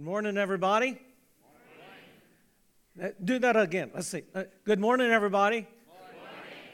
Good 0.00 0.06
morning, 0.06 0.38
everybody. 0.38 0.98
Uh, 2.98 3.08
Do 3.22 3.38
that 3.40 3.54
again. 3.54 3.90
Let's 3.94 4.06
see. 4.06 4.22
Uh, 4.34 4.44
Good 4.64 4.80
morning, 4.80 5.10
everybody. 5.10 5.68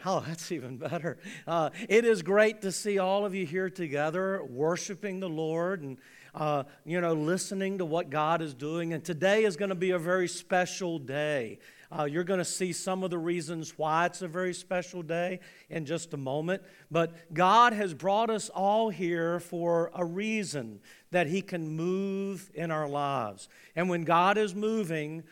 Oh, 0.04 0.22
that's 0.24 0.52
even 0.52 0.76
better. 0.76 1.18
Uh, 1.44 1.70
it 1.88 2.04
is 2.04 2.22
great 2.22 2.62
to 2.62 2.70
see 2.70 3.00
all 3.00 3.26
of 3.26 3.34
you 3.34 3.44
here 3.44 3.68
together, 3.68 4.44
worshiping 4.44 5.18
the 5.18 5.28
Lord 5.28 5.82
and, 5.82 5.98
uh, 6.36 6.62
you 6.84 7.00
know, 7.00 7.14
listening 7.14 7.78
to 7.78 7.84
what 7.84 8.10
God 8.10 8.42
is 8.42 8.54
doing. 8.54 8.92
And 8.92 9.04
today 9.04 9.42
is 9.42 9.56
going 9.56 9.70
to 9.70 9.74
be 9.74 9.90
a 9.90 9.98
very 9.98 10.28
special 10.28 11.00
day. 11.00 11.58
Uh, 11.90 12.04
you're 12.04 12.24
going 12.24 12.38
to 12.38 12.44
see 12.44 12.72
some 12.72 13.02
of 13.02 13.10
the 13.10 13.18
reasons 13.18 13.74
why 13.76 14.06
it's 14.06 14.22
a 14.22 14.28
very 14.28 14.54
special 14.54 15.02
day 15.02 15.40
in 15.70 15.86
just 15.86 16.14
a 16.14 16.16
moment. 16.16 16.62
But 16.90 17.32
God 17.32 17.72
has 17.72 17.94
brought 17.94 18.30
us 18.30 18.48
all 18.48 18.90
here 18.90 19.40
for 19.40 19.90
a 19.94 20.04
reason 20.04 20.80
that 21.10 21.26
He 21.26 21.42
can 21.42 21.68
move 21.68 22.50
in 22.54 22.70
our 22.70 22.88
lives. 22.88 23.48
And 23.74 23.88
when 23.88 24.04
God 24.04 24.38
is 24.38 24.54
moving, 24.54 25.22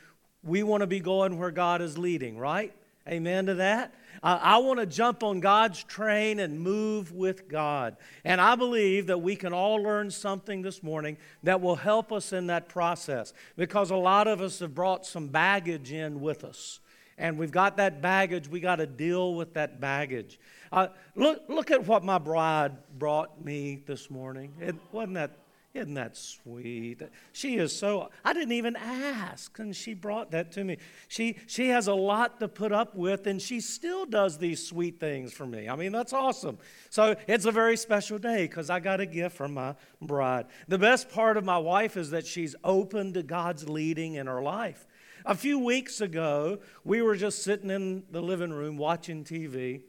we 0.43 0.63
want 0.63 0.83
to 0.83 0.87
be 0.87 1.01
going 1.01 1.39
where 1.39 1.51
God 1.51 1.81
is 1.83 1.99
leading, 1.99 2.39
right? 2.39 2.75
Amen 3.09 3.47
to 3.47 3.55
that. 3.55 3.95
I 4.23 4.59
want 4.59 4.81
to 4.81 4.87
jump 4.87 5.23
on 5.23 5.41
God's 5.41 5.83
train 5.83 6.41
and 6.41 6.61
move 6.61 7.13
with 7.13 7.49
God. 7.49 7.97
And 8.25 8.41
I 8.41 8.55
believe 8.55 9.09
that 9.09 9.19
we 9.19 9.37
can 9.37 9.53
all 9.53 9.77
learn 9.77 10.11
something 10.11 10.63
this 10.63 10.83
morning 10.83 11.17
that 11.43 11.61
will 11.61 11.77
help 11.77 12.13
us 12.13 12.33
in 12.33 12.47
that 12.47 12.69
process 12.69 13.33
because 13.57 13.91
a 13.91 13.97
lot 13.97 14.29
of 14.29 14.41
us 14.41 14.61
have 14.61 14.75
brought 14.75 15.05
some 15.05 15.29
baggage 15.29 15.93
in 15.93 16.21
with 16.21 16.45
us. 16.45 16.81
And 17.17 17.39
we've 17.39 17.53
got 17.53 17.77
that 17.77 18.03
baggage, 18.03 18.49
we 18.49 18.61
got 18.61 18.77
to 18.77 18.87
deal 18.87 19.35
with 19.35 19.55
that 19.55 19.81
baggage. 19.81 20.41
Uh, 20.73 20.89
look, 21.15 21.43
look 21.49 21.71
at 21.71 21.87
what 21.87 22.03
my 22.03 22.19
bride 22.19 22.73
brought 22.99 23.45
me 23.45 23.83
this 23.87 24.11
morning. 24.11 24.53
It, 24.61 24.75
wasn't 24.91 25.15
that 25.15 25.31
isn't 25.75 25.95
that 25.95 26.17
sweet? 26.17 27.03
She 27.33 27.57
is 27.57 27.77
so, 27.77 28.11
I 28.25 28.33
didn't 28.33 28.53
even 28.53 28.77
ask, 28.77 29.59
and 29.59 29.75
she 29.75 29.93
brought 29.93 30.31
that 30.31 30.53
to 30.53 30.63
me. 30.63 30.79
She, 31.09 31.37
she 31.49 31.69
has 31.71 31.89
a 31.89 31.95
lot 31.95 32.39
to 32.39 32.47
put 32.47 32.71
up 32.71 32.95
with, 32.95 33.27
and 33.27 33.43
she 33.43 33.61
still 33.61 34.07
does 34.07 34.39
these 34.39 34.65
sweet 34.65 35.01
things 35.01 35.33
for 35.33 35.45
me. 35.45 35.69
I 35.69 35.75
mean, 35.75 35.91
that's 35.91 36.13
awesome. 36.13 36.59
So 36.91 37.17
it's 37.27 37.45
a 37.45 37.51
very 37.51 37.77
special 37.77 38.19
day 38.19 38.47
because 38.47 38.71
I 38.71 38.79
got 38.79 39.01
a 39.01 39.07
gift 39.07 39.37
from 39.37 39.55
my 39.55 39.75
bride. 40.01 40.47
The 40.69 40.79
best 40.79 41.11
part 41.11 41.37
of 41.37 41.45
my 41.45 41.59
wife 41.59 41.97
is 41.97 42.11
that 42.11 42.25
she's 42.25 42.55
open 42.63 43.13
to 43.15 43.25
God's 43.25 43.69
leading 43.69 44.15
in 44.15 44.29
her 44.29 44.43
life. 44.43 44.87
A 45.27 45.35
few 45.35 45.59
weeks 45.59 46.01
ago, 46.01 46.61
we 46.85 47.03
were 47.03 47.17
just 47.17 47.43
sitting 47.43 47.71
in 47.71 48.05
the 48.11 48.23
living 48.23 48.53
room 48.53 48.77
watching 48.77 49.25
TV. 49.25 49.81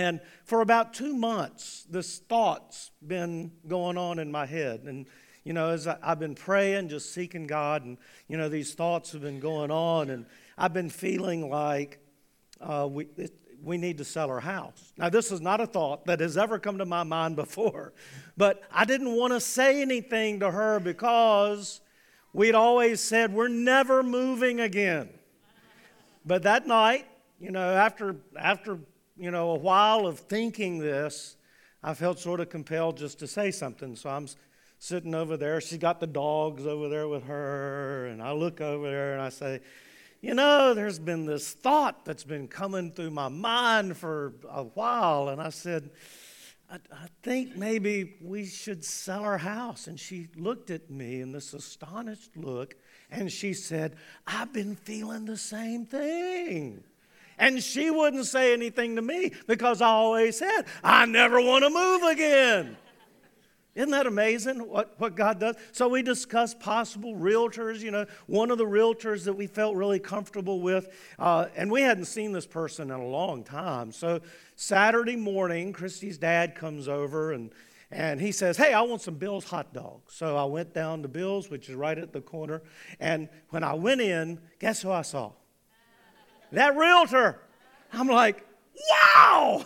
And 0.00 0.20
for 0.44 0.62
about 0.62 0.94
two 0.94 1.14
months, 1.14 1.86
this 1.90 2.20
thought's 2.20 2.90
been 3.06 3.52
going 3.68 3.98
on 3.98 4.18
in 4.18 4.32
my 4.32 4.46
head. 4.46 4.84
And, 4.86 5.04
you 5.44 5.52
know, 5.52 5.68
as 5.68 5.86
I, 5.86 5.98
have 6.02 6.18
been 6.18 6.34
praying, 6.34 6.88
just 6.88 7.12
seeking 7.12 7.46
God, 7.46 7.84
and, 7.84 7.98
you 8.26 8.38
know, 8.38 8.48
these 8.48 8.72
thoughts 8.72 9.12
have 9.12 9.20
been 9.20 9.40
going 9.40 9.70
on. 9.70 10.08
And 10.08 10.24
I've 10.56 10.72
been 10.72 10.88
feeling 10.88 11.50
like 11.50 11.98
uh, 12.62 12.88
we, 12.90 13.08
it, 13.18 13.34
we 13.62 13.76
need 13.76 13.98
to 13.98 14.04
sell 14.04 14.30
our 14.30 14.40
house. 14.40 14.94
Now, 14.96 15.10
this 15.10 15.30
is 15.30 15.42
not 15.42 15.60
a 15.60 15.66
thought 15.66 16.06
that 16.06 16.20
has 16.20 16.38
ever 16.38 16.58
come 16.58 16.78
to 16.78 16.86
my 16.86 17.02
mind 17.02 17.36
before, 17.44 17.92
but 18.38 18.62
I 18.72 18.86
didn't 18.86 19.14
want 19.14 19.34
to 19.34 19.40
say 19.40 19.82
anything 19.82 20.40
to 20.40 20.50
her 20.50 20.80
because 20.80 21.82
we'd 22.32 22.54
always 22.54 23.02
said 23.02 23.34
we're 23.34 23.48
never 23.48 24.02
moving 24.02 24.60
again. 24.60 25.10
But 26.24 26.44
that 26.44 26.66
night, 26.66 27.06
you 27.38 27.50
know, 27.50 27.68
after, 27.70 28.16
after 28.34 28.78
you 29.20 29.30
know, 29.30 29.50
a 29.50 29.58
while 29.58 30.06
of 30.06 30.18
thinking 30.18 30.78
this, 30.78 31.36
I 31.82 31.92
felt 31.92 32.18
sort 32.18 32.40
of 32.40 32.48
compelled 32.48 32.96
just 32.96 33.18
to 33.18 33.26
say 33.26 33.50
something. 33.50 33.94
So 33.94 34.08
I'm 34.08 34.26
sitting 34.78 35.14
over 35.14 35.36
there. 35.36 35.60
She's 35.60 35.78
got 35.78 36.00
the 36.00 36.06
dogs 36.06 36.66
over 36.66 36.88
there 36.88 37.06
with 37.06 37.24
her. 37.24 38.06
And 38.06 38.22
I 38.22 38.32
look 38.32 38.62
over 38.62 38.90
there 38.90 39.12
and 39.12 39.20
I 39.20 39.28
say, 39.28 39.60
You 40.22 40.32
know, 40.34 40.72
there's 40.72 40.98
been 40.98 41.26
this 41.26 41.52
thought 41.52 42.06
that's 42.06 42.24
been 42.24 42.48
coming 42.48 42.92
through 42.92 43.10
my 43.10 43.28
mind 43.28 43.98
for 43.98 44.32
a 44.48 44.64
while. 44.64 45.28
And 45.28 45.40
I 45.40 45.50
said, 45.50 45.90
I, 46.70 46.76
I 46.90 47.06
think 47.22 47.56
maybe 47.56 48.16
we 48.22 48.46
should 48.46 48.82
sell 48.82 49.22
our 49.22 49.38
house. 49.38 49.86
And 49.86 50.00
she 50.00 50.28
looked 50.34 50.70
at 50.70 50.90
me 50.90 51.20
in 51.20 51.32
this 51.32 51.52
astonished 51.52 52.38
look 52.38 52.74
and 53.10 53.30
she 53.30 53.52
said, 53.52 53.96
I've 54.26 54.52
been 54.52 54.76
feeling 54.76 55.26
the 55.26 55.36
same 55.36 55.84
thing. 55.84 56.84
And 57.40 57.62
she 57.62 57.90
wouldn't 57.90 58.26
say 58.26 58.52
anything 58.52 58.96
to 58.96 59.02
me 59.02 59.32
because 59.46 59.80
I 59.80 59.88
always 59.88 60.38
said, 60.38 60.64
I 60.84 61.06
never 61.06 61.40
want 61.40 61.64
to 61.64 61.70
move 61.70 62.02
again. 62.02 62.76
Isn't 63.74 63.92
that 63.92 64.06
amazing 64.06 64.68
what, 64.68 64.94
what 64.98 65.16
God 65.16 65.40
does? 65.40 65.56
So 65.72 65.88
we 65.88 66.02
discussed 66.02 66.60
possible 66.60 67.16
realtors. 67.16 67.80
You 67.80 67.92
know, 67.92 68.04
one 68.26 68.50
of 68.50 68.58
the 68.58 68.66
realtors 68.66 69.24
that 69.24 69.32
we 69.32 69.46
felt 69.46 69.74
really 69.74 69.98
comfortable 69.98 70.60
with, 70.60 70.88
uh, 71.18 71.46
and 71.56 71.70
we 71.70 71.80
hadn't 71.80 72.04
seen 72.04 72.32
this 72.32 72.46
person 72.46 72.90
in 72.90 73.00
a 73.00 73.06
long 73.06 73.42
time. 73.42 73.90
So 73.90 74.20
Saturday 74.54 75.16
morning, 75.16 75.72
Christy's 75.72 76.18
dad 76.18 76.54
comes 76.54 76.88
over 76.88 77.32
and 77.32 77.50
and 77.92 78.20
he 78.20 78.30
says, 78.30 78.56
Hey, 78.56 78.72
I 78.72 78.82
want 78.82 79.02
some 79.02 79.14
Bill's 79.14 79.44
hot 79.44 79.72
dogs. 79.74 80.14
So 80.14 80.36
I 80.36 80.44
went 80.44 80.72
down 80.72 81.02
to 81.02 81.08
Bill's, 81.08 81.50
which 81.50 81.68
is 81.68 81.74
right 81.74 81.98
at 81.98 82.12
the 82.12 82.20
corner. 82.20 82.62
And 83.00 83.28
when 83.48 83.64
I 83.64 83.74
went 83.74 84.00
in, 84.00 84.40
guess 84.60 84.82
who 84.82 84.92
I 84.92 85.02
saw? 85.02 85.32
That 86.52 86.76
realtor. 86.76 87.40
I'm 87.92 88.08
like, 88.08 88.46
wow. 88.90 89.64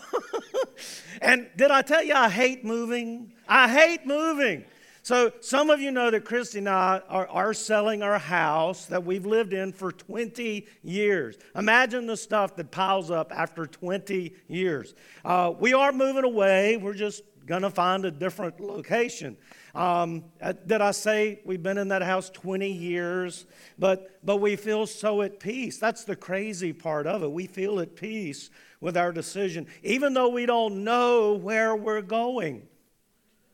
and 1.22 1.48
did 1.56 1.70
I 1.70 1.82
tell 1.82 2.02
you 2.02 2.14
I 2.14 2.28
hate 2.28 2.64
moving? 2.64 3.32
I 3.48 3.68
hate 3.68 4.06
moving. 4.06 4.64
So, 5.02 5.32
some 5.40 5.68
of 5.68 5.82
you 5.82 5.90
know 5.90 6.10
that 6.10 6.24
Christy 6.24 6.60
and 6.60 6.68
I 6.68 7.02
are, 7.10 7.28
are, 7.28 7.52
selling 7.52 8.02
our 8.02 8.18
house 8.18 8.86
that 8.86 9.04
we've 9.04 9.26
lived 9.26 9.52
in 9.52 9.70
for 9.70 9.92
20 9.92 10.66
years. 10.82 11.36
Imagine 11.54 12.06
the 12.06 12.16
stuff 12.16 12.56
that 12.56 12.70
piles 12.70 13.10
up 13.10 13.30
after 13.30 13.66
20 13.66 14.32
years. 14.48 14.94
Uh, 15.22 15.52
we 15.60 15.74
are 15.74 15.92
moving 15.92 16.24
away. 16.24 16.78
We're 16.78 16.94
just 16.94 17.22
going 17.46 17.62
to 17.62 17.70
find 17.70 18.04
a 18.04 18.10
different 18.10 18.60
location. 18.60 19.36
Um, 19.74 20.24
uh, 20.40 20.52
did 20.66 20.80
I 20.80 20.92
say 20.92 21.40
we've 21.44 21.62
been 21.62 21.78
in 21.78 21.88
that 21.88 22.02
house 22.02 22.30
20 22.30 22.70
years? 22.70 23.46
But, 23.78 24.18
but 24.24 24.36
we 24.36 24.56
feel 24.56 24.86
so 24.86 25.22
at 25.22 25.40
peace. 25.40 25.78
That's 25.78 26.04
the 26.04 26.16
crazy 26.16 26.72
part 26.72 27.06
of 27.06 27.22
it. 27.22 27.30
We 27.30 27.46
feel 27.46 27.80
at 27.80 27.96
peace 27.96 28.50
with 28.80 28.96
our 28.96 29.12
decision, 29.12 29.66
even 29.82 30.14
though 30.14 30.28
we 30.28 30.46
don't 30.46 30.84
know 30.84 31.34
where 31.34 31.74
we're 31.74 32.02
going. 32.02 32.66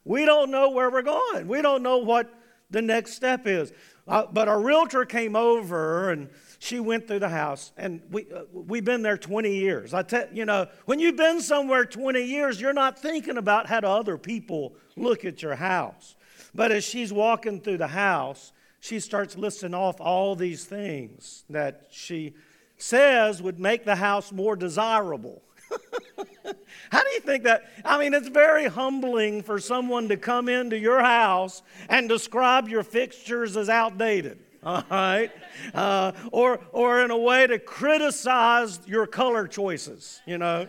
We 0.05 0.25
don't 0.25 0.51
know 0.51 0.71
where 0.71 0.91
we're 0.91 1.03
going. 1.03 1.47
We 1.47 1.63
don't 1.63 1.83
know 1.83 1.99
what 1.99 2.33
the 2.71 2.83
next 2.83 3.15
step 3.15 3.47
is. 3.47 3.73
Uh, 4.07 4.27
but 4.33 4.49
our 4.49 4.61
realtor 4.61 5.05
came 5.05 5.37
over 5.37 6.11
and 6.11 6.29
she 6.63 6.79
went 6.79 7.09
through 7.09 7.21
the 7.21 7.29
house, 7.31 7.73
and 7.79 8.03
we, 8.11 8.27
uh, 8.31 8.43
we've 8.53 8.85
been 8.85 9.01
there 9.01 9.17
20 9.17 9.51
years. 9.51 9.95
I 9.95 10.03
tell 10.03 10.27
you 10.31 10.45
know, 10.45 10.67
when 10.85 11.01
you've 11.01 11.17
been 11.17 11.41
somewhere 11.41 11.87
20 11.87 12.21
years, 12.21 12.61
you're 12.61 12.75
not 12.75 12.99
thinking 12.99 13.39
about 13.39 13.67
how 13.67 13.81
do 13.81 13.87
other 13.87 14.19
people 14.19 14.75
look 14.95 15.25
at 15.25 15.41
your 15.41 15.55
house. 15.57 16.17
But 16.55 16.71
as 16.71 16.85
she's 16.85 17.15
walking 17.15 17.63
through 17.63 17.79
the 17.79 17.87
house, 17.87 18.53
she 18.79 19.01
starts 19.01 19.39
listing 19.39 19.73
off 19.73 20.03
all 20.03 20.37
these 20.37 20.67
things 20.67 21.45
that 21.49 21.87
she 21.91 22.35
says 22.77 23.41
would 23.41 23.59
make 23.59 23.87
the 23.87 23.97
house 23.97 24.31
more 24.31 24.55
desirable. 24.55 25.41
How 26.93 27.03
do 27.03 27.09
you 27.15 27.21
think 27.21 27.45
that? 27.45 27.71
I 27.87 27.99
mean, 27.99 28.13
it's 28.13 28.29
very 28.29 28.67
humbling 28.67 29.43
for 29.43 29.61
someone 29.61 30.09
to 30.11 30.19
come 30.19 30.47
into 30.51 30.79
your 30.79 31.01
house 31.01 31.63
and 31.89 32.07
describe 32.07 32.69
your 32.69 32.83
fixtures 32.83 33.57
as 33.57 33.71
outdated 33.71 34.41
all 34.63 34.85
right? 34.91 35.31
Uh, 35.75 36.13
or, 36.33 36.61
or 36.73 37.03
in 37.03 37.11
a 37.11 37.19
way 37.19 37.47
to 37.47 37.59
criticize 37.59 38.81
your 38.87 39.07
color 39.07 39.47
choices, 39.47 40.21
you 40.27 40.39
know? 40.39 40.67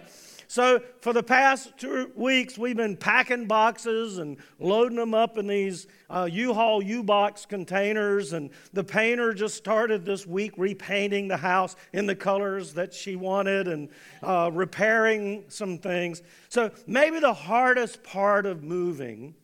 So, 0.52 0.82
for 1.00 1.14
the 1.14 1.24
past 1.24 1.78
two 1.78 2.12
weeks, 2.14 2.58
we've 2.58 2.76
been 2.76 2.98
packing 2.98 3.46
boxes 3.48 4.18
and 4.18 4.36
loading 4.60 4.98
them 4.98 5.14
up 5.14 5.38
in 5.38 5.48
these 5.48 5.88
uh, 6.10 6.28
U 6.30 6.54
Haul 6.54 6.84
U 6.84 7.04
box 7.04 7.46
containers. 7.46 8.34
And 8.34 8.50
the 8.74 8.84
painter 8.84 9.34
just 9.34 9.56
started 9.56 10.04
this 10.04 10.28
week 10.28 10.52
repainting 10.58 11.30
the 11.30 11.38
house 11.38 11.78
in 11.94 12.06
the 12.06 12.18
colors 12.18 12.74
that 12.74 12.94
she 12.94 13.16
wanted 13.16 13.70
and 13.70 13.88
uh, 14.24 14.50
repairing 14.52 15.46
some 15.48 15.78
things. 15.78 16.22
So, 16.50 16.70
maybe 16.86 17.20
the 17.20 17.34
hardest 17.34 18.04
part 18.04 18.46
of 18.46 18.62
moving 18.62 19.36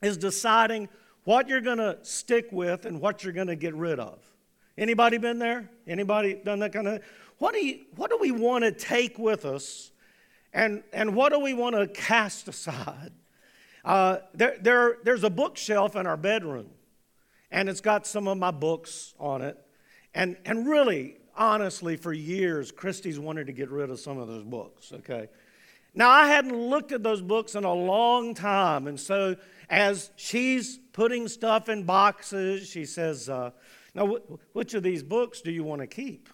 is 0.00 0.16
deciding 0.16 0.88
what 1.24 1.48
you're 1.48 1.60
going 1.60 1.78
to 1.78 1.98
stick 2.02 2.48
with 2.50 2.86
and 2.86 3.00
what 3.00 3.22
you're 3.22 3.32
going 3.32 3.46
to 3.48 3.56
get 3.56 3.74
rid 3.74 3.98
of. 4.00 4.18
Anybody 4.78 5.18
been 5.18 5.38
there? 5.38 5.68
Anybody 5.86 6.34
done 6.34 6.60
that 6.60 6.72
kind 6.72 6.88
of? 6.88 7.02
What 7.38 7.54
do 7.54 7.64
you, 7.64 7.80
what 7.96 8.10
do 8.10 8.18
we 8.20 8.30
want 8.30 8.64
to 8.64 8.72
take 8.72 9.18
with 9.18 9.44
us, 9.44 9.90
and 10.52 10.82
and 10.92 11.14
what 11.14 11.32
do 11.32 11.38
we 11.38 11.54
want 11.54 11.74
to 11.76 11.86
cast 11.86 12.48
aside? 12.48 13.12
Uh, 13.84 14.18
there, 14.34 14.56
there, 14.60 14.98
there's 15.04 15.24
a 15.24 15.30
bookshelf 15.30 15.96
in 15.96 16.06
our 16.06 16.16
bedroom, 16.18 16.68
and 17.50 17.68
it's 17.68 17.80
got 17.80 18.06
some 18.06 18.28
of 18.28 18.36
my 18.36 18.50
books 18.50 19.14
on 19.18 19.40
it, 19.42 19.58
and 20.14 20.36
and 20.44 20.66
really, 20.66 21.16
honestly, 21.36 21.96
for 21.96 22.12
years, 22.12 22.70
Christy's 22.70 23.18
wanted 23.18 23.46
to 23.46 23.52
get 23.52 23.70
rid 23.70 23.90
of 23.90 23.98
some 24.00 24.18
of 24.18 24.28
those 24.28 24.44
books. 24.44 24.92
Okay, 24.92 25.28
Now, 25.94 26.10
I 26.10 26.26
hadn't 26.26 26.54
looked 26.54 26.92
at 26.92 27.02
those 27.02 27.22
books 27.22 27.54
in 27.54 27.64
a 27.64 27.72
long 27.72 28.34
time. 28.34 28.86
And 28.86 28.98
so, 29.00 29.36
as 29.70 30.10
she's 30.16 30.78
putting 30.92 31.28
stuff 31.28 31.68
in 31.68 31.84
boxes, 31.84 32.68
she 32.68 32.84
says, 32.84 33.28
uh, 33.28 33.52
Now, 33.94 34.06
wh- 34.06 34.54
which 34.54 34.74
of 34.74 34.82
these 34.82 35.02
books 35.02 35.40
do 35.40 35.52
you 35.52 35.64
want 35.64 35.80
to 35.80 35.86
keep? 35.86 36.28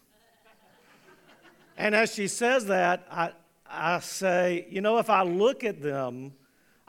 and 1.77 1.95
as 1.95 2.15
she 2.15 2.27
says 2.27 2.67
that, 2.67 3.07
I, 3.11 3.33
I 3.69 4.01
say, 4.01 4.67
You 4.71 4.81
know, 4.81 4.99
if 4.99 5.11
I 5.11 5.23
look 5.23 5.63
at 5.63 5.83
them, 5.83 6.33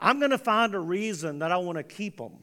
I'm 0.00 0.18
going 0.18 0.30
to 0.30 0.38
find 0.38 0.74
a 0.74 0.80
reason 0.80 1.40
that 1.40 1.52
I 1.52 1.58
want 1.58 1.76
to 1.76 1.84
keep 1.84 2.16
them. 2.16 2.38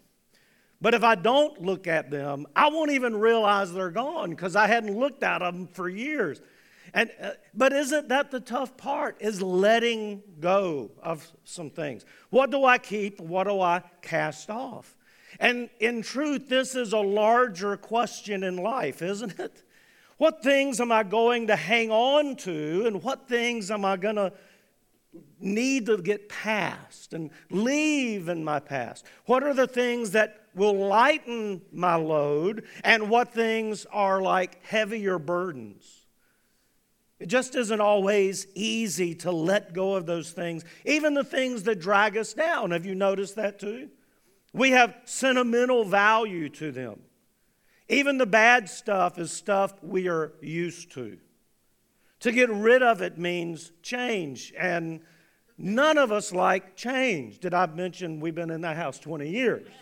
But 0.81 0.93
if 0.93 1.03
I 1.03 1.15
don't 1.15 1.61
look 1.61 1.87
at 1.87 2.11
them, 2.11 2.45
I 2.55 2.69
won't 2.69 2.91
even 2.91 3.15
realize 3.15 3.73
they're 3.73 3.89
gone 3.89 4.29
because 4.29 4.55
I 4.55 4.67
hadn't 4.67 4.95
looked 4.95 5.23
at 5.23 5.39
them 5.39 5.67
for 5.71 5.89
years. 5.89 6.41
And, 6.95 7.11
uh, 7.21 7.31
but 7.53 7.73
isn't 7.73 8.07
that 8.07 8.31
the 8.31 8.39
tough 8.39 8.77
part? 8.77 9.17
Is 9.19 9.41
letting 9.41 10.23
go 10.39 10.91
of 11.03 11.29
some 11.43 11.69
things. 11.69 12.05
What 12.29 12.51
do 12.51 12.63
I 12.63 12.77
keep? 12.77 13.19
What 13.19 13.43
do 13.43 13.59
I 13.59 13.83
cast 14.01 14.49
off? 14.49 14.95
And 15.37 15.69
in 15.81 16.01
truth, 16.01 16.47
this 16.47 16.73
is 16.73 16.93
a 16.93 16.99
larger 16.99 17.75
question 17.75 18.43
in 18.43 18.55
life, 18.55 19.01
isn't 19.01 19.37
it? 19.37 19.63
What 20.17 20.41
things 20.41 20.79
am 20.79 20.93
I 20.93 21.03
going 21.03 21.47
to 21.47 21.57
hang 21.57 21.91
on 21.91 22.37
to, 22.37 22.85
and 22.87 23.03
what 23.03 23.27
things 23.27 23.69
am 23.69 23.83
I 23.83 23.97
going 23.97 24.15
to 24.15 24.31
need 25.41 25.87
to 25.87 25.97
get 25.97 26.29
past 26.29 27.13
and 27.13 27.29
leave 27.49 28.29
in 28.29 28.45
my 28.45 28.61
past? 28.61 29.05
What 29.25 29.43
are 29.43 29.53
the 29.53 29.67
things 29.67 30.11
that 30.11 30.47
will 30.55 30.87
lighten 30.87 31.61
my 31.73 31.95
load, 31.95 32.63
and 32.85 33.09
what 33.09 33.33
things 33.33 33.85
are 33.91 34.21
like 34.21 34.63
heavier 34.63 35.19
burdens? 35.19 35.94
It 37.19 37.27
just 37.27 37.55
isn't 37.55 37.79
always 37.79 38.45
easy 38.55 39.15
to 39.15 39.31
let 39.31 39.73
go 39.73 39.95
of 39.95 40.05
those 40.05 40.31
things, 40.31 40.65
even 40.85 41.13
the 41.13 41.23
things 41.23 41.63
that 41.63 41.79
drag 41.79 42.17
us 42.17 42.33
down. 42.33 42.71
Have 42.71 42.85
you 42.85 42.93
noticed 42.93 43.35
that 43.35 43.59
too? 43.59 43.89
We 44.53 44.71
have 44.71 44.95
sentimental 45.05 45.85
value 45.85 46.49
to 46.49 46.71
them. 46.71 46.99
Even 47.87 48.17
the 48.17 48.25
bad 48.25 48.69
stuff 48.69 49.17
is 49.17 49.31
stuff 49.31 49.73
we 49.81 50.07
are 50.07 50.33
used 50.41 50.91
to. 50.93 51.17
To 52.21 52.31
get 52.31 52.49
rid 52.49 52.81
of 52.81 53.01
it 53.01 53.17
means 53.17 53.71
change, 53.83 54.53
and 54.57 55.01
none 55.57 55.97
of 55.97 56.11
us 56.11 56.31
like 56.33 56.75
change. 56.75 57.39
Did 57.39 57.53
I 57.53 57.65
mention 57.67 58.19
we've 58.19 58.33
been 58.33 58.49
in 58.49 58.61
that 58.61 58.77
house 58.77 58.99
20 58.99 59.29
years? 59.29 59.67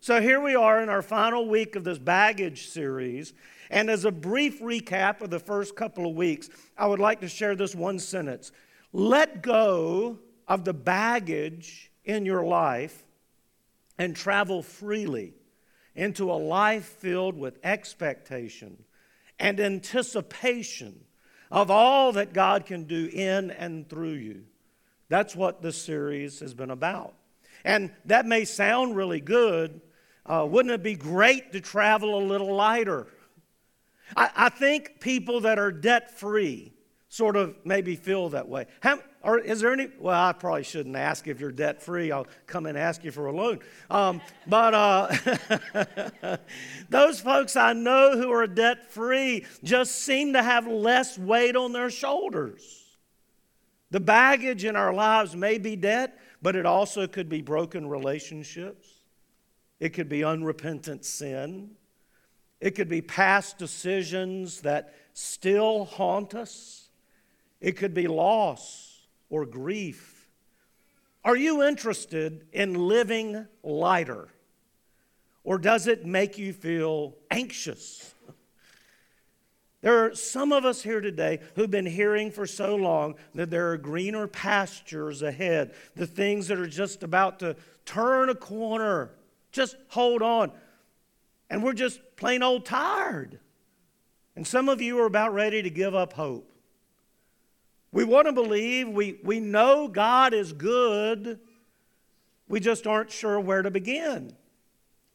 So 0.00 0.20
here 0.20 0.38
we 0.38 0.54
are 0.54 0.82
in 0.82 0.90
our 0.90 1.00
final 1.00 1.48
week 1.48 1.76
of 1.76 1.84
this 1.84 1.98
baggage 1.98 2.66
series, 2.66 3.32
and 3.74 3.90
as 3.90 4.04
a 4.04 4.12
brief 4.12 4.62
recap 4.62 5.20
of 5.20 5.30
the 5.30 5.40
first 5.40 5.74
couple 5.74 6.06
of 6.08 6.14
weeks, 6.14 6.48
I 6.78 6.86
would 6.86 7.00
like 7.00 7.20
to 7.22 7.28
share 7.28 7.56
this 7.56 7.74
one 7.74 7.98
sentence 7.98 8.52
Let 8.92 9.42
go 9.42 10.20
of 10.46 10.64
the 10.64 10.72
baggage 10.72 11.90
in 12.04 12.24
your 12.24 12.44
life 12.44 13.04
and 13.98 14.14
travel 14.14 14.62
freely 14.62 15.34
into 15.96 16.30
a 16.30 16.34
life 16.34 16.84
filled 16.84 17.36
with 17.36 17.58
expectation 17.64 18.84
and 19.40 19.58
anticipation 19.58 21.00
of 21.50 21.68
all 21.68 22.12
that 22.12 22.32
God 22.32 22.66
can 22.66 22.84
do 22.84 23.10
in 23.12 23.50
and 23.50 23.88
through 23.88 24.14
you. 24.14 24.44
That's 25.08 25.34
what 25.34 25.62
this 25.62 25.82
series 25.82 26.38
has 26.38 26.54
been 26.54 26.70
about. 26.70 27.14
And 27.64 27.90
that 28.04 28.24
may 28.24 28.44
sound 28.44 28.94
really 28.94 29.20
good. 29.20 29.80
Uh, 30.24 30.46
wouldn't 30.48 30.72
it 30.72 30.82
be 30.84 30.94
great 30.94 31.52
to 31.52 31.60
travel 31.60 32.16
a 32.16 32.22
little 32.24 32.54
lighter? 32.54 33.08
I, 34.16 34.30
I 34.34 34.48
think 34.48 35.00
people 35.00 35.40
that 35.40 35.58
are 35.58 35.72
debt 35.72 36.18
free 36.18 36.74
sort 37.08 37.36
of 37.36 37.56
maybe 37.64 37.94
feel 37.94 38.28
that 38.30 38.48
way. 38.48 38.66
How, 38.80 38.98
or 39.22 39.38
is 39.38 39.60
there 39.60 39.72
any? 39.72 39.88
Well, 40.00 40.20
I 40.20 40.32
probably 40.32 40.64
shouldn't 40.64 40.96
ask 40.96 41.28
if 41.28 41.38
you're 41.40 41.52
debt 41.52 41.80
free. 41.80 42.10
I'll 42.10 42.26
come 42.46 42.66
and 42.66 42.76
ask 42.76 43.04
you 43.04 43.12
for 43.12 43.26
a 43.26 43.32
loan. 43.32 43.60
Um, 43.88 44.20
but 44.48 44.74
uh, 44.74 46.36
those 46.88 47.20
folks 47.20 47.54
I 47.54 47.72
know 47.72 48.18
who 48.18 48.32
are 48.32 48.48
debt 48.48 48.90
free 48.90 49.46
just 49.62 49.94
seem 49.94 50.32
to 50.32 50.42
have 50.42 50.66
less 50.66 51.16
weight 51.16 51.54
on 51.54 51.72
their 51.72 51.88
shoulders. 51.88 52.84
The 53.92 54.00
baggage 54.00 54.64
in 54.64 54.74
our 54.74 54.92
lives 54.92 55.36
may 55.36 55.58
be 55.58 55.76
debt, 55.76 56.18
but 56.42 56.56
it 56.56 56.66
also 56.66 57.06
could 57.06 57.28
be 57.28 57.42
broken 57.42 57.88
relationships. 57.88 58.88
It 59.78 59.90
could 59.90 60.08
be 60.08 60.24
unrepentant 60.24 61.04
sin. 61.04 61.76
It 62.64 62.74
could 62.74 62.88
be 62.88 63.02
past 63.02 63.58
decisions 63.58 64.62
that 64.62 64.94
still 65.12 65.84
haunt 65.84 66.34
us. 66.34 66.88
It 67.60 67.76
could 67.76 67.92
be 67.92 68.08
loss 68.08 69.02
or 69.28 69.44
grief. 69.44 70.30
Are 71.26 71.36
you 71.36 71.62
interested 71.62 72.46
in 72.54 72.72
living 72.88 73.46
lighter? 73.62 74.28
Or 75.44 75.58
does 75.58 75.86
it 75.86 76.06
make 76.06 76.38
you 76.38 76.54
feel 76.54 77.18
anxious? 77.30 78.14
There 79.82 80.06
are 80.06 80.14
some 80.14 80.50
of 80.50 80.64
us 80.64 80.82
here 80.82 81.02
today 81.02 81.40
who've 81.56 81.70
been 81.70 81.84
hearing 81.84 82.30
for 82.30 82.46
so 82.46 82.76
long 82.76 83.16
that 83.34 83.50
there 83.50 83.72
are 83.72 83.76
greener 83.76 84.26
pastures 84.26 85.20
ahead, 85.20 85.74
the 85.96 86.06
things 86.06 86.48
that 86.48 86.58
are 86.58 86.66
just 86.66 87.02
about 87.02 87.40
to 87.40 87.56
turn 87.84 88.30
a 88.30 88.34
corner. 88.34 89.10
Just 89.52 89.76
hold 89.88 90.22
on. 90.22 90.50
And 91.50 91.62
we're 91.62 91.74
just 91.74 92.00
plain 92.16 92.42
old 92.42 92.64
tired. 92.64 93.38
And 94.36 94.46
some 94.46 94.68
of 94.68 94.80
you 94.80 94.98
are 95.00 95.06
about 95.06 95.34
ready 95.34 95.62
to 95.62 95.70
give 95.70 95.94
up 95.94 96.14
hope. 96.14 96.50
We 97.92 98.02
want 98.02 98.26
to 98.26 98.32
believe, 98.32 98.88
we, 98.88 99.20
we 99.22 99.38
know 99.38 99.86
God 99.86 100.34
is 100.34 100.52
good, 100.52 101.38
we 102.48 102.58
just 102.58 102.88
aren't 102.88 103.12
sure 103.12 103.38
where 103.38 103.62
to 103.62 103.70
begin. 103.70 104.34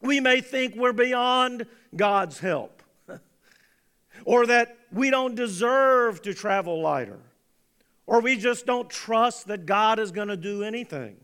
We 0.00 0.18
may 0.18 0.40
think 0.40 0.74
we're 0.76 0.94
beyond 0.94 1.66
God's 1.94 2.38
help, 2.38 2.82
or 4.24 4.46
that 4.46 4.78
we 4.90 5.10
don't 5.10 5.34
deserve 5.34 6.22
to 6.22 6.32
travel 6.32 6.80
lighter, 6.80 7.20
or 8.06 8.20
we 8.20 8.38
just 8.38 8.64
don't 8.64 8.88
trust 8.88 9.48
that 9.48 9.66
God 9.66 9.98
is 9.98 10.10
going 10.10 10.28
to 10.28 10.36
do 10.36 10.62
anything. 10.62 11.16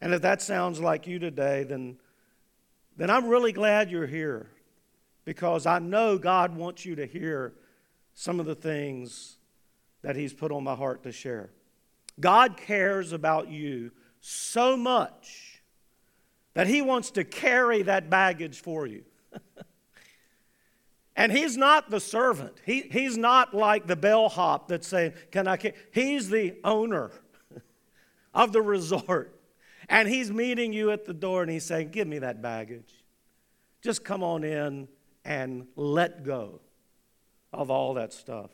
And 0.00 0.12
if 0.12 0.22
that 0.22 0.42
sounds 0.42 0.80
like 0.80 1.06
you 1.06 1.20
today, 1.20 1.62
then 1.62 1.98
then 2.98 3.10
I'm 3.10 3.28
really 3.28 3.52
glad 3.52 3.90
you're 3.90 4.08
here 4.08 4.48
because 5.24 5.66
I 5.66 5.78
know 5.78 6.18
God 6.18 6.56
wants 6.56 6.84
you 6.84 6.96
to 6.96 7.06
hear 7.06 7.54
some 8.12 8.40
of 8.40 8.46
the 8.46 8.56
things 8.56 9.36
that 10.02 10.16
He's 10.16 10.32
put 10.32 10.50
on 10.50 10.64
my 10.64 10.74
heart 10.74 11.04
to 11.04 11.12
share. 11.12 11.50
God 12.18 12.56
cares 12.56 13.12
about 13.12 13.50
you 13.50 13.92
so 14.20 14.76
much 14.76 15.62
that 16.54 16.66
He 16.66 16.82
wants 16.82 17.12
to 17.12 17.22
carry 17.22 17.82
that 17.82 18.10
baggage 18.10 18.60
for 18.60 18.84
you. 18.84 19.04
and 21.16 21.30
He's 21.30 21.56
not 21.56 21.90
the 21.90 22.00
servant, 22.00 22.54
he, 22.66 22.80
He's 22.90 23.16
not 23.16 23.54
like 23.54 23.86
the 23.86 23.96
bellhop 23.96 24.66
that's 24.66 24.88
saying, 24.88 25.12
Can 25.30 25.46
I? 25.46 25.72
He's 25.92 26.30
the 26.30 26.56
owner 26.64 27.12
of 28.34 28.52
the 28.52 28.60
resort. 28.62 29.37
And 29.88 30.08
he's 30.08 30.30
meeting 30.30 30.72
you 30.72 30.90
at 30.90 31.06
the 31.06 31.14
door 31.14 31.42
and 31.42 31.50
he's 31.50 31.64
saying, 31.64 31.90
Give 31.90 32.06
me 32.06 32.18
that 32.18 32.42
baggage. 32.42 32.92
Just 33.82 34.04
come 34.04 34.22
on 34.22 34.44
in 34.44 34.88
and 35.24 35.66
let 35.76 36.24
go 36.24 36.60
of 37.52 37.70
all 37.70 37.94
that 37.94 38.12
stuff. 38.12 38.50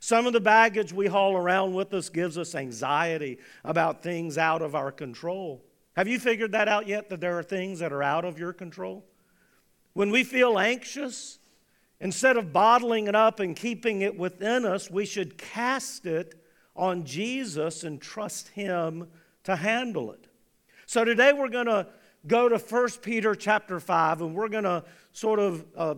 Some 0.00 0.26
of 0.26 0.32
the 0.32 0.40
baggage 0.40 0.92
we 0.92 1.06
haul 1.06 1.36
around 1.36 1.74
with 1.74 1.92
us 1.94 2.08
gives 2.08 2.36
us 2.36 2.54
anxiety 2.54 3.38
about 3.64 4.02
things 4.02 4.36
out 4.36 4.62
of 4.62 4.74
our 4.74 4.92
control. 4.92 5.64
Have 5.96 6.08
you 6.08 6.18
figured 6.18 6.52
that 6.52 6.68
out 6.68 6.86
yet? 6.86 7.08
That 7.08 7.20
there 7.20 7.38
are 7.38 7.42
things 7.42 7.80
that 7.80 7.92
are 7.92 8.02
out 8.02 8.24
of 8.24 8.38
your 8.38 8.52
control? 8.52 9.04
When 9.94 10.10
we 10.10 10.22
feel 10.22 10.58
anxious, 10.58 11.38
instead 12.00 12.36
of 12.36 12.52
bottling 12.52 13.08
it 13.08 13.16
up 13.16 13.40
and 13.40 13.56
keeping 13.56 14.02
it 14.02 14.16
within 14.16 14.64
us, 14.64 14.90
we 14.90 15.04
should 15.04 15.38
cast 15.38 16.06
it 16.06 16.34
on 16.76 17.04
Jesus 17.04 17.82
and 17.82 18.00
trust 18.00 18.48
Him 18.48 19.08
to 19.44 19.56
handle 19.56 20.12
it. 20.12 20.27
So 20.88 21.04
today 21.04 21.34
we're 21.34 21.50
going 21.50 21.66
to 21.66 21.86
go 22.26 22.48
to 22.48 22.56
1 22.56 22.88
Peter 23.02 23.34
chapter 23.34 23.78
5 23.78 24.22
and 24.22 24.34
we're 24.34 24.48
going 24.48 24.64
to 24.64 24.82
sort 25.12 25.38
of 25.38 25.66
uh, 25.76 25.96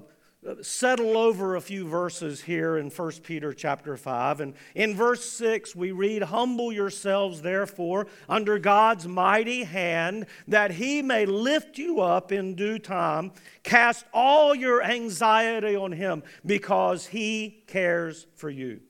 settle 0.62 1.16
over 1.16 1.54
a 1.54 1.60
few 1.60 1.86
verses 1.86 2.40
here 2.40 2.76
in 2.76 2.90
1 2.90 3.12
Peter 3.22 3.52
chapter 3.52 3.96
5. 3.96 4.40
And 4.40 4.54
in 4.74 4.96
verse 4.96 5.24
6, 5.24 5.76
we 5.76 5.92
read, 5.92 6.24
Humble 6.24 6.72
yourselves, 6.72 7.40
therefore, 7.40 8.08
under 8.28 8.58
God's 8.58 9.06
mighty 9.06 9.62
hand, 9.62 10.26
that 10.48 10.72
he 10.72 11.02
may 11.02 11.24
lift 11.24 11.78
you 11.78 12.00
up 12.00 12.32
in 12.32 12.56
due 12.56 12.80
time. 12.80 13.30
Cast 13.62 14.04
all 14.12 14.56
your 14.56 14.82
anxiety 14.82 15.76
on 15.76 15.92
him, 15.92 16.24
because 16.44 17.06
he 17.06 17.62
cares 17.68 18.26
for 18.34 18.50
you. 18.50 18.80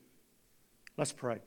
Let's 0.97 1.13
pray. 1.13 1.41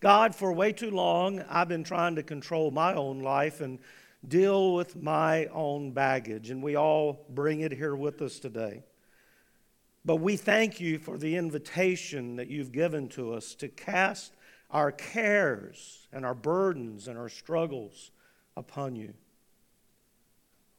God, 0.00 0.34
for 0.34 0.50
way 0.50 0.72
too 0.72 0.90
long, 0.90 1.44
I've 1.50 1.68
been 1.68 1.84
trying 1.84 2.14
to 2.16 2.22
control 2.22 2.70
my 2.70 2.94
own 2.94 3.20
life 3.20 3.60
and 3.60 3.78
deal 4.26 4.74
with 4.74 4.96
my 4.96 5.46
own 5.46 5.92
baggage, 5.92 6.50
and 6.50 6.62
we 6.62 6.74
all 6.74 7.26
bring 7.28 7.60
it 7.60 7.72
here 7.72 7.94
with 7.94 8.22
us 8.22 8.38
today. 8.38 8.82
But 10.02 10.16
we 10.16 10.38
thank 10.38 10.80
you 10.80 10.98
for 10.98 11.18
the 11.18 11.36
invitation 11.36 12.36
that 12.36 12.48
you've 12.48 12.72
given 12.72 13.08
to 13.10 13.34
us 13.34 13.54
to 13.56 13.68
cast 13.68 14.32
our 14.70 14.90
cares 14.90 16.08
and 16.12 16.24
our 16.24 16.34
burdens 16.34 17.06
and 17.06 17.18
our 17.18 17.28
struggles 17.28 18.10
upon 18.56 18.96
you. 18.96 19.12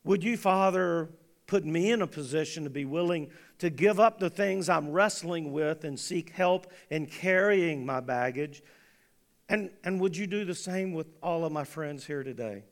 Would 0.03 0.23
you, 0.23 0.35
Father, 0.35 1.09
put 1.45 1.63
me 1.63 1.91
in 1.91 2.01
a 2.01 2.07
position 2.07 2.63
to 2.63 2.71
be 2.71 2.85
willing 2.85 3.29
to 3.59 3.69
give 3.69 3.99
up 3.99 4.19
the 4.19 4.31
things 4.31 4.67
I'm 4.67 4.89
wrestling 4.89 5.51
with 5.51 5.83
and 5.83 5.99
seek 5.99 6.31
help 6.31 6.71
in 6.89 7.05
carrying 7.05 7.85
my 7.85 7.99
baggage? 7.99 8.63
And, 9.51 9.69
and 9.83 9.99
would 9.99 10.15
you 10.15 10.27
do 10.27 10.45
the 10.45 10.55
same 10.55 10.93
with 10.93 11.07
all 11.21 11.43
of 11.43 11.51
my 11.51 11.65
friends 11.65 12.05
here 12.05 12.23
today? 12.23 12.63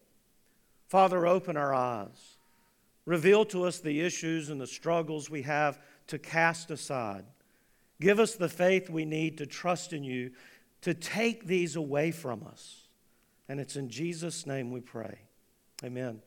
Father, 0.87 1.27
open 1.27 1.57
our 1.57 1.73
eyes. 1.73 2.37
Reveal 3.05 3.43
to 3.47 3.65
us 3.65 3.79
the 3.79 3.99
issues 3.99 4.49
and 4.49 4.61
the 4.61 4.65
struggles 4.65 5.29
we 5.29 5.41
have 5.41 5.77
to 6.07 6.17
cast 6.17 6.71
aside. 6.71 7.25
Give 7.99 8.17
us 8.17 8.35
the 8.35 8.47
faith 8.47 8.89
we 8.89 9.03
need 9.03 9.39
to 9.39 9.45
trust 9.45 9.91
in 9.91 10.05
you 10.05 10.31
to 10.79 10.93
take 10.93 11.45
these 11.47 11.75
away 11.75 12.11
from 12.11 12.45
us. 12.49 12.87
And 13.49 13.59
it's 13.59 13.75
in 13.75 13.89
Jesus' 13.89 14.47
name 14.47 14.71
we 14.71 14.79
pray. 14.79 15.19
Amen. 15.83 16.21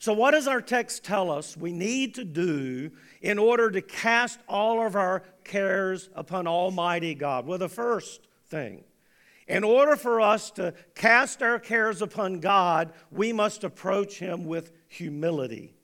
So, 0.00 0.14
what 0.14 0.32
does 0.32 0.48
our 0.48 0.60
text 0.60 1.04
tell 1.04 1.30
us 1.30 1.56
we 1.56 1.70
need 1.70 2.16
to 2.16 2.24
do 2.24 2.90
in 3.22 3.38
order 3.38 3.70
to 3.70 3.82
cast 3.82 4.40
all 4.48 4.84
of 4.84 4.96
our 4.96 5.22
cares 5.44 6.08
upon 6.16 6.48
Almighty 6.48 7.14
God? 7.14 7.46
Well, 7.46 7.58
the 7.58 7.68
first 7.68 8.26
thing, 8.48 8.82
in 9.48 9.64
order 9.64 9.96
for 9.96 10.20
us 10.20 10.50
to 10.52 10.74
cast 10.94 11.42
our 11.42 11.58
cares 11.58 12.02
upon 12.02 12.40
God, 12.40 12.92
we 13.10 13.32
must 13.32 13.64
approach 13.64 14.18
Him 14.18 14.44
with 14.44 14.72
humility. 14.86 15.74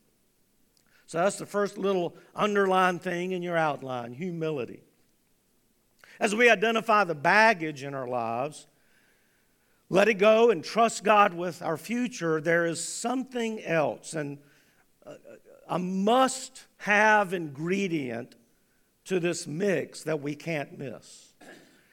So, 1.07 1.19
that's 1.19 1.39
the 1.39 1.47
first 1.47 1.79
little 1.79 2.15
underlined 2.35 3.03
thing 3.03 3.33
in 3.33 3.43
your 3.43 3.57
outline 3.57 4.13
humility. 4.15 4.83
As 6.21 6.35
we 6.35 6.49
identify 6.49 7.05
the 7.05 7.15
baggage 7.15 7.83
in 7.83 7.95
our 7.95 8.07
lives, 8.07 8.67
let 9.89 10.09
it 10.09 10.15
go 10.15 10.51
and 10.51 10.63
trust 10.63 11.05
God 11.05 11.35
with 11.35 11.63
our 11.63 11.77
future, 11.77 12.41
there 12.41 12.67
is 12.67 12.83
something 12.83 13.63
else, 13.63 14.15
and 14.15 14.39
a 15.69 15.79
must 15.79 16.65
have 16.79 17.33
ingredient 17.33 18.35
to 19.05 19.21
this 19.21 19.47
mix 19.47 20.03
that 20.05 20.21
we 20.21 20.35
can't 20.35 20.79
miss. 20.79 21.35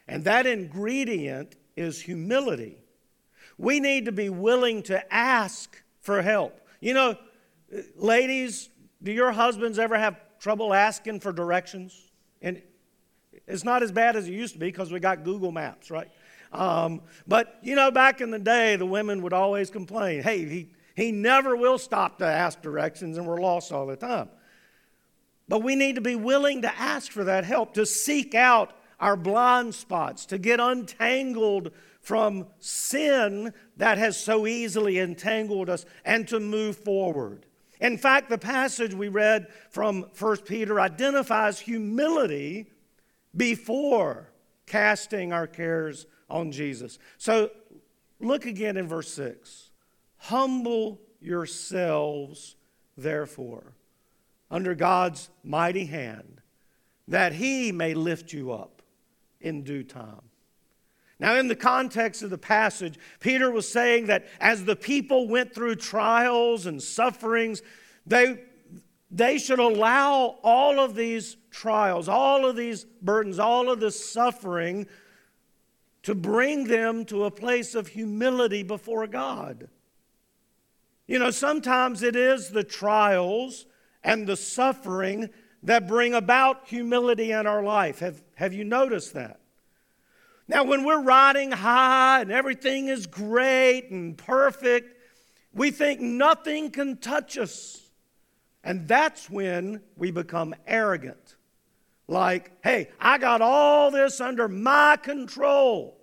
And 0.07 0.23
that 0.23 0.45
ingredient 0.45 1.55
is 1.75 2.01
humility. 2.01 2.77
We 3.57 3.79
need 3.79 4.05
to 4.05 4.11
be 4.11 4.29
willing 4.29 4.83
to 4.83 5.13
ask 5.13 5.81
for 5.99 6.21
help. 6.21 6.59
You 6.79 6.93
know, 6.93 7.15
ladies, 7.95 8.69
do 9.03 9.11
your 9.11 9.31
husbands 9.31 9.79
ever 9.79 9.97
have 9.97 10.19
trouble 10.39 10.73
asking 10.73 11.19
for 11.19 11.31
directions? 11.31 12.11
And 12.41 12.61
it's 13.47 13.63
not 13.63 13.83
as 13.83 13.91
bad 13.91 14.15
as 14.15 14.27
it 14.27 14.33
used 14.33 14.53
to 14.53 14.59
be 14.59 14.67
because 14.67 14.91
we 14.91 14.99
got 14.99 15.23
Google 15.23 15.51
Maps, 15.51 15.91
right? 15.91 16.09
Um, 16.51 17.01
but, 17.27 17.59
you 17.61 17.75
know, 17.75 17.91
back 17.91 18.19
in 18.19 18.31
the 18.31 18.39
day, 18.39 18.75
the 18.75 18.85
women 18.85 19.21
would 19.21 19.33
always 19.33 19.69
complain 19.69 20.21
hey, 20.21 20.45
he, 20.45 20.69
he 20.95 21.11
never 21.11 21.55
will 21.55 21.77
stop 21.77 22.17
to 22.19 22.25
ask 22.25 22.61
directions, 22.61 23.17
and 23.17 23.25
we're 23.25 23.39
lost 23.39 23.71
all 23.71 23.85
the 23.85 23.95
time. 23.95 24.29
But 25.47 25.63
we 25.63 25.75
need 25.75 25.95
to 25.95 26.01
be 26.01 26.15
willing 26.15 26.61
to 26.63 26.79
ask 26.79 27.11
for 27.11 27.23
that 27.25 27.43
help, 27.43 27.73
to 27.75 27.85
seek 27.85 28.35
out 28.35 28.73
our 29.01 29.17
blind 29.17 29.75
spots, 29.75 30.25
to 30.27 30.37
get 30.37 30.59
untangled 30.59 31.71
from 31.99 32.47
sin 32.59 33.53
that 33.77 33.97
has 33.97 34.17
so 34.17 34.47
easily 34.47 34.99
entangled 34.99 35.69
us, 35.69 35.85
and 36.05 36.27
to 36.27 36.39
move 36.39 36.77
forward. 36.77 37.45
In 37.79 37.97
fact, 37.97 38.29
the 38.29 38.37
passage 38.37 38.93
we 38.93 39.07
read 39.07 39.47
from 39.71 40.05
1 40.17 40.37
Peter 40.37 40.79
identifies 40.79 41.59
humility 41.59 42.67
before 43.35 44.29
casting 44.67 45.33
our 45.33 45.47
cares 45.47 46.05
on 46.29 46.51
Jesus. 46.51 46.99
So 47.17 47.49
look 48.19 48.45
again 48.45 48.77
in 48.77 48.87
verse 48.87 49.11
6. 49.13 49.71
Humble 50.17 51.01
yourselves, 51.19 52.55
therefore, 52.95 53.73
under 54.51 54.75
God's 54.75 55.29
mighty 55.43 55.85
hand, 55.85 56.41
that 57.07 57.33
he 57.33 57.71
may 57.71 57.95
lift 57.95 58.31
you 58.31 58.51
up 58.51 58.80
in 59.41 59.63
due 59.63 59.83
time. 59.83 60.21
Now, 61.19 61.35
in 61.35 61.47
the 61.47 61.55
context 61.55 62.23
of 62.23 62.31
the 62.31 62.37
passage, 62.37 62.97
Peter 63.19 63.51
was 63.51 63.71
saying 63.71 64.07
that 64.07 64.25
as 64.39 64.65
the 64.65 64.75
people 64.75 65.27
went 65.27 65.53
through 65.53 65.75
trials 65.75 66.65
and 66.65 66.81
sufferings, 66.81 67.61
they, 68.07 68.41
they 69.11 69.37
should 69.37 69.59
allow 69.59 70.39
all 70.41 70.79
of 70.79 70.95
these 70.95 71.37
trials, 71.51 72.09
all 72.09 72.45
of 72.47 72.55
these 72.55 72.85
burdens, 73.03 73.37
all 73.37 73.69
of 73.69 73.79
this 73.79 74.11
suffering 74.11 74.87
to 76.01 76.15
bring 76.15 76.63
them 76.63 77.05
to 77.05 77.25
a 77.25 77.31
place 77.31 77.75
of 77.75 77.89
humility 77.89 78.63
before 78.63 79.05
God. 79.05 79.69
You 81.05 81.19
know, 81.19 81.29
sometimes 81.29 82.01
it 82.01 82.15
is 82.15 82.49
the 82.49 82.63
trials 82.63 83.67
and 84.03 84.25
the 84.25 84.37
suffering 84.37 85.29
that 85.63 85.87
bring 85.87 86.13
about 86.13 86.67
humility 86.67 87.31
in 87.31 87.45
our 87.45 87.63
life. 87.63 87.99
Have, 87.99 88.21
have 88.35 88.53
you 88.53 88.63
noticed 88.63 89.13
that? 89.13 89.39
Now, 90.47 90.63
when 90.63 90.83
we're 90.83 91.01
riding 91.01 91.51
high 91.51 92.21
and 92.21 92.31
everything 92.31 92.87
is 92.87 93.05
great 93.05 93.89
and 93.89 94.17
perfect, 94.17 94.97
we 95.53 95.71
think 95.71 96.01
nothing 96.01 96.71
can 96.71 96.97
touch 96.97 97.37
us. 97.37 97.89
And 98.63 98.87
that's 98.87 99.29
when 99.29 99.81
we 99.95 100.11
become 100.11 100.53
arrogant 100.67 101.35
like, 102.11 102.51
hey, 102.61 102.89
I 102.99 103.17
got 103.17 103.41
all 103.41 103.89
this 103.89 104.19
under 104.19 104.47
my 104.47 104.97
control. 104.97 105.97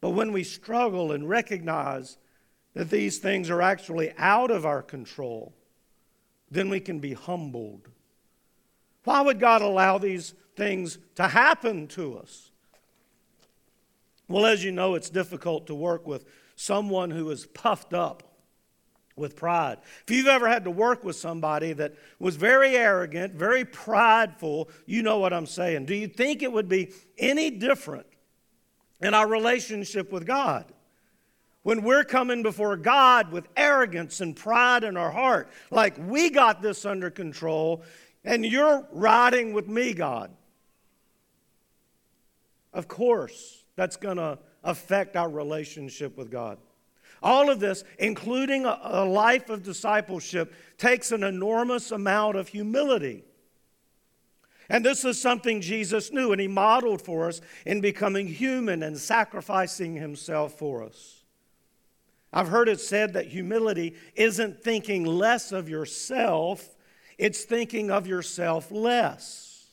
But 0.00 0.10
when 0.10 0.32
we 0.32 0.44
struggle 0.44 1.12
and 1.12 1.28
recognize 1.28 2.18
that 2.74 2.90
these 2.90 3.18
things 3.18 3.48
are 3.48 3.62
actually 3.62 4.12
out 4.18 4.50
of 4.50 4.66
our 4.66 4.82
control, 4.82 5.54
then 6.54 6.70
we 6.70 6.80
can 6.80 7.00
be 7.00 7.12
humbled. 7.12 7.88
Why 9.04 9.20
would 9.20 9.40
God 9.40 9.60
allow 9.60 9.98
these 9.98 10.34
things 10.56 10.98
to 11.16 11.28
happen 11.28 11.88
to 11.88 12.18
us? 12.18 12.50
Well, 14.28 14.46
as 14.46 14.64
you 14.64 14.72
know, 14.72 14.94
it's 14.94 15.10
difficult 15.10 15.66
to 15.66 15.74
work 15.74 16.06
with 16.06 16.24
someone 16.56 17.10
who 17.10 17.30
is 17.30 17.46
puffed 17.46 17.92
up 17.92 18.22
with 19.16 19.36
pride. 19.36 19.78
If 20.06 20.14
you've 20.14 20.26
ever 20.26 20.48
had 20.48 20.64
to 20.64 20.70
work 20.70 21.04
with 21.04 21.16
somebody 21.16 21.72
that 21.74 21.94
was 22.18 22.36
very 22.36 22.76
arrogant, 22.76 23.34
very 23.34 23.64
prideful, 23.64 24.70
you 24.86 25.02
know 25.02 25.18
what 25.18 25.32
I'm 25.32 25.46
saying. 25.46 25.84
Do 25.86 25.94
you 25.94 26.08
think 26.08 26.42
it 26.42 26.50
would 26.50 26.68
be 26.68 26.92
any 27.18 27.50
different 27.50 28.06
in 29.00 29.14
our 29.14 29.28
relationship 29.28 30.10
with 30.10 30.26
God? 30.26 30.72
When 31.64 31.82
we're 31.82 32.04
coming 32.04 32.42
before 32.42 32.76
God 32.76 33.32
with 33.32 33.48
arrogance 33.56 34.20
and 34.20 34.36
pride 34.36 34.84
in 34.84 34.98
our 34.98 35.10
heart, 35.10 35.48
like 35.70 35.96
we 35.98 36.28
got 36.28 36.60
this 36.60 36.84
under 36.84 37.10
control, 37.10 37.82
and 38.22 38.44
you're 38.44 38.86
riding 38.92 39.54
with 39.54 39.66
me, 39.66 39.94
God. 39.94 40.30
Of 42.74 42.86
course, 42.86 43.64
that's 43.76 43.96
going 43.96 44.18
to 44.18 44.38
affect 44.62 45.16
our 45.16 45.30
relationship 45.30 46.18
with 46.18 46.30
God. 46.30 46.58
All 47.22 47.48
of 47.48 47.60
this, 47.60 47.82
including 47.98 48.66
a, 48.66 49.06
life 49.06 49.48
of 49.48 49.62
discipleship, 49.62 50.52
takes 50.76 51.12
an 51.12 51.22
enormous 51.22 51.92
amount 51.92 52.36
of 52.36 52.48
humility. 52.48 53.24
And 54.68 54.84
this 54.84 55.02
is 55.06 55.18
something 55.18 55.62
Jesus 55.62 56.12
knew, 56.12 56.32
and 56.32 56.40
he 56.42 56.48
modeled 56.48 57.00
for 57.00 57.26
us 57.28 57.40
in 57.64 57.80
becoming 57.80 58.26
human 58.26 58.82
and 58.82 58.98
sacrificing 58.98 59.94
himself 59.94 60.58
for 60.58 60.82
us. 60.82 61.13
I've 62.34 62.48
heard 62.48 62.68
it 62.68 62.80
said 62.80 63.12
that 63.12 63.28
humility 63.28 63.94
isn't 64.16 64.60
thinking 64.60 65.04
less 65.04 65.52
of 65.52 65.68
yourself, 65.68 66.68
it's 67.16 67.44
thinking 67.44 67.92
of 67.92 68.08
yourself 68.08 68.72
less. 68.72 69.68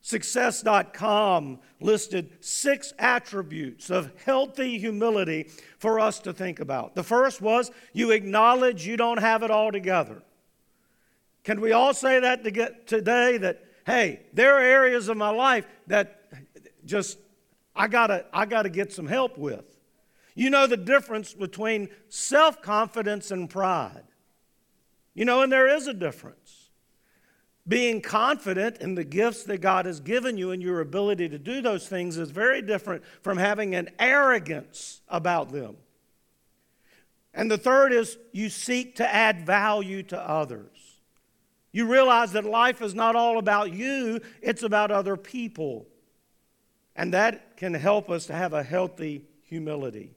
Success.com 0.00 1.58
listed 1.80 2.30
six 2.40 2.94
attributes 2.98 3.90
of 3.90 4.10
healthy 4.24 4.78
humility 4.78 5.50
for 5.78 6.00
us 6.00 6.18
to 6.20 6.32
think 6.32 6.60
about. 6.60 6.94
The 6.94 7.02
first 7.02 7.42
was 7.42 7.70
you 7.92 8.12
acknowledge 8.12 8.86
you 8.86 8.96
don't 8.96 9.18
have 9.18 9.42
it 9.42 9.50
all 9.50 9.70
together. 9.70 10.22
Can 11.44 11.60
we 11.60 11.72
all 11.72 11.92
say 11.92 12.20
that 12.20 12.42
to 12.44 12.74
today 12.86 13.36
that, 13.36 13.62
hey, 13.84 14.20
there 14.32 14.54
are 14.56 14.62
areas 14.62 15.08
of 15.10 15.18
my 15.18 15.30
life 15.30 15.66
that 15.88 16.22
just 16.86 17.18
I 17.74 17.88
gotta, 17.88 18.24
I 18.32 18.46
gotta 18.46 18.70
get 18.70 18.92
some 18.94 19.06
help 19.06 19.36
with? 19.36 19.75
You 20.36 20.50
know 20.50 20.66
the 20.66 20.76
difference 20.76 21.32
between 21.32 21.88
self 22.08 22.60
confidence 22.62 23.30
and 23.30 23.48
pride. 23.50 24.04
You 25.14 25.24
know, 25.24 25.40
and 25.40 25.50
there 25.50 25.66
is 25.66 25.86
a 25.86 25.94
difference. 25.94 26.68
Being 27.66 28.02
confident 28.02 28.76
in 28.78 28.94
the 28.94 29.02
gifts 29.02 29.44
that 29.44 29.62
God 29.62 29.86
has 29.86 29.98
given 29.98 30.36
you 30.36 30.52
and 30.52 30.62
your 30.62 30.80
ability 30.80 31.30
to 31.30 31.38
do 31.38 31.62
those 31.62 31.88
things 31.88 32.18
is 32.18 32.30
very 32.30 32.62
different 32.62 33.02
from 33.22 33.38
having 33.38 33.74
an 33.74 33.88
arrogance 33.98 35.00
about 35.08 35.50
them. 35.50 35.78
And 37.34 37.50
the 37.50 37.58
third 37.58 37.92
is 37.92 38.18
you 38.30 38.50
seek 38.50 38.96
to 38.96 39.12
add 39.12 39.44
value 39.46 40.02
to 40.04 40.20
others. 40.20 41.00
You 41.72 41.90
realize 41.90 42.32
that 42.32 42.44
life 42.44 42.82
is 42.82 42.94
not 42.94 43.16
all 43.16 43.38
about 43.38 43.72
you, 43.72 44.20
it's 44.42 44.62
about 44.62 44.90
other 44.90 45.16
people. 45.16 45.86
And 46.94 47.12
that 47.14 47.56
can 47.56 47.74
help 47.74 48.10
us 48.10 48.26
to 48.26 48.34
have 48.34 48.52
a 48.52 48.62
healthy 48.62 49.24
humility. 49.42 50.15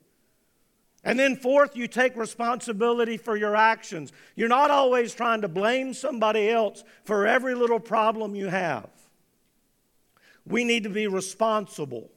And 1.09 1.17
then, 1.17 1.37
fourth, 1.37 1.75
you 1.75 1.87
take 1.87 2.15
responsibility 2.15 3.17
for 3.17 3.35
your 3.35 3.55
actions. 3.55 4.11
You're 4.35 4.47
not 4.47 4.69
always 4.69 5.11
trying 5.15 5.41
to 5.41 5.47
blame 5.47 5.95
somebody 5.95 6.51
else 6.51 6.83
for 7.03 7.25
every 7.25 7.55
little 7.55 7.79
problem 7.79 8.35
you 8.35 8.49
have. 8.49 8.87
We 10.45 10.63
need 10.63 10.83
to 10.83 10.89
be 10.91 11.07
responsible. 11.07 12.11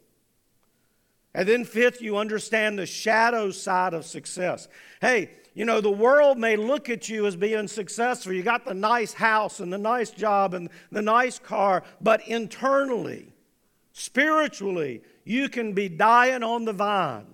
And 1.32 1.48
then, 1.48 1.64
fifth, 1.64 2.02
you 2.02 2.18
understand 2.18 2.78
the 2.78 2.84
shadow 2.84 3.50
side 3.50 3.94
of 3.94 4.04
success. 4.04 4.68
Hey, 5.00 5.30
you 5.54 5.64
know, 5.64 5.80
the 5.80 5.90
world 5.90 6.36
may 6.36 6.56
look 6.56 6.90
at 6.90 7.08
you 7.08 7.24
as 7.24 7.34
being 7.34 7.68
successful. 7.68 8.34
You 8.34 8.42
got 8.42 8.66
the 8.66 8.74
nice 8.74 9.14
house 9.14 9.60
and 9.60 9.72
the 9.72 9.78
nice 9.78 10.10
job 10.10 10.52
and 10.52 10.68
the 10.90 11.00
nice 11.00 11.38
car, 11.38 11.82
but 12.02 12.28
internally, 12.28 13.32
spiritually, 13.94 15.00
you 15.24 15.48
can 15.48 15.72
be 15.72 15.88
dying 15.88 16.42
on 16.42 16.66
the 16.66 16.74
vine. 16.74 17.24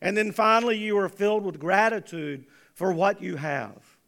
And 0.00 0.16
then 0.16 0.32
finally, 0.32 0.78
you 0.78 0.96
are 0.98 1.08
filled 1.08 1.44
with 1.44 1.58
gratitude 1.58 2.46
for 2.74 2.92
what 2.92 3.20
you 3.22 3.36
have. 3.36 3.98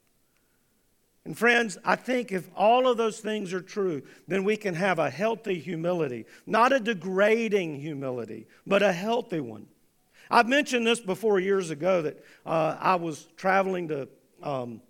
And 1.25 1.37
friends, 1.37 1.77
I 1.85 1.97
think 1.97 2.33
if 2.33 2.49
all 2.57 2.89
of 2.89 2.97
those 2.97 3.21
things 3.21 3.53
are 3.53 3.61
true, 3.61 4.03
then 4.27 4.45
we 4.45 4.57
can 4.57 4.75
have 4.75 4.99
a 4.99 5.11
healthy 5.11 5.59
humility, 5.59 6.25
not 6.47 6.73
a 6.73 6.81
degrading 6.81 7.81
humility, 7.81 8.47
but 8.67 8.83
a 8.83 8.93
healthy 8.93 9.41
one. 9.41 9.67
I've 10.31 10.49
mentioned 10.49 10.87
this 10.87 11.01
before 11.01 11.41
years 11.41 11.71
ago 11.71 12.03
that 12.03 12.25
uh, 12.47 12.77
I 12.81 12.95
was 12.95 13.29
traveling 13.37 13.89
to 13.89 14.09
um, 14.43 14.81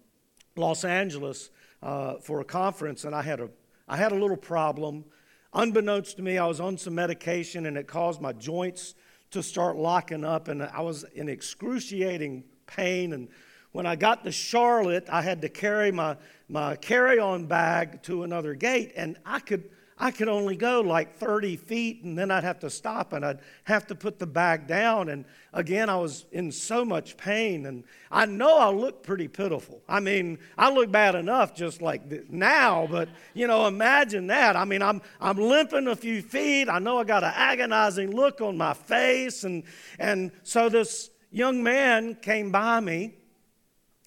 Los 0.55 0.85
Angeles 0.85 1.51
uh, 1.83 2.17
for 2.17 2.41
a 2.41 2.45
conference, 2.45 3.05
and 3.05 3.15
I 3.15 3.23
had 3.23 3.41
a 3.41 3.49
I 3.89 3.97
had 3.97 4.13
a 4.13 4.15
little 4.15 4.37
problem. 4.37 5.05
Unbeknownst 5.53 6.17
to 6.17 6.23
me, 6.23 6.39
I 6.39 6.47
was 6.47 6.61
on 6.61 6.79
some 6.79 6.95
medication, 6.95 7.67
and 7.67 7.77
it 7.77 7.89
caused 7.89 8.21
my 8.21 8.33
joints 8.33 8.95
to 9.31 9.43
start 9.43 9.77
locking 9.77 10.25
up, 10.25 10.49
and 10.49 10.63
I 10.63 10.81
was 10.81 11.05
in 11.15 11.29
excruciating 11.29 12.45
pain. 12.67 13.13
And 13.13 13.29
when 13.73 13.87
I 13.87 13.97
got 13.97 14.25
to 14.25 14.33
Charlotte, 14.33 15.09
I 15.09 15.23
had 15.23 15.41
to 15.43 15.49
carry 15.49 15.93
my, 15.93 16.17
my 16.49 16.77
carry 16.77 17.19
on 17.19 17.47
bag 17.47 18.03
to 18.05 18.25
another 18.25 18.55
gate, 18.55 18.93
and 18.97 19.17
I 19.25 19.39
could, 19.39 19.71
I 20.03 20.11
could 20.11 20.29
only 20.29 20.57
go 20.57 20.81
like 20.81 21.19
30 21.19 21.57
feet, 21.57 22.03
and 22.05 22.17
then 22.17 22.31
I'd 22.31 22.43
have 22.43 22.59
to 22.61 22.71
stop 22.71 23.13
and 23.13 23.23
I'd 23.23 23.41
have 23.65 23.87
to 23.89 23.95
put 23.95 24.19
the 24.19 24.27
bag 24.27 24.67
down. 24.67 25.11
And 25.11 25.27
again, 25.53 25.91
I 25.91 25.97
was 25.97 26.25
in 26.33 26.51
so 26.51 26.87
much 26.87 27.19
pain, 27.19 27.67
and 27.67 27.85
I 28.11 28.25
know 28.25 28.57
I 28.57 28.71
look 28.71 29.03
pretty 29.03 29.29
pitiful. 29.29 29.83
I 29.87 30.01
mean, 30.01 30.39
I 30.57 30.73
look 30.73 30.91
bad 30.91 31.17
enough 31.17 31.55
just 31.55 31.83
like 31.83 32.31
now, 32.31 32.89
but 32.91 33.11
you 33.35 33.47
know, 33.47 33.67
imagine 33.67 34.29
that. 34.29 34.57
I 34.57 34.65
mean, 34.65 34.81
I'm, 34.81 35.03
I'm 35.21 35.37
limping 35.37 35.87
a 35.87 35.97
few 35.97 36.23
feet. 36.23 36.71
I 36.71 36.79
know 36.79 36.97
I 36.97 37.05
got 37.05 37.23
an 37.23 37.35
agonizing 37.35 38.11
look 38.17 38.41
on 38.41 38.57
my 38.57 38.73
face, 38.73 39.45
and, 39.45 39.65
and 39.99 40.33
so 40.45 40.71
this 40.71 41.11
young 41.31 41.63
man 41.63 42.15
came 42.15 42.51
by 42.51 42.81
me 42.81 43.17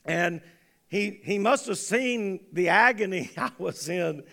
and 0.06 0.42
he, 0.94 1.20
he 1.24 1.40
must 1.40 1.66
have 1.66 1.80
seen 1.80 2.42
the 2.52 2.70
agony 2.70 3.32
I 3.38 3.50
was 3.58 3.90
in. 3.90 4.24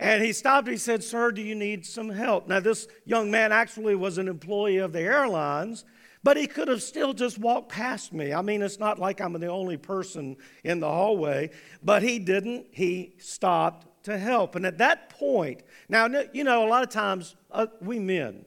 And 0.00 0.24
he 0.24 0.32
stopped. 0.32 0.66
He 0.66 0.78
said, 0.78 1.04
Sir, 1.04 1.30
do 1.30 1.42
you 1.42 1.54
need 1.54 1.84
some 1.84 2.08
help? 2.08 2.48
Now, 2.48 2.58
this 2.58 2.88
young 3.04 3.30
man 3.30 3.52
actually 3.52 3.94
was 3.96 4.16
an 4.16 4.26
employee 4.26 4.78
of 4.78 4.94
the 4.94 5.02
airlines, 5.02 5.84
but 6.22 6.38
he 6.38 6.46
could 6.46 6.68
have 6.68 6.82
still 6.82 7.12
just 7.12 7.38
walked 7.38 7.68
past 7.68 8.14
me. 8.14 8.32
I 8.32 8.40
mean, 8.40 8.62
it's 8.62 8.78
not 8.78 8.98
like 8.98 9.20
I'm 9.20 9.34
the 9.34 9.48
only 9.48 9.76
person 9.76 10.38
in 10.64 10.80
the 10.80 10.88
hallway, 10.88 11.50
but 11.82 12.02
he 12.02 12.18
didn't. 12.18 12.68
He 12.70 13.12
stopped 13.18 13.86
to 14.04 14.16
help. 14.16 14.54
And 14.54 14.64
at 14.64 14.78
that 14.78 15.10
point, 15.10 15.64
now, 15.90 16.08
you 16.32 16.44
know, 16.44 16.66
a 16.66 16.68
lot 16.70 16.82
of 16.82 16.88
times 16.88 17.36
uh, 17.50 17.66
we 17.82 17.98
men, 17.98 18.46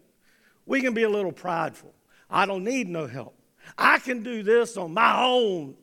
we 0.66 0.82
can 0.82 0.96
be 0.96 1.04
a 1.04 1.10
little 1.10 1.32
prideful. 1.32 1.94
I 2.32 2.48
don't 2.48 2.64
need 2.64 2.90
no 2.90 3.06
help. 3.06 3.36
I 3.78 4.00
can 4.00 4.24
do 4.24 4.42
this 4.42 4.76
on 4.76 4.92
my 4.92 5.24
own 5.24 5.76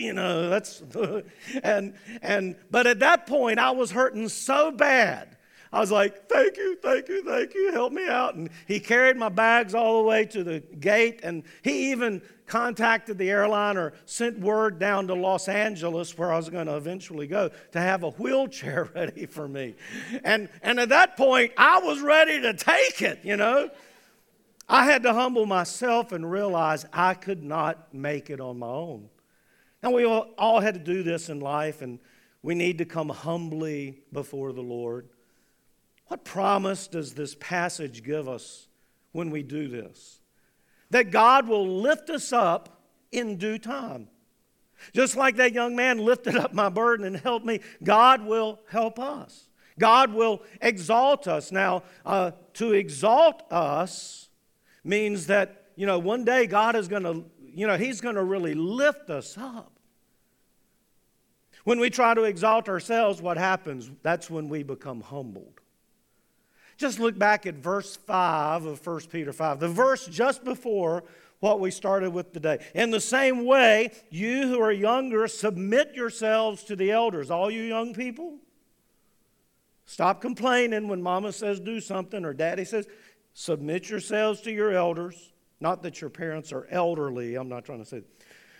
you 0.00 0.12
know, 0.12 0.48
that's, 0.48 0.82
and, 1.62 1.94
and, 2.22 2.56
but 2.70 2.86
at 2.86 3.00
that 3.00 3.26
point, 3.26 3.58
I 3.58 3.70
was 3.70 3.90
hurting 3.90 4.28
so 4.28 4.70
bad. 4.70 5.36
I 5.72 5.78
was 5.78 5.92
like, 5.92 6.28
thank 6.28 6.56
you, 6.56 6.76
thank 6.82 7.08
you, 7.08 7.22
thank 7.24 7.54
you, 7.54 7.70
help 7.72 7.92
me 7.92 8.08
out. 8.08 8.34
And 8.34 8.50
he 8.66 8.80
carried 8.80 9.16
my 9.16 9.28
bags 9.28 9.72
all 9.72 10.02
the 10.02 10.08
way 10.08 10.24
to 10.26 10.42
the 10.42 10.58
gate, 10.58 11.20
and 11.22 11.44
he 11.62 11.92
even 11.92 12.22
contacted 12.46 13.18
the 13.18 13.30
airline 13.30 13.76
or 13.76 13.92
sent 14.04 14.40
word 14.40 14.80
down 14.80 15.06
to 15.06 15.14
Los 15.14 15.46
Angeles, 15.46 16.18
where 16.18 16.32
I 16.32 16.36
was 16.36 16.48
going 16.48 16.66
to 16.66 16.76
eventually 16.76 17.28
go, 17.28 17.50
to 17.70 17.80
have 17.80 18.02
a 18.02 18.10
wheelchair 18.10 18.90
ready 18.94 19.26
for 19.26 19.46
me. 19.46 19.76
And, 20.24 20.48
and 20.60 20.80
at 20.80 20.88
that 20.88 21.16
point, 21.16 21.52
I 21.56 21.78
was 21.78 22.00
ready 22.00 22.40
to 22.40 22.52
take 22.52 23.00
it, 23.02 23.20
you 23.22 23.36
know. 23.36 23.70
I 24.68 24.84
had 24.84 25.04
to 25.04 25.12
humble 25.12 25.46
myself 25.46 26.10
and 26.10 26.28
realize 26.28 26.86
I 26.92 27.14
could 27.14 27.44
not 27.44 27.94
make 27.94 28.30
it 28.30 28.40
on 28.40 28.58
my 28.58 28.68
own. 28.68 29.08
And 29.82 29.92
we 29.94 30.04
all, 30.04 30.28
all 30.36 30.60
had 30.60 30.74
to 30.74 30.80
do 30.80 31.02
this 31.02 31.28
in 31.28 31.40
life, 31.40 31.82
and 31.82 31.98
we 32.42 32.54
need 32.54 32.78
to 32.78 32.84
come 32.84 33.08
humbly 33.08 34.02
before 34.12 34.52
the 34.52 34.62
Lord. 34.62 35.08
What 36.08 36.24
promise 36.24 36.86
does 36.86 37.14
this 37.14 37.36
passage 37.38 38.02
give 38.02 38.28
us 38.28 38.68
when 39.12 39.30
we 39.30 39.42
do 39.42 39.68
this? 39.68 40.20
That 40.90 41.10
God 41.10 41.48
will 41.48 41.80
lift 41.80 42.10
us 42.10 42.32
up 42.32 42.82
in 43.12 43.36
due 43.36 43.58
time. 43.58 44.08
Just 44.92 45.16
like 45.16 45.36
that 45.36 45.52
young 45.52 45.76
man 45.76 45.98
lifted 45.98 46.36
up 46.36 46.52
my 46.52 46.68
burden 46.68 47.06
and 47.06 47.16
helped 47.16 47.46
me, 47.46 47.60
God 47.82 48.24
will 48.24 48.60
help 48.68 48.98
us. 48.98 49.48
God 49.78 50.12
will 50.12 50.42
exalt 50.60 51.28
us. 51.28 51.52
Now, 51.52 51.84
uh, 52.04 52.32
to 52.54 52.72
exalt 52.72 53.42
us 53.50 54.28
means 54.82 55.26
that, 55.26 55.66
you 55.76 55.86
know, 55.86 55.98
one 55.98 56.24
day 56.24 56.46
God 56.46 56.76
is 56.76 56.88
going 56.88 57.02
to 57.04 57.24
you 57.54 57.66
know, 57.66 57.76
He's 57.76 58.00
going 58.00 58.16
to 58.16 58.24
really 58.24 58.54
lift 58.54 59.10
us 59.10 59.36
up. 59.38 59.72
When 61.64 61.78
we 61.78 61.90
try 61.90 62.14
to 62.14 62.24
exalt 62.24 62.68
ourselves, 62.68 63.20
what 63.20 63.36
happens? 63.36 63.90
That's 64.02 64.30
when 64.30 64.48
we 64.48 64.62
become 64.62 65.02
humbled. 65.02 65.60
Just 66.76 66.98
look 66.98 67.18
back 67.18 67.44
at 67.44 67.56
verse 67.56 67.96
5 67.96 68.64
of 68.64 68.86
1 68.86 69.00
Peter 69.10 69.34
5, 69.34 69.60
the 69.60 69.68
verse 69.68 70.06
just 70.06 70.42
before 70.44 71.04
what 71.40 71.60
we 71.60 71.70
started 71.70 72.10
with 72.10 72.32
today. 72.32 72.58
In 72.74 72.90
the 72.90 73.00
same 73.00 73.44
way, 73.44 73.92
you 74.10 74.46
who 74.46 74.60
are 74.60 74.72
younger, 74.72 75.26
submit 75.28 75.94
yourselves 75.94 76.64
to 76.64 76.76
the 76.76 76.90
elders. 76.90 77.30
All 77.30 77.50
you 77.50 77.62
young 77.62 77.92
people, 77.92 78.38
stop 79.84 80.22
complaining 80.22 80.88
when 80.88 81.02
mama 81.02 81.32
says 81.32 81.60
do 81.60 81.80
something 81.80 82.24
or 82.24 82.32
daddy 82.32 82.64
says, 82.64 82.86
submit 83.34 83.90
yourselves 83.90 84.40
to 84.42 84.50
your 84.52 84.72
elders. 84.72 85.32
Not 85.60 85.82
that 85.82 86.00
your 86.00 86.10
parents 86.10 86.52
are 86.52 86.66
elderly, 86.70 87.34
I'm 87.34 87.48
not 87.48 87.64
trying 87.64 87.80
to 87.80 87.84
say. 87.84 88.02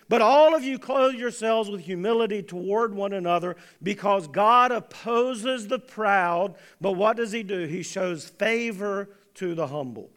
But 0.09 0.21
all 0.21 0.57
of 0.57 0.65
you 0.65 0.79
clothe 0.79 1.15
yourselves 1.15 1.71
with 1.71 1.83
humility 1.83 2.43
toward 2.43 2.95
one 2.95 3.13
another 3.13 3.57
because 3.81 4.27
God 4.27 4.73
opposes 4.73 5.69
the 5.69 5.79
proud. 5.79 6.57
But 6.81 6.93
what 6.93 7.17
does 7.17 7.31
He 7.31 7.45
do? 7.45 7.67
He 7.67 7.85
shows 7.85 8.29
favor 8.29 9.11
to 9.35 9.55
the 9.55 9.69
humble. 9.69 10.11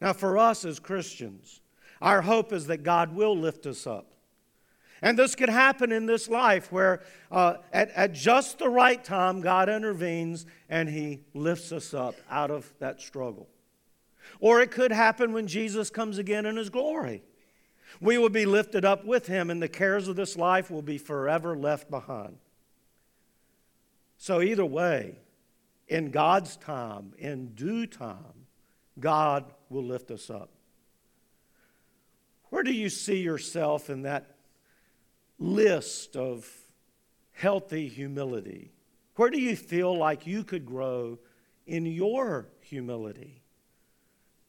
Now, 0.00 0.14
for 0.14 0.38
us 0.38 0.64
as 0.64 0.78
Christians, 0.78 1.60
our 2.00 2.22
hope 2.22 2.52
is 2.52 2.68
that 2.68 2.82
God 2.82 3.14
will 3.14 3.36
lift 3.36 3.66
us 3.66 3.86
up. 3.86 4.14
And 5.02 5.18
this 5.18 5.34
could 5.34 5.48
happen 5.48 5.92
in 5.92 6.06
this 6.06 6.28
life 6.28 6.72
where 6.72 7.02
uh, 7.30 7.56
at, 7.72 7.90
at 7.90 8.14
just 8.14 8.58
the 8.58 8.68
right 8.68 9.02
time, 9.02 9.42
God 9.42 9.68
intervenes 9.68 10.46
and 10.68 10.88
He 10.88 11.20
lifts 11.34 11.72
us 11.72 11.94
up 11.94 12.14
out 12.30 12.50
of 12.50 12.72
that 12.78 13.00
struggle. 13.00 13.48
Or 14.40 14.60
it 14.60 14.70
could 14.70 14.92
happen 14.92 15.32
when 15.32 15.46
Jesus 15.46 15.90
comes 15.90 16.18
again 16.18 16.46
in 16.46 16.56
his 16.56 16.70
glory. 16.70 17.22
We 18.00 18.18
will 18.18 18.28
be 18.28 18.46
lifted 18.46 18.84
up 18.84 19.04
with 19.04 19.26
him, 19.26 19.50
and 19.50 19.62
the 19.62 19.68
cares 19.68 20.08
of 20.08 20.16
this 20.16 20.36
life 20.36 20.70
will 20.70 20.82
be 20.82 20.98
forever 20.98 21.56
left 21.56 21.90
behind. 21.90 22.38
So, 24.18 24.40
either 24.40 24.64
way, 24.64 25.16
in 25.88 26.10
God's 26.10 26.56
time, 26.56 27.12
in 27.18 27.54
due 27.54 27.86
time, 27.86 28.46
God 29.00 29.44
will 29.70 29.84
lift 29.84 30.10
us 30.10 30.28
up. 30.28 30.50
Where 32.50 32.62
do 32.62 32.72
you 32.72 32.88
see 32.88 33.20
yourself 33.20 33.90
in 33.90 34.02
that 34.02 34.36
list 35.38 36.16
of 36.16 36.48
healthy 37.32 37.88
humility? 37.88 38.72
Where 39.16 39.30
do 39.30 39.40
you 39.40 39.56
feel 39.56 39.96
like 39.96 40.26
you 40.26 40.44
could 40.44 40.66
grow 40.66 41.18
in 41.66 41.86
your 41.86 42.48
humility? 42.60 43.37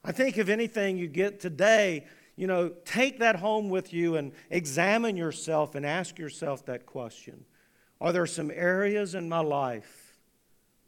I 0.02 0.12
think 0.12 0.38
if 0.38 0.48
anything 0.48 0.96
you 0.96 1.08
get 1.08 1.40
today, 1.40 2.06
you 2.36 2.46
know, 2.46 2.70
take 2.84 3.18
that 3.18 3.36
home 3.36 3.68
with 3.68 3.92
you 3.92 4.16
and 4.16 4.32
examine 4.48 5.16
yourself 5.16 5.74
and 5.74 5.84
ask 5.84 6.18
yourself 6.18 6.64
that 6.66 6.86
question. 6.86 7.44
Are 8.00 8.12
there 8.12 8.26
some 8.26 8.50
areas 8.50 9.14
in 9.14 9.28
my 9.28 9.40
life 9.40 10.18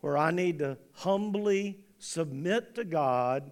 where 0.01 0.17
I 0.17 0.31
need 0.31 0.61
to 0.61 0.79
humbly 0.93 1.81
submit 1.99 2.75
to 2.77 2.85
God? 2.85 3.51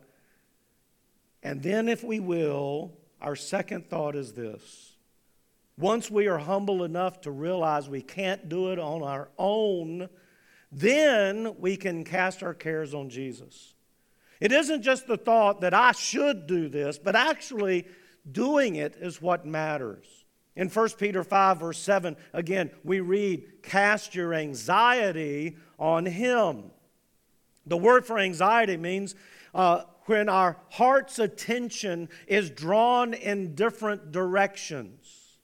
And 1.42 1.62
then, 1.62 1.88
if 1.88 2.03
we 2.03 2.20
will, 2.20 2.92
our 3.20 3.37
second 3.37 3.88
thought 3.88 4.16
is 4.16 4.33
this. 4.33 4.96
Once 5.77 6.11
we 6.11 6.27
are 6.27 6.38
humble 6.38 6.85
enough 6.85 7.20
to 7.23 7.31
realize 7.31 7.88
we 7.88 8.03
can't 8.03 8.49
do 8.49 8.70
it 8.70 8.79
on 8.79 9.03
our 9.03 9.29
own, 9.38 10.09
then 10.73 11.55
we 11.59 11.77
can 11.77 12.05
cast 12.05 12.42
our 12.42 12.55
cares 12.55 12.94
on 12.94 13.11
Jesus. 13.11 13.75
It 14.40 14.53
isn't 14.53 14.83
just 14.83 15.07
the 15.07 15.18
thought 15.18 15.61
that 15.61 15.74
I 15.74 15.92
should 15.92 16.46
do 16.46 16.68
this, 16.68 16.98
but 16.98 17.14
actually 17.14 17.87
doing 18.31 18.76
it 18.76 18.96
is 19.00 19.20
what 19.20 19.44
matters. 19.46 20.07
In 20.57 20.68
1 20.68 20.88
Peter 20.98 21.22
5, 21.22 21.61
verse 21.61 21.79
7, 21.79 22.16
again, 22.33 22.70
we 22.83 23.00
read, 23.00 23.62
Cast 23.62 24.14
your 24.14 24.35
anxiety 24.35 25.57
on 25.79 26.07
Him. 26.07 26.70
The 27.66 27.76
word 27.76 28.05
for 28.07 28.18
anxiety 28.18 28.76
means 28.76 29.14
uh, 29.55 29.83
when 30.07 30.29
our 30.29 30.57
heart's 30.70 31.18
attention 31.18 32.09
is 32.26 32.50
drawn 32.50 33.14
in 33.14 33.55
different 33.55 34.11
directions. 34.11 35.38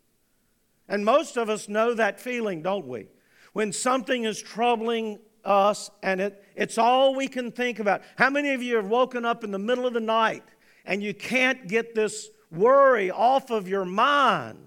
And 0.88 1.04
most 1.04 1.36
of 1.36 1.48
us 1.48 1.68
know 1.68 1.94
that 1.94 2.18
feeling, 2.18 2.62
don't 2.62 2.86
we? 2.86 3.08
When 3.52 3.72
something 3.72 4.24
is 4.24 4.40
troubling 4.40 5.18
us 5.46 5.90
and 6.02 6.20
it, 6.20 6.44
it's 6.54 6.78
all 6.78 7.14
we 7.14 7.28
can 7.28 7.52
think 7.52 7.78
about. 7.78 8.02
How 8.16 8.30
many 8.30 8.52
of 8.52 8.62
you 8.62 8.76
have 8.76 8.86
woken 8.86 9.24
up 9.24 9.44
in 9.44 9.50
the 9.50 9.58
middle 9.58 9.86
of 9.86 9.94
the 9.94 10.00
night 10.00 10.44
and 10.84 11.02
you 11.02 11.14
can't 11.14 11.68
get 11.68 11.94
this 11.94 12.30
worry 12.50 13.10
off 13.10 13.50
of 13.50 13.68
your 13.68 13.84
mind? 13.84 14.66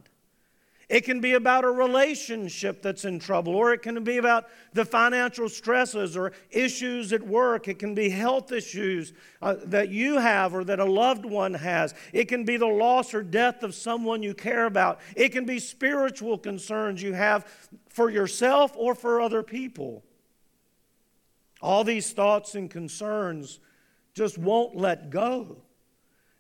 It 0.89 1.01
can 1.01 1.21
be 1.21 1.33
about 1.33 1.65
a 1.65 1.69
relationship 1.69 2.81
that's 2.81 3.05
in 3.05 3.19
trouble, 3.19 3.55
or 3.55 3.73
it 3.73 3.83
can 3.83 4.03
be 4.03 4.17
about 4.17 4.47
the 4.73 4.83
financial 4.83 5.47
stresses 5.47 6.17
or 6.17 6.31
issues 6.49 7.13
at 7.13 7.21
work. 7.21 7.67
It 7.67 7.77
can 7.77 7.93
be 7.93 8.09
health 8.09 8.51
issues 8.51 9.13
uh, 9.39 9.57
that 9.65 9.89
you 9.89 10.17
have 10.17 10.55
or 10.55 10.63
that 10.63 10.79
a 10.79 10.85
loved 10.85 11.25
one 11.25 11.53
has. 11.53 11.93
It 12.11 12.25
can 12.25 12.43
be 12.43 12.57
the 12.57 12.65
loss 12.65 13.13
or 13.13 13.21
death 13.21 13.61
of 13.61 13.75
someone 13.75 14.23
you 14.23 14.33
care 14.33 14.65
about. 14.65 14.99
It 15.15 15.29
can 15.29 15.45
be 15.45 15.59
spiritual 15.59 16.39
concerns 16.39 17.03
you 17.03 17.13
have 17.13 17.45
for 17.89 18.09
yourself 18.09 18.71
or 18.75 18.95
for 18.95 19.21
other 19.21 19.43
people. 19.43 20.03
All 21.61 21.83
these 21.83 22.11
thoughts 22.11 22.55
and 22.55 22.69
concerns 22.69 23.59
just 24.13 24.37
won't 24.37 24.75
let 24.75 25.09
go. 25.09 25.63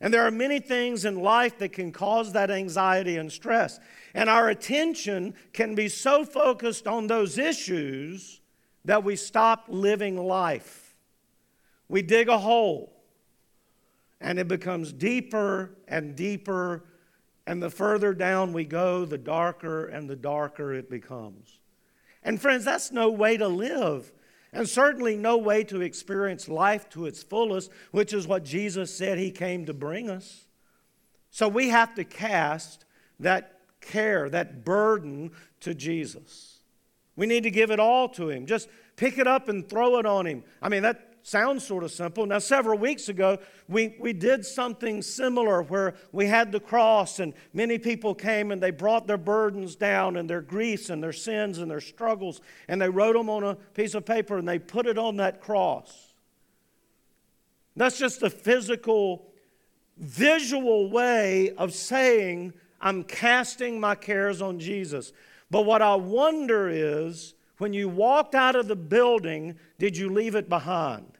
And 0.01 0.13
there 0.13 0.25
are 0.25 0.31
many 0.31 0.59
things 0.59 1.03
in 1.03 1.21
life 1.21 1.57
that 1.57 1.73
can 1.73 1.91
cause 1.91 2.31
that 2.31 2.49
anxiety 2.49 3.17
and 3.17 3.31
stress. 3.31 3.79
And 4.13 4.29
our 4.29 4.49
attention 4.49 5.33
can 5.51 5.75
be 5.75 5.89
so 5.89 6.23
focused 6.23 6.87
on 6.87 7.07
those 7.07 7.37
issues 7.37 8.39
that 8.85 9.03
we 9.03 9.17
stop 9.17 9.65
living 9.67 10.17
life. 10.17 10.95
We 11.89 12.01
dig 12.01 12.29
a 12.29 12.37
hole, 12.37 12.93
and 14.21 14.39
it 14.39 14.47
becomes 14.47 14.93
deeper 14.93 15.75
and 15.87 16.15
deeper. 16.15 16.85
And 17.45 17.61
the 17.61 17.69
further 17.69 18.13
down 18.13 18.53
we 18.53 18.63
go, 18.63 19.03
the 19.03 19.17
darker 19.17 19.87
and 19.87 20.09
the 20.09 20.15
darker 20.15 20.73
it 20.73 20.89
becomes. 20.89 21.59
And 22.23 22.41
friends, 22.41 22.63
that's 22.63 22.91
no 22.91 23.09
way 23.09 23.35
to 23.37 23.47
live 23.47 24.13
and 24.51 24.67
certainly 24.67 25.15
no 25.15 25.37
way 25.37 25.63
to 25.65 25.81
experience 25.81 26.47
life 26.47 26.89
to 26.89 27.05
its 27.05 27.21
fullest, 27.21 27.71
which 27.91 28.13
is 28.13 28.27
what 28.27 28.43
Jesus 28.43 28.93
said 28.93 29.17
he 29.17 29.31
came 29.31 29.65
to 29.65 29.73
bring 29.73 30.09
us. 30.09 30.47
So 31.29 31.47
we 31.47 31.69
have 31.69 31.93
to 31.95 32.03
cast 32.03 32.85
that 33.19 33.59
care, 33.81 34.29
that 34.29 34.65
burden 34.65 35.31
to 35.61 35.73
Jesus. 35.73 36.59
We 37.15 37.27
need 37.27 37.43
to 37.43 37.51
give 37.51 37.69
it 37.69 37.79
all 37.79 38.09
to 38.09 38.29
him. 38.29 38.45
Just 38.45 38.69
pick 38.95 39.17
it 39.17 39.27
up 39.27 39.49
and 39.49 39.67
throw 39.67 39.99
it 39.99 40.05
on 40.05 40.25
him. 40.25 40.43
I 40.61 40.69
mean, 40.69 40.83
that 40.83 41.08
sounds 41.29 41.65
sort 41.65 41.83
of 41.83 41.91
simple. 41.91 42.25
Now, 42.25 42.39
several 42.39 42.79
weeks 42.79 43.07
ago, 43.07 43.37
we, 43.67 43.95
we 43.99 44.13
did 44.13 44.45
something 44.45 45.01
similar 45.01 45.61
where 45.61 45.93
we 46.11 46.25
had 46.25 46.51
the 46.51 46.59
cross, 46.59 47.19
and 47.19 47.33
many 47.53 47.77
people 47.77 48.15
came 48.15 48.51
and 48.51 48.61
they 48.61 48.71
brought 48.71 49.05
their 49.05 49.17
burdens 49.17 49.75
down 49.75 50.17
and 50.17 50.29
their 50.29 50.41
griefs 50.41 50.89
and 50.89 51.03
their 51.03 51.13
sins 51.13 51.59
and 51.59 51.69
their 51.69 51.81
struggles, 51.81 52.41
and 52.67 52.81
they 52.81 52.89
wrote 52.89 53.13
them 53.13 53.29
on 53.29 53.43
a 53.43 53.55
piece 53.55 53.93
of 53.93 54.05
paper 54.05 54.37
and 54.37 54.47
they 54.47 54.57
put 54.57 54.87
it 54.87 54.97
on 54.97 55.17
that 55.17 55.39
cross. 55.39 56.13
That's 57.75 57.99
just 57.99 58.23
a 58.23 58.29
physical, 58.29 59.27
visual 59.97 60.89
way 60.89 61.51
of 61.51 61.73
saying, 61.73 62.53
I'm 62.81 63.03
casting 63.03 63.79
my 63.79 63.93
cares 63.93 64.41
on 64.41 64.59
Jesus. 64.59 65.13
But 65.51 65.65
what 65.65 65.81
I 65.81 65.95
wonder 65.95 66.69
is, 66.69 67.35
when 67.59 67.73
you 67.73 67.87
walked 67.87 68.35
out 68.35 68.55
of 68.55 68.67
the 68.67 68.75
building, 68.75 69.59
did 69.77 69.95
you 69.95 70.09
leave 70.09 70.33
it 70.33 70.49
behind? 70.49 71.18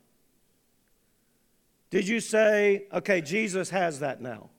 Did 1.89 2.08
you 2.08 2.19
say, 2.19 2.86
okay, 2.93 3.21
Jesus 3.21 3.69
has 3.71 3.99
that 3.99 4.21
now? 4.21 4.49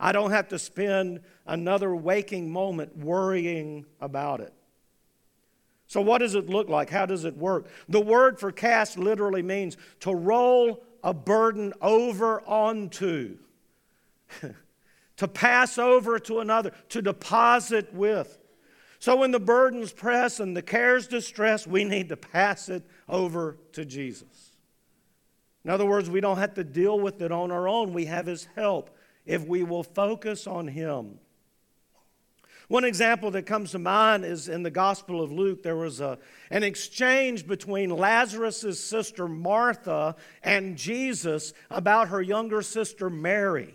I 0.00 0.12
don't 0.12 0.30
have 0.30 0.48
to 0.48 0.58
spend 0.58 1.20
another 1.46 1.94
waking 1.94 2.50
moment 2.50 2.96
worrying 2.96 3.86
about 4.00 4.40
it. 4.40 4.52
So, 5.88 6.02
what 6.02 6.18
does 6.18 6.34
it 6.34 6.48
look 6.48 6.68
like? 6.68 6.90
How 6.90 7.06
does 7.06 7.24
it 7.24 7.36
work? 7.36 7.68
The 7.88 8.00
word 8.00 8.38
for 8.38 8.52
cast 8.52 8.98
literally 8.98 9.42
means 9.42 9.76
to 10.00 10.14
roll 10.14 10.84
a 11.02 11.14
burden 11.14 11.72
over 11.80 12.42
onto, 12.42 13.38
to 15.16 15.28
pass 15.28 15.78
over 15.78 16.18
to 16.20 16.40
another, 16.40 16.72
to 16.90 17.00
deposit 17.00 17.92
with. 17.94 18.38
So 19.00 19.16
when 19.16 19.30
the 19.30 19.40
burdens 19.40 19.92
press 19.92 20.40
and 20.40 20.56
the 20.56 20.62
cares 20.62 21.06
distress, 21.06 21.66
we 21.66 21.84
need 21.84 22.08
to 22.08 22.16
pass 22.16 22.68
it 22.68 22.82
over 23.08 23.56
to 23.72 23.84
Jesus. 23.84 24.47
In 25.64 25.70
other 25.70 25.86
words, 25.86 26.08
we 26.08 26.20
don't 26.20 26.38
have 26.38 26.54
to 26.54 26.64
deal 26.64 26.98
with 26.98 27.20
it 27.20 27.32
on 27.32 27.50
our 27.50 27.68
own. 27.68 27.92
We 27.92 28.06
have 28.06 28.26
His 28.26 28.48
help 28.54 28.96
if 29.26 29.46
we 29.46 29.62
will 29.62 29.82
focus 29.82 30.46
on 30.46 30.68
Him. 30.68 31.18
One 32.68 32.84
example 32.84 33.30
that 33.30 33.46
comes 33.46 33.70
to 33.70 33.78
mind 33.78 34.24
is 34.24 34.48
in 34.48 34.62
the 34.62 34.70
Gospel 34.70 35.22
of 35.22 35.32
Luke. 35.32 35.62
There 35.62 35.76
was 35.76 36.00
a, 36.00 36.18
an 36.50 36.62
exchange 36.62 37.46
between 37.46 37.88
Lazarus' 37.88 38.82
sister 38.82 39.26
Martha 39.26 40.16
and 40.42 40.76
Jesus 40.76 41.54
about 41.70 42.08
her 42.08 42.20
younger 42.20 42.60
sister 42.60 43.08
Mary. 43.08 43.74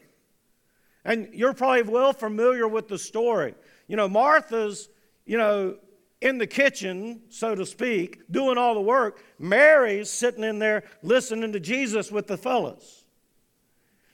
And 1.04 1.30
you're 1.34 1.54
probably 1.54 1.82
well 1.82 2.13
familiar 2.13 2.67
with 2.67 2.88
the 2.88 3.00
story. 3.00 3.56
You 3.88 3.98
know, 3.98 4.08
Martha's 4.08 4.89
you 5.26 5.38
know, 5.38 5.78
in 6.24 6.38
the 6.38 6.48
kitchen, 6.48 7.22
so 7.30 7.54
to 7.54 7.66
speak, 7.66 8.22
doing 8.32 8.58
all 8.58 8.74
the 8.74 8.82
work. 8.82 9.22
Mary's 9.38 10.10
sitting 10.10 10.44
in 10.44 10.58
there 10.58 10.84
listening 11.04 11.52
to 11.52 11.60
Jesus 11.60 12.12
with 12.12 12.28
the 12.28 12.38
fellows. 12.38 13.04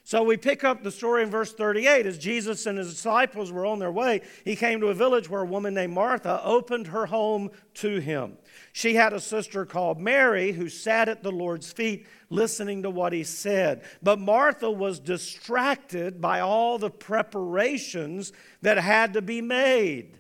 So 0.10 0.24
we 0.24 0.38
pick 0.38 0.64
up 0.64 0.82
the 0.82 0.90
story 0.90 1.22
in 1.22 1.30
verse 1.30 1.54
38. 1.54 2.08
As 2.08 2.18
Jesus 2.18 2.66
and 2.66 2.80
his 2.80 2.96
disciples 2.96 3.52
were 3.52 3.68
on 3.68 3.78
their 3.78 3.92
way, 3.92 4.22
he 4.44 4.56
came 4.56 4.82
to 4.82 4.88
a 4.88 4.94
village 4.96 5.30
where 5.30 5.42
a 5.44 5.46
woman 5.46 5.76
named 5.76 5.94
Martha 5.94 6.42
opened 6.44 6.88
her 6.88 7.06
home 7.06 7.52
to 7.76 8.00
him. 8.00 8.40
She 8.74 8.96
had 8.96 9.14
a 9.14 9.20
sister 9.20 9.68
called 9.68 10.00
Mary 10.00 10.52
who 10.52 10.68
sat 10.68 11.10
at 11.10 11.22
the 11.22 11.32
Lord's 11.32 11.72
feet 11.72 12.08
listening 12.32 12.82
to 12.82 12.90
what 12.90 13.14
he 13.14 13.24
said. 13.24 13.84
But 14.02 14.20
Martha 14.20 14.72
was 14.72 15.00
distracted 15.00 16.20
by 16.20 16.40
all 16.40 16.80
the 16.80 16.90
preparations 16.90 18.34
that 18.64 18.80
had 18.80 19.14
to 19.14 19.22
be 19.22 19.42
made. 19.42 20.19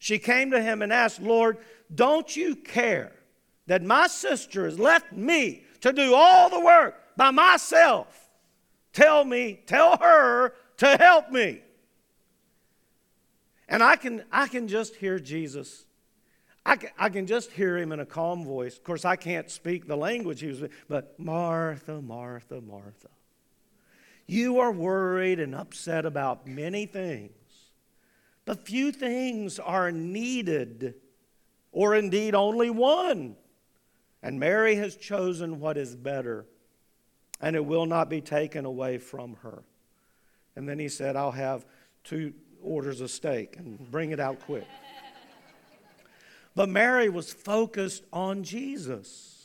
She 0.00 0.18
came 0.18 0.50
to 0.50 0.62
him 0.62 0.80
and 0.80 0.92
asked, 0.92 1.20
Lord, 1.20 1.58
don't 1.94 2.34
you 2.34 2.56
care 2.56 3.12
that 3.66 3.82
my 3.82 4.06
sister 4.06 4.64
has 4.64 4.78
left 4.78 5.12
me 5.12 5.62
to 5.82 5.92
do 5.92 6.14
all 6.14 6.48
the 6.48 6.58
work 6.58 6.96
by 7.18 7.30
myself? 7.30 8.30
Tell 8.94 9.24
me, 9.26 9.60
tell 9.66 9.98
her 9.98 10.54
to 10.78 10.96
help 10.96 11.30
me. 11.30 11.60
And 13.68 13.82
I 13.82 13.96
can, 13.96 14.24
I 14.32 14.48
can 14.48 14.68
just 14.68 14.96
hear 14.96 15.18
Jesus. 15.18 15.84
I 16.64 16.76
can, 16.76 16.90
I 16.98 17.10
can 17.10 17.26
just 17.26 17.52
hear 17.52 17.76
him 17.76 17.92
in 17.92 18.00
a 18.00 18.06
calm 18.06 18.42
voice. 18.42 18.78
Of 18.78 18.84
course, 18.84 19.04
I 19.04 19.16
can't 19.16 19.50
speak 19.50 19.86
the 19.86 19.96
language 19.96 20.40
he 20.40 20.46
was, 20.46 20.62
but 20.88 21.20
Martha, 21.20 22.00
Martha, 22.00 22.62
Martha. 22.62 23.08
You 24.26 24.60
are 24.60 24.72
worried 24.72 25.40
and 25.40 25.54
upset 25.54 26.06
about 26.06 26.46
many 26.46 26.86
things. 26.86 27.32
But 28.44 28.66
few 28.66 28.92
things 28.92 29.58
are 29.58 29.92
needed, 29.92 30.94
or 31.72 31.94
indeed 31.94 32.34
only 32.34 32.70
one. 32.70 33.36
And 34.22 34.38
Mary 34.38 34.74
has 34.76 34.96
chosen 34.96 35.60
what 35.60 35.76
is 35.76 35.96
better, 35.96 36.46
and 37.40 37.56
it 37.56 37.64
will 37.64 37.86
not 37.86 38.10
be 38.10 38.20
taken 38.20 38.64
away 38.64 38.98
from 38.98 39.36
her. 39.42 39.62
And 40.56 40.68
then 40.68 40.78
he 40.78 40.88
said, 40.88 41.16
I'll 41.16 41.30
have 41.30 41.64
two 42.04 42.34
orders 42.62 43.00
of 43.00 43.10
steak 43.10 43.56
and 43.56 43.90
bring 43.90 44.10
it 44.10 44.20
out 44.20 44.40
quick. 44.40 44.66
but 46.54 46.68
Mary 46.68 47.08
was 47.08 47.32
focused 47.32 48.04
on 48.12 48.42
Jesus. 48.42 49.39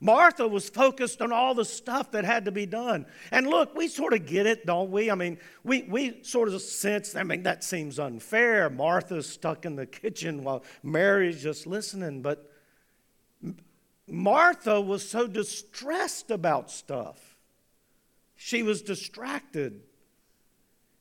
Martha 0.00 0.46
was 0.46 0.68
focused 0.68 1.22
on 1.22 1.32
all 1.32 1.54
the 1.54 1.64
stuff 1.64 2.10
that 2.10 2.24
had 2.24 2.44
to 2.44 2.52
be 2.52 2.66
done. 2.66 3.06
And 3.30 3.46
look, 3.46 3.74
we 3.74 3.88
sort 3.88 4.12
of 4.12 4.26
get 4.26 4.46
it, 4.46 4.66
don't 4.66 4.90
we? 4.90 5.10
I 5.10 5.14
mean, 5.14 5.38
we, 5.62 5.82
we 5.82 6.22
sort 6.22 6.48
of 6.48 6.60
sense, 6.60 7.14
I 7.16 7.22
mean, 7.22 7.44
that 7.44 7.64
seems 7.64 7.98
unfair. 7.98 8.68
Martha's 8.68 9.28
stuck 9.28 9.64
in 9.64 9.76
the 9.76 9.86
kitchen 9.86 10.44
while 10.44 10.64
Mary's 10.82 11.42
just 11.42 11.66
listening. 11.66 12.22
But 12.22 12.50
Martha 14.06 14.80
was 14.80 15.08
so 15.08 15.26
distressed 15.26 16.30
about 16.30 16.70
stuff, 16.70 17.36
she 18.36 18.62
was 18.62 18.82
distracted. 18.82 19.80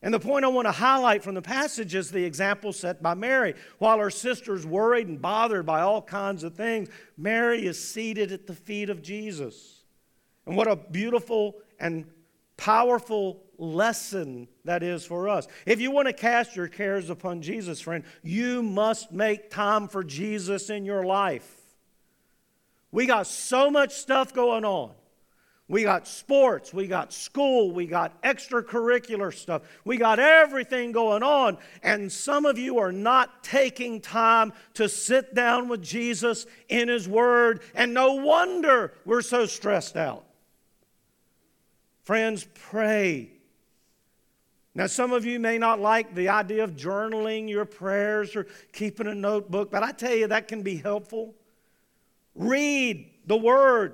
And 0.03 0.13
the 0.13 0.19
point 0.19 0.43
I 0.43 0.49
want 0.49 0.67
to 0.67 0.73
highlight 0.73 1.23
from 1.23 1.33
the 1.33 1.41
passage 1.41 1.95
is 1.95 2.11
the 2.11 2.25
example 2.25 2.73
set 2.73 3.01
by 3.01 3.13
Mary. 3.13 3.55
While 3.79 3.99
her 3.99 4.09
sister's 4.09 4.65
worried 4.65 5.07
and 5.07 5.21
bothered 5.21 5.65
by 5.65 5.79
all 5.79 6.01
kinds 6.01 6.43
of 6.43 6.55
things, 6.55 6.89
Mary 7.17 7.65
is 7.65 7.81
seated 7.81 8.33
at 8.33 8.45
the 8.45 8.53
feet 8.53 8.89
of 8.89 9.01
Jesus. 9.01 9.85
And 10.45 10.57
what 10.57 10.67
a 10.67 10.75
beautiful 10.75 11.55
and 11.79 12.05
powerful 12.57 13.43
lesson 13.57 14.49
that 14.65 14.83
is 14.83 15.05
for 15.05 15.29
us. 15.29 15.47
If 15.65 15.79
you 15.79 15.89
want 15.89 16.09
to 16.09 16.13
cast 16.13 16.53
your 16.53 16.67
cares 16.67 17.09
upon 17.09 17.41
Jesus, 17.41 17.79
friend, 17.79 18.03
you 18.23 18.61
must 18.61 19.13
make 19.13 19.49
time 19.49 19.87
for 19.87 20.03
Jesus 20.03 20.69
in 20.69 20.83
your 20.83 21.05
life. 21.05 21.61
We 22.91 23.05
got 23.05 23.25
so 23.25 23.71
much 23.71 23.93
stuff 23.95 24.33
going 24.33 24.65
on. 24.65 24.91
We 25.69 25.83
got 25.83 26.07
sports, 26.07 26.73
we 26.73 26.87
got 26.87 27.13
school, 27.13 27.71
we 27.71 27.87
got 27.87 28.21
extracurricular 28.21 29.33
stuff, 29.33 29.61
we 29.85 29.95
got 29.95 30.19
everything 30.19 30.91
going 30.91 31.23
on. 31.23 31.57
And 31.81 32.11
some 32.11 32.45
of 32.45 32.57
you 32.57 32.79
are 32.79 32.91
not 32.91 33.43
taking 33.43 34.01
time 34.01 34.51
to 34.73 34.89
sit 34.89 35.33
down 35.33 35.69
with 35.69 35.81
Jesus 35.81 36.45
in 36.67 36.89
His 36.89 37.07
Word, 37.07 37.61
and 37.73 37.93
no 37.93 38.15
wonder 38.15 38.93
we're 39.05 39.21
so 39.21 39.45
stressed 39.45 39.95
out. 39.95 40.25
Friends, 42.03 42.45
pray. 42.53 43.29
Now, 44.75 44.87
some 44.87 45.13
of 45.13 45.23
you 45.23 45.39
may 45.39 45.57
not 45.57 45.79
like 45.79 46.13
the 46.13 46.29
idea 46.29 46.65
of 46.65 46.75
journaling 46.75 47.47
your 47.47 47.63
prayers 47.63 48.35
or 48.35 48.47
keeping 48.73 49.07
a 49.07 49.15
notebook, 49.15 49.71
but 49.71 49.81
I 49.83 49.93
tell 49.93 50.13
you 50.13 50.27
that 50.27 50.49
can 50.49 50.61
be 50.61 50.75
helpful. 50.75 51.35
Read 52.35 53.09
the 53.27 53.37
Word 53.37 53.93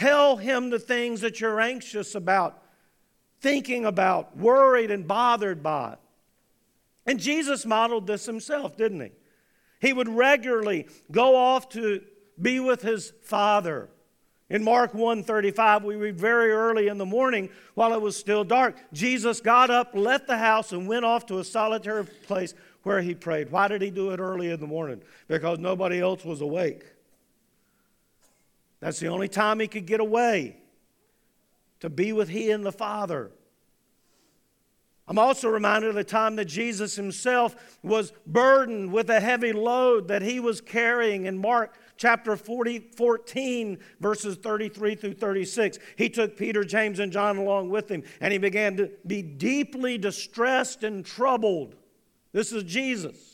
Tell 0.00 0.38
him 0.38 0.70
the 0.70 0.78
things 0.78 1.20
that 1.20 1.42
you're 1.42 1.60
anxious 1.60 2.14
about, 2.14 2.62
thinking 3.42 3.84
about, 3.84 4.34
worried 4.34 4.90
and 4.90 5.06
bothered 5.06 5.62
by. 5.62 5.96
And 7.04 7.20
Jesus 7.20 7.66
modeled 7.66 8.06
this 8.06 8.24
himself, 8.24 8.78
didn't 8.78 9.00
he? 9.02 9.10
He 9.78 9.92
would 9.92 10.08
regularly 10.08 10.88
go 11.10 11.36
off 11.36 11.68
to 11.70 12.00
be 12.40 12.60
with 12.60 12.80
his 12.80 13.12
Father. 13.24 13.90
In 14.48 14.64
Mark 14.64 14.94
1:35, 14.94 15.84
we 15.84 15.96
read 15.96 16.18
very 16.18 16.50
early 16.50 16.88
in 16.88 16.96
the 16.96 17.04
morning 17.04 17.50
while 17.74 17.92
it 17.92 18.00
was 18.00 18.16
still 18.16 18.42
dark, 18.42 18.78
Jesus 18.94 19.42
got 19.42 19.68
up, 19.68 19.94
left 19.94 20.26
the 20.26 20.38
house, 20.38 20.72
and 20.72 20.88
went 20.88 21.04
off 21.04 21.26
to 21.26 21.40
a 21.40 21.44
solitary 21.44 22.06
place 22.06 22.54
where 22.84 23.02
he 23.02 23.14
prayed. 23.14 23.50
Why 23.50 23.68
did 23.68 23.82
he 23.82 23.90
do 23.90 24.12
it 24.12 24.18
early 24.18 24.50
in 24.50 24.60
the 24.60 24.66
morning? 24.66 25.02
Because 25.28 25.58
nobody 25.58 26.00
else 26.00 26.24
was 26.24 26.40
awake. 26.40 26.86
That's 28.80 28.98
the 28.98 29.08
only 29.08 29.28
time 29.28 29.60
he 29.60 29.68
could 29.68 29.86
get 29.86 30.00
away 30.00 30.56
to 31.80 31.88
be 31.88 32.12
with 32.12 32.28
he 32.28 32.50
and 32.50 32.64
the 32.64 32.72
Father. 32.72 33.30
I'm 35.06 35.18
also 35.18 35.48
reminded 35.48 35.88
of 35.88 35.96
the 35.96 36.04
time 36.04 36.36
that 36.36 36.44
Jesus 36.44 36.94
himself 36.94 37.78
was 37.82 38.12
burdened 38.26 38.92
with 38.92 39.10
a 39.10 39.18
heavy 39.18 39.52
load 39.52 40.06
that 40.06 40.22
he 40.22 40.38
was 40.38 40.60
carrying 40.60 41.26
in 41.26 41.36
Mark 41.36 41.74
chapter 41.96 42.36
40, 42.36 42.90
14, 42.96 43.78
verses 43.98 44.36
33 44.36 44.94
through 44.94 45.14
36. 45.14 45.78
He 45.96 46.08
took 46.08 46.36
Peter, 46.36 46.62
James, 46.62 47.00
and 47.00 47.10
John 47.10 47.38
along 47.38 47.70
with 47.70 47.90
him, 47.90 48.04
and 48.20 48.32
he 48.32 48.38
began 48.38 48.76
to 48.76 48.90
be 49.04 49.20
deeply 49.20 49.98
distressed 49.98 50.84
and 50.84 51.04
troubled. 51.04 51.74
This 52.32 52.52
is 52.52 52.62
Jesus. 52.62 53.29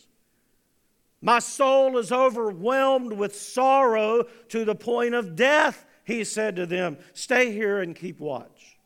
My 1.20 1.38
soul 1.38 1.98
is 1.98 2.12
overwhelmed 2.12 3.12
with 3.12 3.34
sorrow 3.34 4.24
to 4.48 4.64
the 4.64 4.74
point 4.74 5.14
of 5.14 5.34
death, 5.34 5.84
he 6.04 6.24
said 6.24 6.56
to 6.56 6.66
them. 6.66 6.98
Stay 7.14 7.52
here 7.52 7.80
and 7.80 7.96
keep 7.96 8.20
watch. 8.20 8.78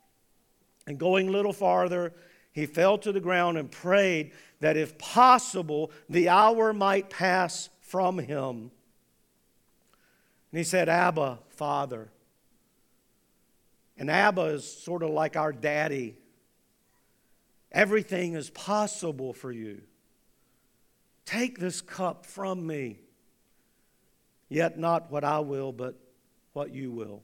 And 0.87 0.99
going 0.99 1.29
a 1.29 1.33
little 1.33 1.53
farther, 1.53 2.14
he 2.53 2.66
fell 2.66 2.99
to 2.99 3.12
the 3.12 3.21
ground 3.21 3.59
and 3.59 3.71
prayed 3.71 4.33
that 4.61 4.77
if 4.77 4.99
possible, 4.99 5.90
the 6.09 6.29
hour 6.29 6.73
might 6.73 7.11
pass 7.11 7.69
from 7.81 8.19
him. 8.19 8.71
And 10.53 10.59
he 10.59 10.64
said, 10.64 10.88
Abba, 10.88 11.38
Father. 11.51 12.11
And 13.97 14.11
Abba 14.11 14.43
is 14.43 14.64
sort 14.64 15.03
of 15.03 15.11
like 15.11 15.37
our 15.37 15.53
daddy. 15.53 16.16
Everything 17.71 18.35
is 18.35 18.51
possible 18.51 19.33
for 19.33 19.53
you. 19.53 19.83
Take 21.25 21.59
this 21.59 21.81
cup 21.81 22.27
from 22.27 22.67
me, 22.67 23.01
yet 24.49 24.79
not 24.79 25.11
what 25.11 25.25
I 25.25 25.41
will, 25.41 25.73
but 25.73 25.95
what 26.53 26.73
you 26.75 26.91
will. 26.91 27.23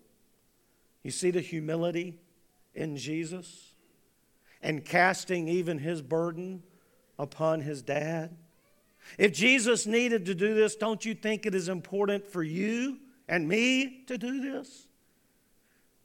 You 1.03 1.11
see 1.11 1.31
the 1.31 1.41
humility 1.41 2.19
in 2.75 2.97
Jesus 2.97 3.75
and 4.63 4.85
casting 4.85 5.49
even 5.49 5.79
his 5.79 6.03
burden 6.03 6.63
upon 7.19 7.61
his 7.61 7.83
dad? 7.83 8.37
If 9.19 9.33
Jesus 9.33 9.87
needed 9.87 10.27
to 10.27 10.35
do 10.35 10.55
this, 10.55 10.77
don't 10.77 11.05
you 11.05 11.15
think 11.15 11.47
it 11.47 11.55
is 11.55 11.69
important 11.69 12.27
for 12.27 12.43
you 12.43 12.99
and 13.29 13.49
me 13.49 14.05
to 14.07 14.19
do 14.19 14.41
this? 14.41 14.87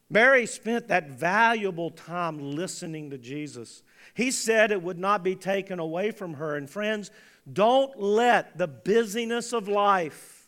Mary 0.10 0.46
spent 0.46 0.90
that 0.90 1.10
valuable 1.10 1.90
time 1.90 2.38
listening 2.38 3.10
to 3.10 3.18
Jesus. 3.18 3.82
He 4.14 4.30
said 4.30 4.72
it 4.72 4.84
would 4.84 5.00
not 5.00 5.24
be 5.24 5.36
taken 5.36 5.80
away 5.80 6.12
from 6.12 6.34
her. 6.34 6.56
And 6.56 6.70
friends, 6.70 7.12
don't 7.52 8.00
let 8.00 8.58
the 8.58 8.68
busyness 8.68 9.54
of 9.54 9.68
life 9.68 10.48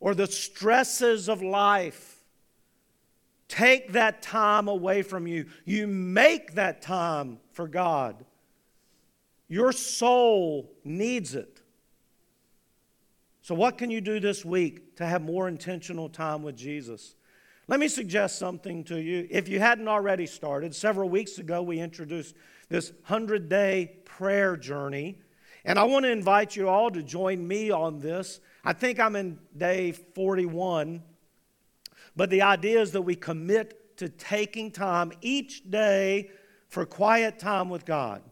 or 0.00 0.14
the 0.14 0.26
stresses 0.26 1.28
of 1.28 1.42
life 1.42 2.22
take 3.48 3.92
that 3.92 4.22
time 4.22 4.66
away 4.68 5.02
from 5.02 5.26
you. 5.26 5.46
You 5.64 5.86
make 5.86 6.54
that 6.54 6.82
time 6.82 7.38
for 7.52 7.68
God. 7.68 8.24
Your 9.48 9.72
soul 9.72 10.72
needs 10.84 11.34
it. 11.34 11.60
So, 13.42 13.54
what 13.54 13.76
can 13.76 13.90
you 13.90 14.00
do 14.00 14.20
this 14.20 14.44
week 14.44 14.96
to 14.96 15.06
have 15.06 15.20
more 15.20 15.48
intentional 15.48 16.08
time 16.08 16.42
with 16.42 16.56
Jesus? 16.56 17.16
Let 17.68 17.78
me 17.78 17.88
suggest 17.88 18.38
something 18.38 18.84
to 18.84 19.00
you. 19.00 19.28
If 19.30 19.48
you 19.48 19.60
hadn't 19.60 19.88
already 19.88 20.26
started, 20.26 20.74
several 20.74 21.08
weeks 21.08 21.38
ago 21.38 21.62
we 21.62 21.78
introduced 21.78 22.34
this 22.68 22.90
100 22.90 23.48
day 23.48 23.98
prayer 24.04 24.56
journey. 24.56 25.18
And 25.64 25.78
I 25.78 25.84
want 25.84 26.04
to 26.04 26.10
invite 26.10 26.56
you 26.56 26.68
all 26.68 26.90
to 26.90 27.02
join 27.02 27.46
me 27.46 27.70
on 27.70 28.00
this. 28.00 28.40
I 28.64 28.72
think 28.72 28.98
I'm 28.98 29.14
in 29.14 29.38
day 29.56 29.92
41. 29.92 31.02
But 32.16 32.30
the 32.30 32.42
idea 32.42 32.80
is 32.80 32.92
that 32.92 33.02
we 33.02 33.14
commit 33.14 33.96
to 33.98 34.08
taking 34.08 34.70
time 34.70 35.12
each 35.20 35.70
day 35.70 36.30
for 36.68 36.84
quiet 36.84 37.38
time 37.38 37.68
with 37.68 37.84
God. 37.84 38.22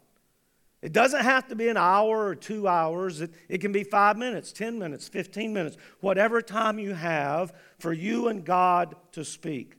It 0.83 0.93
doesn't 0.93 1.23
have 1.23 1.49
to 1.49 1.57
be 1.57 1.69
an 1.69 1.77
hour 1.77 2.27
or 2.27 2.35
two 2.35 2.67
hours. 2.67 3.21
It, 3.21 3.35
it 3.49 3.61
can 3.61 3.71
be 3.71 3.85
five 3.85 4.17
minutes, 4.17 4.51
10 4.53 4.79
minutes, 4.79 5.09
15 5.09 5.53
minutes, 5.53 5.77
whatever 6.01 6.41
time 6.41 6.79
you 6.79 6.95
have 6.95 7.53
for 7.79 7.93
you 7.93 8.29
and 8.29 8.43
God 8.45 8.95
to 9.13 9.23
speak. 9.25 9.77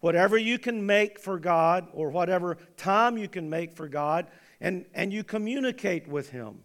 Whatever 0.00 0.38
you 0.38 0.58
can 0.58 0.86
make 0.86 1.18
for 1.18 1.38
God 1.38 1.88
or 1.92 2.08
whatever 2.10 2.56
time 2.76 3.18
you 3.18 3.28
can 3.28 3.50
make 3.50 3.74
for 3.74 3.88
God, 3.88 4.26
and, 4.60 4.84
and 4.94 5.12
you 5.12 5.24
communicate 5.24 6.06
with 6.08 6.30
Him. 6.30 6.60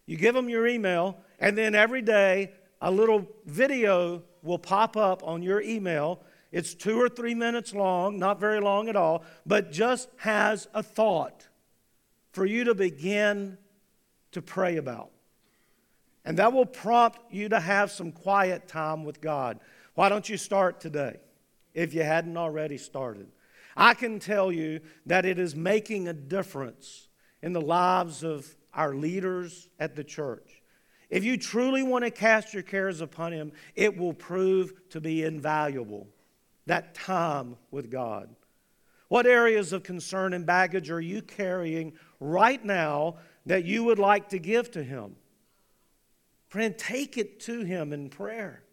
you 0.05 0.17
give 0.17 0.35
them 0.35 0.49
your 0.49 0.67
email, 0.67 1.19
and 1.39 1.57
then 1.57 1.75
every 1.75 2.03
day 2.03 2.53
a 2.81 2.91
little 2.91 3.27
video 3.47 4.23
will 4.43 4.59
pop 4.59 4.97
up 4.97 5.23
on 5.25 5.43
your 5.43 5.61
email. 5.61 6.23
It's 6.53 6.75
two 6.75 7.01
or 7.01 7.09
three 7.09 7.35
minutes 7.35 7.75
long, 7.75 8.19
not 8.19 8.39
very 8.39 8.61
long 8.61 8.89
at 8.89 8.97
all, 8.97 9.25
but 9.45 9.73
just 9.73 10.09
has 10.19 10.69
a 10.75 10.83
thought 10.83 11.49
for 12.33 12.45
you 12.45 12.65
to 12.65 12.75
begin 12.75 13.59
to 14.33 14.43
pray 14.43 14.77
about. 14.77 15.11
And 16.25 16.37
that 16.39 16.53
will 16.53 16.67
prompt 16.67 17.19
you 17.31 17.49
to 17.49 17.61
have 17.61 17.91
some 17.91 18.13
quiet 18.13 18.69
time 18.69 19.05
with 19.05 19.21
God. 19.21 19.59
Why 19.95 20.09
don't 20.09 20.29
you 20.29 20.37
start 20.37 20.81
today 20.81 21.17
if 21.73 21.95
you 21.95 22.03
hadn't 22.03 22.37
already 22.37 22.79
started? 22.79 23.29
I 23.77 23.95
can 23.95 24.19
tell 24.19 24.51
you 24.51 24.81
that 25.05 25.27
it 25.27 25.39
is 25.39 25.55
making 25.55 26.09
a 26.09 26.13
difference 26.13 27.09
in 27.43 27.53
the 27.53 27.61
lives 27.61 28.23
of 28.23 28.57
our 28.73 28.95
leaders 28.95 29.69
at 29.79 29.97
the 29.97 30.05
church. 30.05 30.63
If 31.11 31.25
you 31.25 31.37
truly 31.37 31.83
want 31.83 32.05
to 32.05 32.11
cast 32.11 32.55
your 32.55 32.63
cares 32.63 33.01
upon 33.01 33.33
Him, 33.33 33.53
it 33.75 33.97
will 33.97 34.15
prove 34.15 34.73
to 34.91 35.01
be 35.01 35.25
invaluable. 35.25 36.09
That 36.67 36.95
time 36.95 37.57
with 37.71 37.91
God. 37.91 38.35
What 39.09 39.27
areas 39.27 39.73
of 39.73 39.85
concern 39.85 40.33
and 40.33 40.45
baggage 40.45 40.91
are 40.91 41.01
you 41.01 41.23
carrying 41.23 41.93
right 42.19 42.65
now 42.65 43.17
that 43.45 43.65
you 43.65 43.85
would 43.85 44.01
like 44.01 44.31
to 44.31 44.39
give 44.39 44.73
to 44.73 44.83
Him? 44.83 45.15
Friend, 46.49 46.77
take 46.77 47.17
it 47.17 47.39
to 47.41 47.61
Him 47.61 47.93
in 47.93 48.09
prayer. 48.09 48.65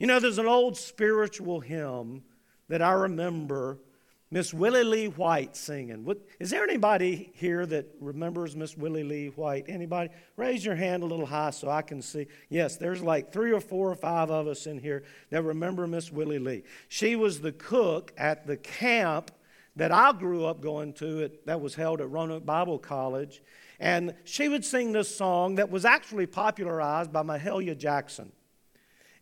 You 0.00 0.06
know, 0.06 0.18
there's 0.18 0.38
an 0.38 0.46
old 0.46 0.76
spiritual 0.76 1.60
hymn 1.60 2.24
that 2.68 2.82
I 2.82 2.92
remember 2.92 3.78
Miss 4.28 4.52
Willie 4.52 4.82
Lee 4.82 5.06
White 5.06 5.54
singing. 5.54 6.04
What, 6.04 6.18
is 6.40 6.50
there 6.50 6.64
anybody 6.64 7.30
here 7.34 7.64
that 7.66 7.94
remembers 8.00 8.56
Miss 8.56 8.76
Willie 8.76 9.04
Lee 9.04 9.28
White? 9.28 9.66
Anybody? 9.68 10.10
Raise 10.36 10.64
your 10.64 10.74
hand 10.74 11.04
a 11.04 11.06
little 11.06 11.26
high 11.26 11.50
so 11.50 11.70
I 11.70 11.82
can 11.82 12.02
see. 12.02 12.26
Yes, 12.48 12.76
there's 12.76 13.02
like 13.02 13.32
three 13.32 13.52
or 13.52 13.60
four 13.60 13.88
or 13.88 13.94
five 13.94 14.30
of 14.30 14.48
us 14.48 14.66
in 14.66 14.78
here 14.78 15.04
that 15.30 15.42
remember 15.42 15.86
Miss 15.86 16.10
Willie 16.10 16.40
Lee. 16.40 16.64
She 16.88 17.14
was 17.14 17.40
the 17.40 17.52
cook 17.52 18.12
at 18.18 18.48
the 18.48 18.56
camp 18.56 19.30
that 19.76 19.92
I 19.92 20.12
grew 20.12 20.44
up 20.44 20.60
going 20.60 20.94
to 20.94 21.24
at, 21.24 21.46
that 21.46 21.60
was 21.60 21.76
held 21.76 22.00
at 22.00 22.10
Roanoke 22.10 22.44
Bible 22.44 22.80
College. 22.80 23.42
And 23.78 24.14
she 24.24 24.48
would 24.48 24.64
sing 24.64 24.90
this 24.90 25.14
song 25.14 25.56
that 25.56 25.70
was 25.70 25.84
actually 25.84 26.26
popularized 26.26 27.12
by 27.12 27.22
Mahalia 27.22 27.78
Jackson. 27.78 28.32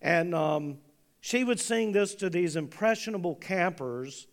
And 0.01 0.35
um, 0.35 0.79
she 1.21 1.45
would 1.45 1.61
sing 1.61 1.93
this 1.93 2.15
to 2.17 2.31
these 2.31 2.57
impressionable 2.57 3.35
campers 3.35 4.29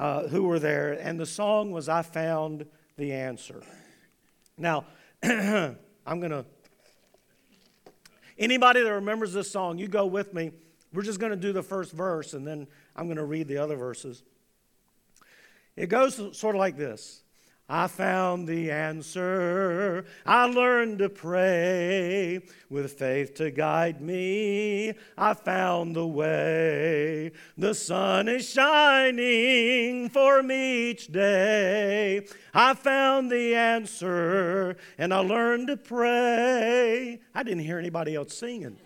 uh, 0.00 0.26
who 0.28 0.44
were 0.44 0.58
there, 0.58 0.92
and 0.94 1.20
the 1.20 1.26
song 1.26 1.72
was 1.72 1.86
I 1.86 2.00
Found 2.00 2.64
the 2.96 3.12
Answer. 3.12 3.62
Now, 4.56 4.86
I'm 5.22 5.76
going 6.06 6.30
to. 6.30 6.46
Anybody 8.38 8.82
that 8.82 8.90
remembers 8.90 9.34
this 9.34 9.50
song, 9.50 9.76
you 9.76 9.88
go 9.88 10.06
with 10.06 10.32
me. 10.32 10.52
We're 10.94 11.02
just 11.02 11.20
going 11.20 11.32
to 11.32 11.36
do 11.36 11.52
the 11.52 11.62
first 11.62 11.92
verse, 11.92 12.32
and 12.32 12.46
then 12.46 12.66
I'm 12.96 13.08
going 13.08 13.18
to 13.18 13.26
read 13.26 13.46
the 13.46 13.58
other 13.58 13.76
verses. 13.76 14.22
It 15.76 15.90
goes 15.90 16.14
sort 16.36 16.56
of 16.56 16.60
like 16.60 16.78
this 16.78 17.22
I 17.72 17.86
found 17.86 18.48
the 18.48 18.72
answer. 18.72 20.04
I 20.26 20.46
learned 20.46 20.98
to 20.98 21.08
pray 21.08 22.42
with 22.68 22.94
faith 22.94 23.34
to 23.34 23.52
guide 23.52 24.00
me. 24.00 24.94
I 25.16 25.34
found 25.34 25.94
the 25.94 26.06
way. 26.06 27.30
The 27.56 27.74
sun 27.74 28.28
is 28.28 28.50
shining 28.50 30.08
for 30.08 30.42
me 30.42 30.90
each 30.90 31.12
day. 31.12 32.26
I 32.52 32.74
found 32.74 33.30
the 33.30 33.54
answer 33.54 34.76
and 34.98 35.14
I 35.14 35.20
learned 35.20 35.68
to 35.68 35.76
pray. 35.76 37.20
I 37.32 37.42
didn't 37.44 37.60
hear 37.60 37.78
anybody 37.78 38.16
else 38.16 38.36
singing. 38.36 38.78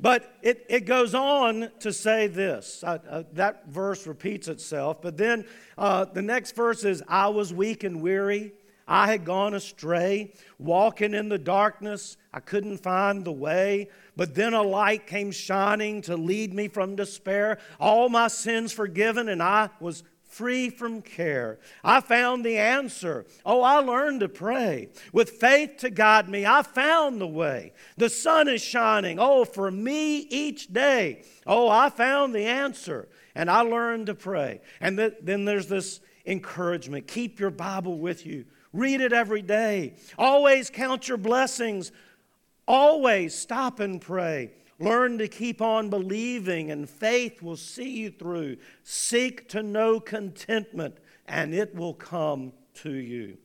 But 0.00 0.32
it, 0.42 0.64
it 0.68 0.86
goes 0.86 1.14
on 1.14 1.70
to 1.80 1.92
say 1.92 2.28
this. 2.28 2.84
Uh, 2.84 2.98
uh, 3.08 3.22
that 3.32 3.66
verse 3.68 4.06
repeats 4.06 4.48
itself. 4.48 5.02
But 5.02 5.16
then 5.16 5.44
uh, 5.76 6.04
the 6.04 6.22
next 6.22 6.54
verse 6.54 6.84
is 6.84 7.02
I 7.08 7.28
was 7.28 7.52
weak 7.52 7.84
and 7.84 8.00
weary. 8.00 8.52
I 8.86 9.06
had 9.06 9.26
gone 9.26 9.52
astray, 9.52 10.32
walking 10.58 11.12
in 11.12 11.28
the 11.28 11.38
darkness. 11.38 12.16
I 12.32 12.40
couldn't 12.40 12.78
find 12.78 13.22
the 13.24 13.32
way. 13.32 13.88
But 14.16 14.34
then 14.34 14.54
a 14.54 14.62
light 14.62 15.06
came 15.06 15.30
shining 15.30 16.00
to 16.02 16.16
lead 16.16 16.54
me 16.54 16.68
from 16.68 16.96
despair. 16.96 17.58
All 17.78 18.08
my 18.08 18.28
sins 18.28 18.72
forgiven, 18.72 19.28
and 19.28 19.42
I 19.42 19.68
was 19.78 20.04
free 20.28 20.70
from 20.70 21.02
care. 21.02 21.58
I 21.82 22.00
found 22.00 22.44
the 22.44 22.58
answer. 22.58 23.26
Oh, 23.44 23.62
I 23.62 23.78
learned 23.78 24.20
to 24.20 24.28
pray. 24.28 24.90
With 25.12 25.30
faith 25.30 25.78
to 25.78 25.90
guide 25.90 26.28
me, 26.28 26.46
I 26.46 26.62
found 26.62 27.20
the 27.20 27.26
way. 27.26 27.72
The 27.96 28.10
sun 28.10 28.48
is 28.48 28.62
shining. 28.62 29.18
Oh, 29.18 29.44
for 29.44 29.70
me 29.70 30.18
each 30.18 30.72
day. 30.72 31.24
Oh, 31.46 31.68
I 31.68 31.90
found 31.90 32.34
the 32.34 32.44
answer. 32.44 33.08
And 33.34 33.50
I 33.50 33.62
learned 33.62 34.06
to 34.06 34.14
pray. 34.14 34.60
And 34.80 34.98
th- 34.98 35.14
then 35.22 35.44
there's 35.44 35.68
this 35.68 36.00
encouragement 36.26 37.06
keep 37.06 37.40
your 37.40 37.50
Bible 37.50 37.98
with 37.98 38.26
you, 38.26 38.44
read 38.72 39.00
it 39.00 39.12
every 39.12 39.42
day. 39.42 39.94
Always 40.18 40.70
count 40.70 41.08
your 41.08 41.18
blessings. 41.18 41.90
Always 42.66 43.34
stop 43.34 43.80
and 43.80 43.98
pray. 43.98 44.52
Learn 44.80 45.18
to 45.18 45.26
keep 45.26 45.60
on 45.60 45.90
believing, 45.90 46.70
and 46.70 46.88
faith 46.88 47.42
will 47.42 47.56
see 47.56 47.98
you 47.98 48.10
through. 48.10 48.58
Seek 48.84 49.48
to 49.48 49.62
know 49.62 49.98
contentment, 49.98 50.98
and 51.26 51.52
it 51.52 51.74
will 51.74 51.94
come 51.94 52.52
to 52.74 52.92
you. 52.92 53.38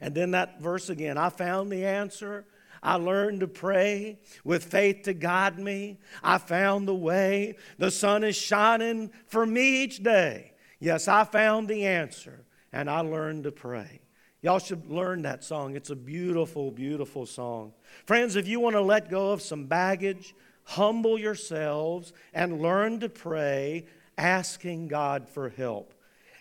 And 0.00 0.14
then 0.14 0.30
that 0.30 0.60
verse 0.60 0.88
again 0.88 1.18
I 1.18 1.28
found 1.28 1.70
the 1.70 1.84
answer. 1.84 2.46
I 2.82 2.94
learned 2.94 3.40
to 3.40 3.48
pray 3.48 4.20
with 4.42 4.64
faith 4.64 5.02
to 5.02 5.12
guide 5.12 5.58
me. 5.58 5.98
I 6.22 6.38
found 6.38 6.88
the 6.88 6.94
way. 6.94 7.58
The 7.76 7.90
sun 7.90 8.24
is 8.24 8.36
shining 8.36 9.10
for 9.26 9.44
me 9.44 9.82
each 9.82 10.02
day. 10.02 10.54
Yes, 10.78 11.06
I 11.06 11.24
found 11.24 11.68
the 11.68 11.84
answer, 11.84 12.46
and 12.72 12.88
I 12.88 13.00
learned 13.00 13.44
to 13.44 13.52
pray. 13.52 13.99
Y'all 14.42 14.58
should 14.58 14.90
learn 14.90 15.22
that 15.22 15.44
song. 15.44 15.76
It's 15.76 15.90
a 15.90 15.96
beautiful, 15.96 16.70
beautiful 16.70 17.26
song. 17.26 17.72
Friends, 18.06 18.36
if 18.36 18.48
you 18.48 18.58
want 18.58 18.74
to 18.74 18.80
let 18.80 19.10
go 19.10 19.32
of 19.32 19.42
some 19.42 19.66
baggage, 19.66 20.34
humble 20.64 21.18
yourselves 21.18 22.12
and 22.32 22.62
learn 22.62 23.00
to 23.00 23.08
pray, 23.08 23.86
asking 24.16 24.88
God 24.88 25.28
for 25.28 25.50
help. 25.50 25.92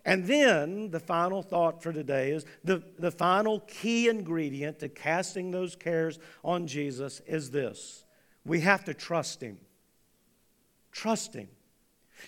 And 0.05 0.25
then 0.25 0.91
the 0.91 0.99
final 0.99 1.41
thought 1.41 1.83
for 1.83 1.91
today 1.91 2.31
is 2.31 2.45
the, 2.63 2.81
the 2.97 3.11
final 3.11 3.59
key 3.61 4.07
ingredient 4.07 4.79
to 4.79 4.89
casting 4.89 5.51
those 5.51 5.75
cares 5.75 6.19
on 6.43 6.67
Jesus 6.67 7.21
is 7.27 7.51
this 7.51 8.05
we 8.45 8.61
have 8.61 8.85
to 8.85 8.93
trust 8.93 9.41
Him. 9.41 9.57
Trust 10.91 11.33
Him. 11.33 11.49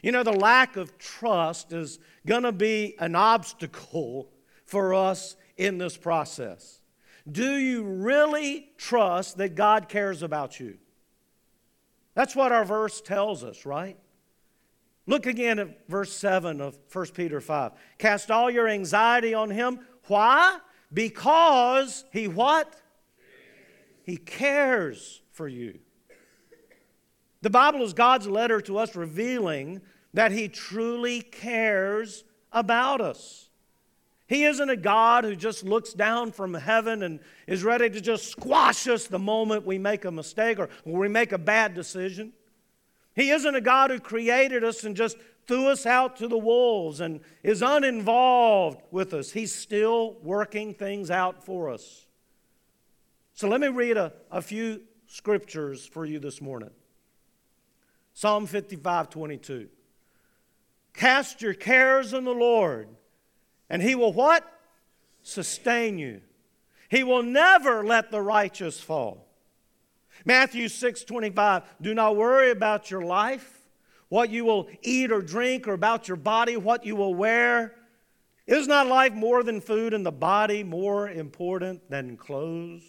You 0.03 0.11
know, 0.11 0.23
the 0.23 0.31
lack 0.31 0.75
of 0.75 0.97
trust 0.97 1.73
is 1.73 1.99
going 2.25 2.43
to 2.43 2.51
be 2.51 2.95
an 2.99 3.15
obstacle 3.15 4.29
for 4.65 4.93
us 4.93 5.35
in 5.61 5.77
this 5.77 5.95
process. 5.95 6.81
Do 7.31 7.55
you 7.55 7.83
really 7.83 8.69
trust 8.77 9.37
that 9.37 9.53
God 9.53 9.87
cares 9.87 10.23
about 10.23 10.59
you? 10.59 10.79
That's 12.15 12.35
what 12.35 12.51
our 12.51 12.65
verse 12.65 12.99
tells 12.99 13.43
us, 13.43 13.63
right? 13.63 13.95
Look 15.05 15.27
again 15.27 15.59
at 15.59 15.87
verse 15.87 16.11
7 16.13 16.59
of 16.61 16.77
1 16.91 17.05
Peter 17.13 17.39
5. 17.39 17.73
Cast 17.99 18.31
all 18.31 18.49
your 18.49 18.67
anxiety 18.67 19.35
on 19.35 19.51
him. 19.51 19.79
Why? 20.07 20.57
Because 20.91 22.05
he 22.11 22.27
what? 22.27 22.75
He 24.03 24.17
cares 24.17 25.21
for 25.31 25.47
you. 25.47 25.77
The 27.43 27.51
Bible 27.51 27.83
is 27.83 27.93
God's 27.93 28.27
letter 28.27 28.61
to 28.61 28.79
us 28.79 28.95
revealing 28.95 29.81
that 30.13 30.31
he 30.31 30.47
truly 30.47 31.21
cares 31.21 32.23
about 32.51 32.99
us. 32.99 33.50
He 34.31 34.45
isn't 34.45 34.69
a 34.69 34.77
God 34.77 35.25
who 35.25 35.35
just 35.35 35.65
looks 35.65 35.91
down 35.91 36.31
from 36.31 36.53
heaven 36.53 37.03
and 37.03 37.19
is 37.47 37.65
ready 37.65 37.89
to 37.89 37.99
just 37.99 38.29
squash 38.29 38.87
us 38.87 39.07
the 39.07 39.19
moment 39.19 39.65
we 39.65 39.77
make 39.77 40.05
a 40.05 40.11
mistake 40.11 40.57
or 40.57 40.69
we 40.85 41.09
make 41.09 41.33
a 41.33 41.37
bad 41.37 41.73
decision. 41.73 42.31
He 43.13 43.31
isn't 43.31 43.55
a 43.55 43.59
God 43.59 43.91
who 43.91 43.99
created 43.99 44.63
us 44.63 44.85
and 44.85 44.95
just 44.95 45.17
threw 45.47 45.67
us 45.67 45.85
out 45.85 46.15
to 46.15 46.29
the 46.29 46.37
wolves 46.37 47.01
and 47.01 47.19
is 47.43 47.61
uninvolved 47.61 48.81
with 48.89 49.13
us. 49.13 49.31
He's 49.31 49.53
still 49.53 50.15
working 50.23 50.75
things 50.75 51.11
out 51.11 51.43
for 51.43 51.69
us. 51.69 52.05
So 53.33 53.49
let 53.49 53.59
me 53.59 53.67
read 53.67 53.97
a, 53.97 54.13
a 54.31 54.41
few 54.41 54.83
scriptures 55.07 55.85
for 55.85 56.05
you 56.05 56.19
this 56.19 56.39
morning. 56.39 56.71
Psalm 58.13 58.45
55 58.45 59.09
22. 59.09 59.67
Cast 60.93 61.41
your 61.41 61.53
cares 61.53 62.13
on 62.13 62.23
the 62.23 62.31
Lord 62.31 62.87
and 63.71 63.81
he 63.81 63.95
will 63.95 64.11
what? 64.11 64.43
Sustain 65.23 65.97
you. 65.97 66.21
He 66.89 67.03
will 67.03 67.23
never 67.23 67.85
let 67.85 68.11
the 68.11 68.21
righteous 68.21 68.81
fall. 68.81 69.25
Matthew 70.25 70.67
6 70.67 71.05
25, 71.05 71.63
do 71.81 71.95
not 71.95 72.17
worry 72.17 72.51
about 72.51 72.91
your 72.91 73.01
life, 73.01 73.59
what 74.09 74.29
you 74.29 74.43
will 74.43 74.67
eat 74.81 75.09
or 75.09 75.21
drink, 75.21 75.69
or 75.69 75.73
about 75.73 76.09
your 76.09 76.17
body, 76.17 76.57
what 76.57 76.85
you 76.85 76.97
will 76.97 77.15
wear. 77.15 77.73
Is 78.45 78.67
not 78.67 78.87
life 78.87 79.13
more 79.13 79.41
than 79.41 79.61
food 79.61 79.93
and 79.93 80.05
the 80.05 80.11
body 80.11 80.63
more 80.63 81.09
important 81.09 81.89
than 81.89 82.17
clothes? 82.17 82.83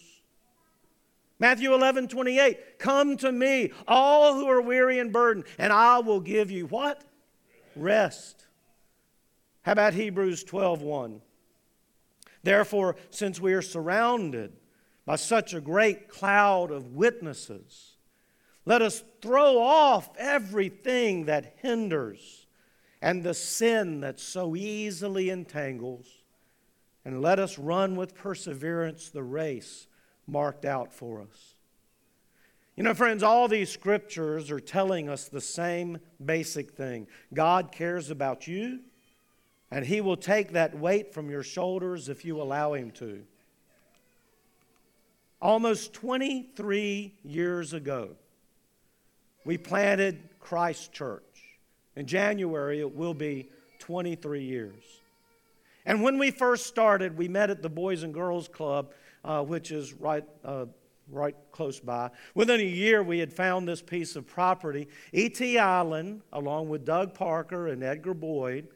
Matthew 1.39 1.73
11 1.73 2.09
28, 2.09 2.77
come 2.77 3.15
to 3.17 3.31
me, 3.31 3.71
all 3.87 4.33
who 4.33 4.49
are 4.49 4.61
weary 4.61 4.99
and 4.99 5.13
burdened, 5.13 5.45
and 5.57 5.71
I 5.71 5.99
will 5.99 6.19
give 6.19 6.51
you 6.51 6.67
what? 6.67 7.05
Rest. 7.73 8.42
How 9.63 9.71
about 9.71 9.93
Hebrews 9.93 10.43
12:1? 10.43 11.21
Therefore, 12.43 12.95
since 13.09 13.39
we 13.39 13.53
are 13.53 13.61
surrounded 13.61 14.57
by 15.05 15.15
such 15.15 15.53
a 15.53 15.61
great 15.61 16.09
cloud 16.09 16.71
of 16.71 16.93
witnesses, 16.93 17.95
let 18.65 18.81
us 18.81 19.03
throw 19.21 19.59
off 19.59 20.09
everything 20.17 21.25
that 21.25 21.57
hinders 21.61 22.47
and 23.01 23.23
the 23.23 23.33
sin 23.33 24.01
that 24.01 24.19
so 24.19 24.55
easily 24.55 25.29
entangles, 25.29 26.23
and 27.03 27.21
let 27.21 27.39
us 27.39 27.57
run 27.57 27.95
with 27.95 28.15
perseverance 28.15 29.09
the 29.09 29.23
race 29.23 29.87
marked 30.25 30.63
out 30.63 30.93
for 30.93 31.21
us. 31.21 31.55
You 32.75 32.83
know, 32.83 32.93
friends, 32.93 33.23
all 33.23 33.47
these 33.47 33.69
scriptures 33.69 34.49
are 34.49 34.59
telling 34.59 35.07
us 35.07 35.27
the 35.27 35.41
same 35.41 35.99
basic 36.23 36.71
thing 36.71 37.07
God 37.33 37.71
cares 37.71 38.09
about 38.09 38.47
you 38.47 38.81
and 39.73 39.83
He 39.83 40.01
will 40.01 40.17
take 40.17 40.51
that 40.51 40.77
weight 40.77 41.15
from 41.15 41.31
your 41.31 41.41
shoulders 41.41 42.07
if 42.07 42.23
you 42.23 42.39
allow 42.39 42.73
Him 42.73 42.91
to. 42.91 43.23
Almost 45.41 45.93
23 45.93 47.15
years 47.23 47.73
ago, 47.73 48.09
we 49.45 49.57
planted 49.57 50.29
Christ 50.39 50.93
Church 50.93 51.23
In 51.95 52.05
January, 52.05 52.81
it 52.81 52.95
will 52.95 53.15
be 53.15 53.49
23 53.79 54.43
years. 54.43 54.83
And 55.87 56.03
when 56.03 56.19
we 56.19 56.29
first 56.29 56.67
started, 56.67 57.17
we 57.17 57.27
met 57.27 57.49
at 57.49 57.63
the 57.63 57.69
Boys 57.69 58.03
and 58.03 58.13
Girls 58.13 58.47
Club, 58.47 58.91
uh, 59.25 59.41
which 59.41 59.71
is 59.71 59.93
right, 59.93 60.23
uh, 60.45 60.67
right 61.09 61.35
close 61.51 61.79
by. 61.79 62.11
Within 62.35 62.59
a 62.59 62.63
year, 62.63 63.01
we 63.01 63.17
had 63.17 63.33
found 63.33 63.67
this 63.67 63.81
piece 63.81 64.15
of 64.15 64.27
property. 64.27 64.87
E.T. 65.13 65.57
Allen, 65.57 66.21
along 66.31 66.69
with 66.69 66.85
Doug 66.85 67.15
Parker 67.15 67.69
and 67.69 67.83
Edgar 67.83 68.13
Boyd, 68.13 68.67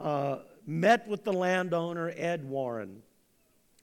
uh, 0.00 0.38
met 0.66 1.08
with 1.08 1.24
the 1.24 1.32
landowner, 1.32 2.12
Ed 2.16 2.48
Warren. 2.48 3.02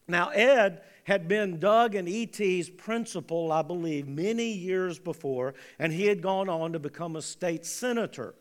Now, 0.07 0.29
Ed 0.29 0.81
had 1.05 1.27
been 1.27 1.59
Doug 1.59 1.95
and 1.95 2.07
E.T.'s 2.07 2.69
principal, 2.69 3.51
I 3.51 3.61
believe, 3.61 4.07
many 4.07 4.51
years 4.51 4.99
before, 4.99 5.55
and 5.79 5.91
he 5.91 6.05
had 6.05 6.21
gone 6.21 6.49
on 6.49 6.73
to 6.73 6.79
become 6.79 7.15
a 7.15 7.21
state 7.21 7.65
senator. 7.65 8.35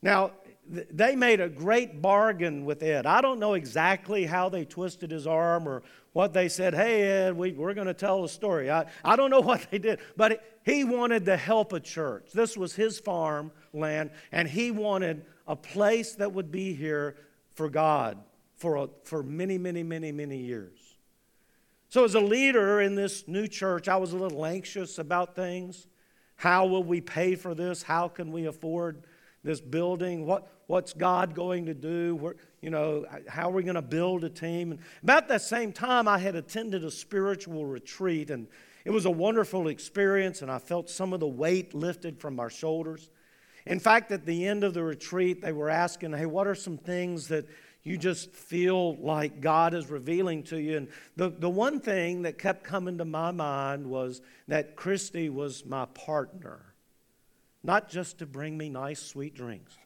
Now, 0.00 0.32
they 0.68 1.16
made 1.16 1.40
a 1.40 1.48
great 1.48 2.02
bargain 2.02 2.64
with 2.64 2.82
Ed. 2.82 3.06
I 3.06 3.20
don't 3.20 3.38
know 3.38 3.54
exactly 3.54 4.26
how 4.26 4.48
they 4.48 4.64
twisted 4.64 5.10
his 5.10 5.26
arm 5.26 5.66
or 5.66 5.82
what 6.12 6.32
they 6.32 6.48
said, 6.48 6.74
hey, 6.74 7.02
Ed, 7.02 7.36
we, 7.36 7.50
are 7.50 7.74
going 7.74 7.86
to 7.86 7.94
tell 7.94 8.24
a 8.24 8.28
story. 8.28 8.70
I, 8.70 8.86
I 9.04 9.16
don't 9.16 9.30
know 9.30 9.40
what 9.42 9.66
they 9.70 9.78
did, 9.78 10.00
but 10.16 10.60
he 10.64 10.84
wanted 10.84 11.24
to 11.26 11.36
help 11.36 11.72
a 11.72 11.80
church. 11.80 12.30
This 12.32 12.56
was 12.56 12.74
his 12.74 12.98
farm 12.98 13.50
land, 13.72 14.10
and 14.32 14.48
he 14.48 14.70
wanted 14.70 15.24
a 15.48 15.56
place 15.56 16.14
that 16.16 16.32
would 16.32 16.52
be 16.52 16.74
here 16.74 17.16
for 17.50 17.68
God 17.68 18.18
for, 18.58 18.76
a, 18.76 18.88
for 19.04 19.22
many, 19.22 19.56
many, 19.56 19.82
many, 19.82 20.12
many 20.12 20.36
years. 20.36 20.78
So, 21.88 22.04
as 22.04 22.14
a 22.14 22.20
leader 22.20 22.82
in 22.82 22.94
this 22.94 23.26
new 23.26 23.48
church, 23.48 23.88
I 23.88 23.96
was 23.96 24.12
a 24.12 24.16
little 24.16 24.44
anxious 24.44 24.98
about 24.98 25.34
things. 25.34 25.86
How 26.36 26.66
will 26.66 26.84
we 26.84 27.00
pay 27.00 27.34
for 27.34 27.54
this? 27.54 27.82
How 27.82 28.08
can 28.08 28.30
we 28.30 28.46
afford 28.46 29.04
this 29.42 29.60
building? 29.60 30.26
What, 30.26 30.52
what's 30.66 30.92
God 30.92 31.34
going 31.34 31.64
to 31.66 31.74
do? 31.74 32.14
Where, 32.16 32.36
you 32.60 32.68
know, 32.68 33.06
how 33.26 33.48
are 33.48 33.52
we 33.52 33.62
going 33.62 33.74
to 33.74 33.82
build 33.82 34.22
a 34.24 34.28
team? 34.28 34.72
And 34.72 34.80
about 35.02 35.28
that 35.28 35.40
same 35.40 35.72
time, 35.72 36.06
I 36.06 36.18
had 36.18 36.34
attended 36.34 36.84
a 36.84 36.90
spiritual 36.90 37.64
retreat, 37.64 38.30
and 38.30 38.48
it 38.84 38.90
was 38.90 39.06
a 39.06 39.10
wonderful 39.10 39.68
experience, 39.68 40.42
and 40.42 40.50
I 40.50 40.58
felt 40.58 40.90
some 40.90 41.14
of 41.14 41.20
the 41.20 41.26
weight 41.26 41.74
lifted 41.74 42.20
from 42.20 42.38
our 42.38 42.50
shoulders. 42.50 43.08
In 43.68 43.78
fact, 43.78 44.10
at 44.10 44.26
the 44.26 44.46
end 44.46 44.64
of 44.64 44.74
the 44.74 44.82
retreat, 44.82 45.42
they 45.42 45.52
were 45.52 45.70
asking, 45.70 46.12
hey, 46.12 46.26
what 46.26 46.46
are 46.46 46.54
some 46.54 46.76
things 46.76 47.28
that 47.28 47.46
you 47.84 47.96
just 47.96 48.32
feel 48.32 48.96
like 48.96 49.40
God 49.40 49.74
is 49.74 49.88
revealing 49.88 50.42
to 50.44 50.58
you? 50.58 50.78
And 50.78 50.88
the, 51.16 51.30
the 51.30 51.48
one 51.48 51.78
thing 51.78 52.22
that 52.22 52.38
kept 52.38 52.64
coming 52.64 52.98
to 52.98 53.04
my 53.04 53.30
mind 53.30 53.86
was 53.86 54.22
that 54.48 54.74
Christy 54.74 55.28
was 55.28 55.64
my 55.64 55.84
partner 55.86 56.68
not 57.62 57.90
just 57.90 58.18
to 58.18 58.24
bring 58.24 58.56
me 58.56 58.70
nice, 58.70 58.98
sweet 58.98 59.34
drinks. 59.34 59.76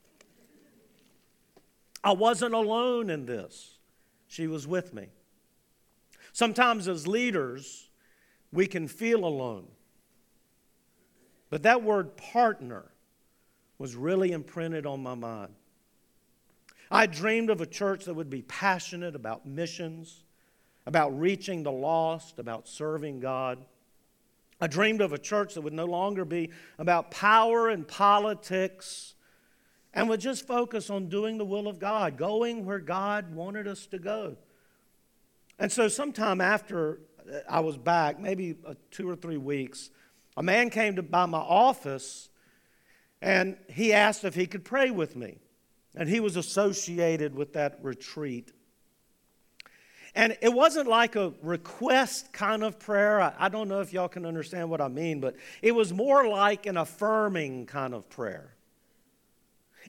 I 2.05 2.13
wasn't 2.13 2.55
alone 2.55 3.11
in 3.11 3.27
this, 3.27 3.79
she 4.29 4.47
was 4.47 4.69
with 4.69 4.95
me. 4.95 5.09
Sometimes, 6.33 6.87
as 6.87 7.09
leaders, 7.09 7.91
we 8.53 8.69
can 8.69 8.87
feel 8.87 9.25
alone. 9.25 9.67
But 11.51 11.65
that 11.65 11.83
word 11.83 12.17
partner 12.17 12.92
was 13.79 13.97
really 13.97 14.33
imprinted 14.33 14.87
on 14.87 15.03
my 15.03 15.15
mind. 15.15 15.55
I 16.91 17.07
dreamed 17.07 17.51
of 17.51 17.61
a 17.61 17.67
church 17.67 18.05
that 18.05 18.15
would 18.15 18.29
be 18.29 18.43
passionate 18.43 19.17
about 19.17 19.47
missions, 19.47 20.25
about 20.87 21.19
reaching 21.19 21.63
the 21.63 21.73
lost, 21.73 22.39
about 22.39 22.69
serving 22.69 23.21
God. 23.21 23.65
I 24.61 24.67
dreamed 24.67 25.01
of 25.01 25.13
a 25.13 25.19
church 25.19 25.55
that 25.55 25.63
would 25.63 25.73
no 25.73 25.87
longer 25.87 26.25
be 26.25 26.51
about 26.79 27.11
power 27.11 27.69
and 27.69 27.89
politics 27.89 29.15
and 29.95 30.09
would 30.09 30.21
just 30.21 30.47
focus 30.47 30.91
on 30.91 31.09
doing 31.09 31.39
the 31.39 31.45
will 31.45 31.67
of 31.67 31.79
God, 31.79 32.17
going 32.17 32.65
where 32.65 32.79
God 32.79 33.35
wanted 33.35 33.67
us 33.67 33.87
to 33.87 33.99
go. 33.99 34.37
And 35.59 35.71
so, 35.71 35.89
sometime 35.89 36.41
after 36.41 37.01
I 37.49 37.61
was 37.61 37.77
back, 37.77 38.19
maybe 38.19 38.57
uh, 38.67 38.75
two 38.91 39.09
or 39.09 39.17
three 39.17 39.37
weeks, 39.37 39.91
a 40.37 40.43
man 40.43 40.71
came 40.71 40.97
to 40.97 41.03
by 41.03 41.27
my 41.27 41.39
office 41.39 42.29
and 43.23 43.57
he 43.69 43.93
asked 43.93 44.25
if 44.25 44.35
he 44.35 44.47
could 44.47 44.65
pray 44.65 44.91
with 44.91 45.17
me. 45.17 45.39
And 45.95 46.09
he 46.09 46.21
was 46.21 46.37
associated 46.37 47.35
with 47.35 47.53
that 47.53 47.79
retreat. 47.83 48.51
And 50.15 50.37
it 50.43 50.53
wasn't 50.53 50.89
like 50.89 51.17
a 51.17 51.33
request 51.43 52.33
kind 52.33 52.63
of 52.63 52.79
prayer. 52.79 53.21
I, 53.21 53.33
I, 53.39 53.49
don't 53.49 53.69
know 53.69 53.81
if 53.81 53.93
y'all 53.93 54.09
can 54.09 54.27
understand 54.27 54.69
what 54.69 54.81
I 54.81 54.89
mean, 54.89 55.21
but 55.21 55.37
it 55.63 55.73
was 55.73 55.93
more 55.93 56.27
like 56.29 56.67
an 56.67 56.77
affirming 56.77 57.67
kind 57.67 57.95
of 57.95 58.09
prayer. 58.11 58.55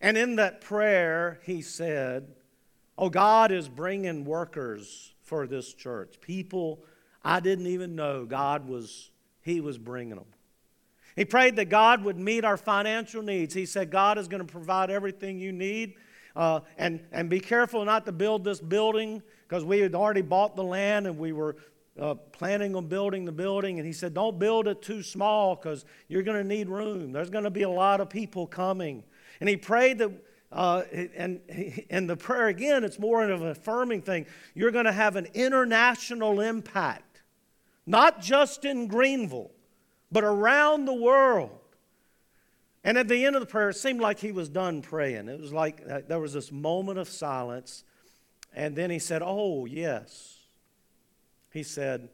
And 0.01 0.17
in 0.17 0.35
that 0.37 0.61
prayer, 0.61 1.39
he 1.43 1.61
said, 1.61 2.27
Oh, 2.97 3.09
God 3.09 3.51
is 3.51 3.67
bringing 3.67 4.23
workers 4.23 5.13
for 5.23 5.47
this 5.47 5.73
church. 5.73 6.21
People 6.21 6.83
I 7.23 7.39
didn't 7.39 7.67
even 7.67 7.95
know 7.95 8.25
God 8.25 8.67
was, 8.67 9.09
He 9.41 9.61
was 9.61 9.77
bringing 9.77 10.15
them. 10.15 10.25
He 11.15 11.25
prayed 11.25 11.55
that 11.57 11.65
God 11.65 12.03
would 12.03 12.17
meet 12.17 12.43
our 12.43 12.57
financial 12.57 13.21
needs. 13.21 13.53
He 13.53 13.65
said, 13.65 13.91
God 13.91 14.17
is 14.17 14.27
going 14.27 14.45
to 14.45 14.51
provide 14.51 14.89
everything 14.89 15.39
you 15.39 15.51
need. 15.51 15.95
Uh, 16.35 16.61
and, 16.77 16.99
and 17.11 17.29
be 17.29 17.39
careful 17.39 17.85
not 17.85 18.05
to 18.05 18.11
build 18.11 18.43
this 18.43 18.59
building 18.59 19.21
because 19.47 19.63
we 19.63 19.79
had 19.79 19.93
already 19.93 20.21
bought 20.21 20.55
the 20.55 20.63
land 20.63 21.05
and 21.05 21.17
we 21.17 21.31
were 21.31 21.55
uh, 21.99 22.15
planning 22.15 22.75
on 22.75 22.87
building 22.87 23.25
the 23.25 23.31
building. 23.31 23.77
And 23.77 23.85
he 23.85 23.93
said, 23.93 24.15
Don't 24.15 24.39
build 24.39 24.67
it 24.67 24.81
too 24.81 25.03
small 25.03 25.55
because 25.55 25.85
you're 26.07 26.23
going 26.23 26.41
to 26.41 26.47
need 26.47 26.69
room. 26.69 27.11
There's 27.11 27.29
going 27.29 27.43
to 27.43 27.51
be 27.51 27.61
a 27.61 27.69
lot 27.69 28.01
of 28.01 28.09
people 28.09 28.47
coming. 28.47 29.03
And 29.39 29.47
he 29.49 29.57
prayed 29.57 29.99
that. 29.99 30.11
Uh, 30.51 30.83
and, 31.15 31.41
and 31.89 32.07
the 32.07 32.15
prayer 32.15 32.47
again, 32.47 32.83
it's 32.83 32.99
more 32.99 33.27
of 33.27 33.41
an 33.41 33.47
affirming 33.47 34.03
thing. 34.03 34.27
You're 34.53 34.69
going 34.69 34.85
to 34.85 34.91
have 34.91 35.15
an 35.15 35.25
international 35.33 36.41
impact, 36.41 37.23
not 37.87 38.21
just 38.21 38.63
in 38.63 38.85
Greenville, 38.85 39.49
but 40.13 40.23
around 40.23 40.85
the 40.85 40.93
world. 40.93 41.59
And 42.83 42.97
at 42.97 43.07
the 43.07 43.25
end 43.25 43.35
of 43.35 43.41
the 43.41 43.47
prayer, 43.47 43.69
it 43.69 43.77
seemed 43.77 43.99
like 43.99 44.19
he 44.19 44.31
was 44.31 44.47
done 44.47 44.81
praying. 44.81 45.27
It 45.27 45.39
was 45.39 45.51
like 45.51 45.81
uh, 45.89 46.01
there 46.07 46.19
was 46.19 46.33
this 46.33 46.51
moment 46.51 46.99
of 46.99 47.09
silence. 47.09 47.83
And 48.53 48.75
then 48.75 48.91
he 48.91 48.99
said, 48.99 49.23
Oh, 49.25 49.65
yes. 49.65 50.37
He 51.51 51.63
said, 51.63 52.09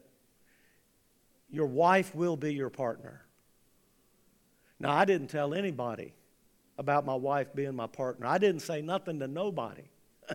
Your 1.50 1.66
wife 1.66 2.14
will 2.14 2.36
be 2.36 2.54
your 2.54 2.70
partner. 2.70 3.22
Now, 4.78 4.92
I 4.92 5.04
didn't 5.04 5.28
tell 5.28 5.52
anybody 5.52 6.14
about 6.78 7.04
my 7.04 7.14
wife 7.14 7.54
being 7.54 7.74
my 7.74 7.86
partner, 7.86 8.26
I 8.26 8.38
didn't 8.38 8.62
say 8.62 8.80
nothing 8.80 9.18
to 9.18 9.28
nobody. 9.28 9.90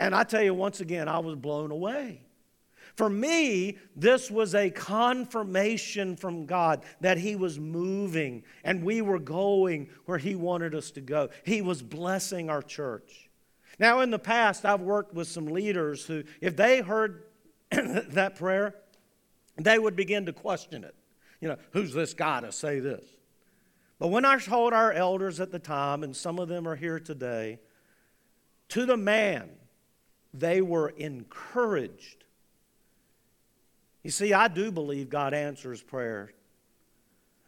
and 0.00 0.12
I 0.12 0.24
tell 0.24 0.42
you, 0.42 0.52
once 0.52 0.80
again, 0.80 1.06
I 1.06 1.20
was 1.20 1.36
blown 1.36 1.70
away. 1.70 2.23
For 2.96 3.10
me, 3.10 3.78
this 3.96 4.30
was 4.30 4.54
a 4.54 4.70
confirmation 4.70 6.16
from 6.16 6.46
God 6.46 6.82
that 7.00 7.18
He 7.18 7.34
was 7.34 7.58
moving 7.58 8.44
and 8.62 8.84
we 8.84 9.02
were 9.02 9.18
going 9.18 9.88
where 10.06 10.18
He 10.18 10.36
wanted 10.36 10.74
us 10.74 10.92
to 10.92 11.00
go. 11.00 11.30
He 11.44 11.60
was 11.60 11.82
blessing 11.82 12.48
our 12.48 12.62
church. 12.62 13.28
Now, 13.80 14.00
in 14.00 14.10
the 14.10 14.18
past, 14.18 14.64
I've 14.64 14.80
worked 14.80 15.14
with 15.14 15.26
some 15.26 15.46
leaders 15.46 16.04
who, 16.04 16.22
if 16.40 16.54
they 16.54 16.80
heard 16.80 17.24
that 17.70 18.36
prayer, 18.36 18.76
they 19.56 19.78
would 19.78 19.96
begin 19.96 20.26
to 20.26 20.32
question 20.32 20.84
it. 20.84 20.94
You 21.40 21.48
know, 21.48 21.56
who's 21.72 21.92
this 21.92 22.14
guy 22.14 22.40
to 22.40 22.52
say 22.52 22.78
this? 22.78 23.04
But 23.98 24.08
when 24.08 24.24
I 24.24 24.38
told 24.38 24.72
our 24.72 24.92
elders 24.92 25.40
at 25.40 25.50
the 25.50 25.58
time, 25.58 26.04
and 26.04 26.14
some 26.14 26.38
of 26.38 26.48
them 26.48 26.68
are 26.68 26.76
here 26.76 27.00
today, 27.00 27.58
to 28.68 28.86
the 28.86 28.96
man, 28.96 29.50
they 30.32 30.60
were 30.60 30.90
encouraged 30.90 32.23
you 34.04 34.10
see, 34.10 34.34
I 34.34 34.48
do 34.48 34.70
believe 34.70 35.08
God 35.08 35.32
answers 35.34 35.82
prayer. 35.82 36.32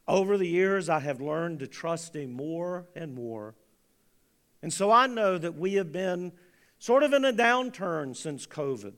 Over 0.08 0.38
the 0.38 0.48
years, 0.48 0.88
I 0.88 1.00
have 1.00 1.20
learned 1.20 1.60
to 1.60 1.66
trust 1.66 2.16
Him 2.16 2.32
more 2.32 2.86
and 2.96 3.14
more. 3.14 3.54
And 4.62 4.72
so 4.72 4.90
I 4.90 5.06
know 5.06 5.36
that 5.36 5.56
we 5.56 5.74
have 5.74 5.92
been 5.92 6.32
sort 6.78 7.02
of 7.02 7.12
in 7.12 7.24
a 7.24 7.32
downturn 7.32 8.16
since 8.16 8.46
COVID. 8.46 8.94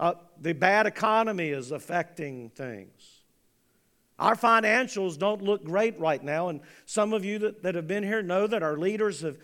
Uh, 0.00 0.14
the 0.40 0.54
bad 0.54 0.86
economy 0.86 1.50
is 1.50 1.70
affecting 1.70 2.50
things. 2.50 3.22
Our 4.18 4.36
financials 4.36 5.18
don't 5.18 5.42
look 5.42 5.64
great 5.64 5.98
right 6.00 6.22
now, 6.22 6.48
and 6.48 6.60
some 6.86 7.12
of 7.12 7.24
you 7.24 7.38
that, 7.40 7.62
that 7.62 7.74
have 7.74 7.86
been 7.86 8.02
here 8.02 8.22
know 8.22 8.46
that 8.46 8.62
our 8.62 8.76
leaders 8.76 9.20
have 9.20 9.38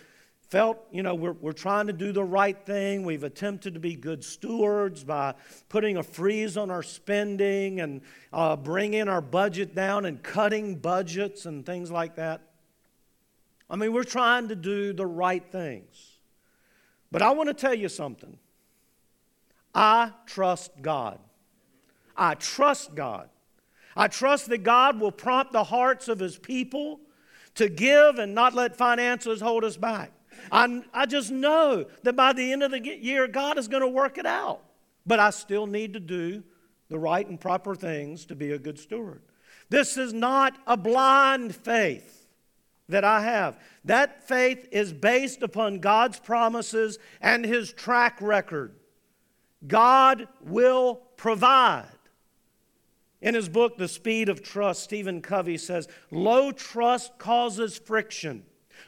felt, 0.50 0.78
you 0.92 1.02
know, 1.02 1.14
we're, 1.14 1.32
we're 1.32 1.52
trying 1.52 1.86
to 1.86 1.92
do 1.92 2.12
the 2.12 2.24
right 2.24 2.58
thing. 2.64 3.04
We've 3.04 3.24
attempted 3.24 3.74
to 3.74 3.80
be 3.80 3.94
good 3.94 4.24
stewards 4.24 5.04
by 5.04 5.34
putting 5.68 5.96
a 5.96 6.02
freeze 6.02 6.56
on 6.56 6.70
our 6.70 6.82
spending 6.82 7.80
and 7.80 8.02
uh, 8.32 8.56
bringing 8.56 9.08
our 9.08 9.20
budget 9.20 9.74
down 9.74 10.04
and 10.04 10.22
cutting 10.22 10.76
budgets 10.76 11.46
and 11.46 11.64
things 11.64 11.90
like 11.90 12.16
that. 12.16 12.42
I 13.68 13.76
mean, 13.76 13.92
we're 13.92 14.04
trying 14.04 14.48
to 14.48 14.56
do 14.56 14.92
the 14.92 15.06
right 15.06 15.44
things. 15.50 16.18
But 17.10 17.22
I 17.22 17.30
want 17.32 17.48
to 17.48 17.54
tell 17.54 17.74
you 17.74 17.88
something. 17.88 18.38
I 19.74 20.12
trust 20.26 20.70
God. 20.82 21.18
I 22.16 22.34
trust 22.34 22.94
God. 22.94 23.28
I 23.96 24.08
trust 24.08 24.48
that 24.48 24.58
God 24.58 25.00
will 25.00 25.12
prompt 25.12 25.52
the 25.52 25.64
hearts 25.64 26.08
of 26.08 26.18
His 26.18 26.36
people 26.36 27.00
to 27.54 27.68
give 27.68 28.18
and 28.18 28.34
not 28.34 28.54
let 28.54 28.76
finances 28.76 29.40
hold 29.40 29.64
us 29.64 29.76
back. 29.76 30.12
I, 30.50 30.82
I 30.92 31.06
just 31.06 31.30
know 31.30 31.86
that 32.02 32.16
by 32.16 32.32
the 32.32 32.52
end 32.52 32.62
of 32.62 32.70
the 32.70 32.80
year, 32.80 33.26
God 33.28 33.58
is 33.58 33.68
going 33.68 33.82
to 33.82 33.88
work 33.88 34.18
it 34.18 34.26
out. 34.26 34.62
But 35.06 35.20
I 35.20 35.30
still 35.30 35.66
need 35.66 35.92
to 35.94 36.00
do 36.00 36.42
the 36.88 36.98
right 36.98 37.26
and 37.26 37.40
proper 37.40 37.74
things 37.74 38.24
to 38.26 38.34
be 38.34 38.52
a 38.52 38.58
good 38.58 38.78
steward. 38.78 39.22
This 39.68 39.96
is 39.96 40.12
not 40.12 40.56
a 40.66 40.76
blind 40.76 41.54
faith 41.54 42.26
that 42.88 43.04
I 43.04 43.22
have. 43.22 43.58
That 43.84 44.26
faith 44.26 44.68
is 44.70 44.92
based 44.92 45.42
upon 45.42 45.78
God's 45.78 46.18
promises 46.18 46.98
and 47.20 47.44
His 47.44 47.72
track 47.72 48.18
record. 48.20 48.74
God 49.66 50.28
will 50.42 50.96
provide. 51.16 51.88
In 53.22 53.34
his 53.34 53.48
book, 53.48 53.78
The 53.78 53.88
Speed 53.88 54.28
of 54.28 54.42
Trust, 54.42 54.82
Stephen 54.82 55.22
Covey 55.22 55.56
says, 55.56 55.88
Low 56.10 56.52
trust 56.52 57.18
causes 57.18 57.78
friction. 57.78 58.44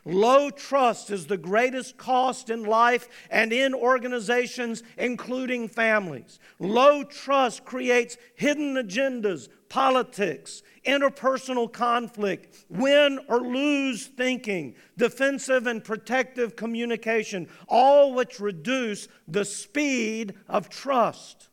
Low 0.09 0.51
trust 0.51 1.11
is 1.11 1.27
the 1.27 1.37
greatest 1.37 1.97
cost 1.97 2.49
in 2.49 2.63
life 2.63 3.09
and 3.29 3.53
in 3.53 3.75
organizations, 3.75 4.85
including 4.97 5.67
families. 5.67 6.39
Low 6.61 7.03
trust 7.03 7.65
creates 7.65 8.17
hidden 8.37 8.77
agendas, 8.77 9.49
politics, 9.69 10.63
interpersonal 10.87 11.73
conflict, 11.73 12.67
win 12.69 13.19
or 13.27 13.41
lose 13.41 14.07
thinking, 14.07 14.77
defensive 14.97 15.67
and 15.67 15.83
protective 15.83 16.55
communication, 16.55 17.49
all 17.67 18.15
which 18.15 18.39
reduce 18.39 19.09
the 19.27 19.45
speed 19.45 20.35
of 20.49 20.69
trust. 20.69 21.49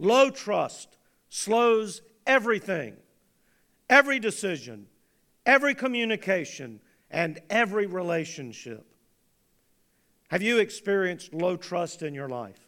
Low 0.00 0.30
trust 0.30 0.96
slows 1.28 2.02
everything, 2.26 2.96
every 3.88 4.18
decision, 4.18 4.88
every 5.46 5.76
communication 5.76 6.80
and 7.10 7.40
every 7.48 7.86
relationship. 7.86 8.86
Have 10.28 10.42
you 10.42 10.58
experienced 10.58 11.32
low 11.32 11.56
trust 11.56 12.02
in 12.02 12.14
your 12.14 12.28
life? 12.28 12.58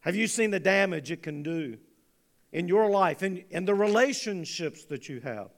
Have 0.00 0.16
you 0.16 0.26
seen 0.26 0.50
the 0.50 0.60
damage 0.60 1.10
it 1.10 1.22
can 1.22 1.42
do 1.42 1.78
in 2.52 2.68
your 2.68 2.90
life 2.90 3.22
and 3.22 3.38
in, 3.38 3.44
in 3.50 3.64
the 3.64 3.74
relationships 3.74 4.84
that 4.86 5.08
you 5.08 5.20
have? 5.20 5.48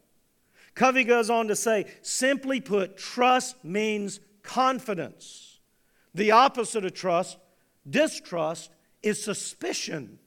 Covey 0.75 1.05
goes 1.05 1.31
on 1.31 1.49
to 1.49 1.57
say 1.57 1.87
simply 2.03 2.61
put, 2.61 2.97
trust 2.97 3.65
means 3.65 4.21
confidence. 4.43 5.59
The 6.15 6.31
opposite 6.31 6.85
of 6.85 6.95
trust, 6.95 7.39
distrust, 7.89 8.71
is 9.03 9.23
suspicion. 9.23 10.19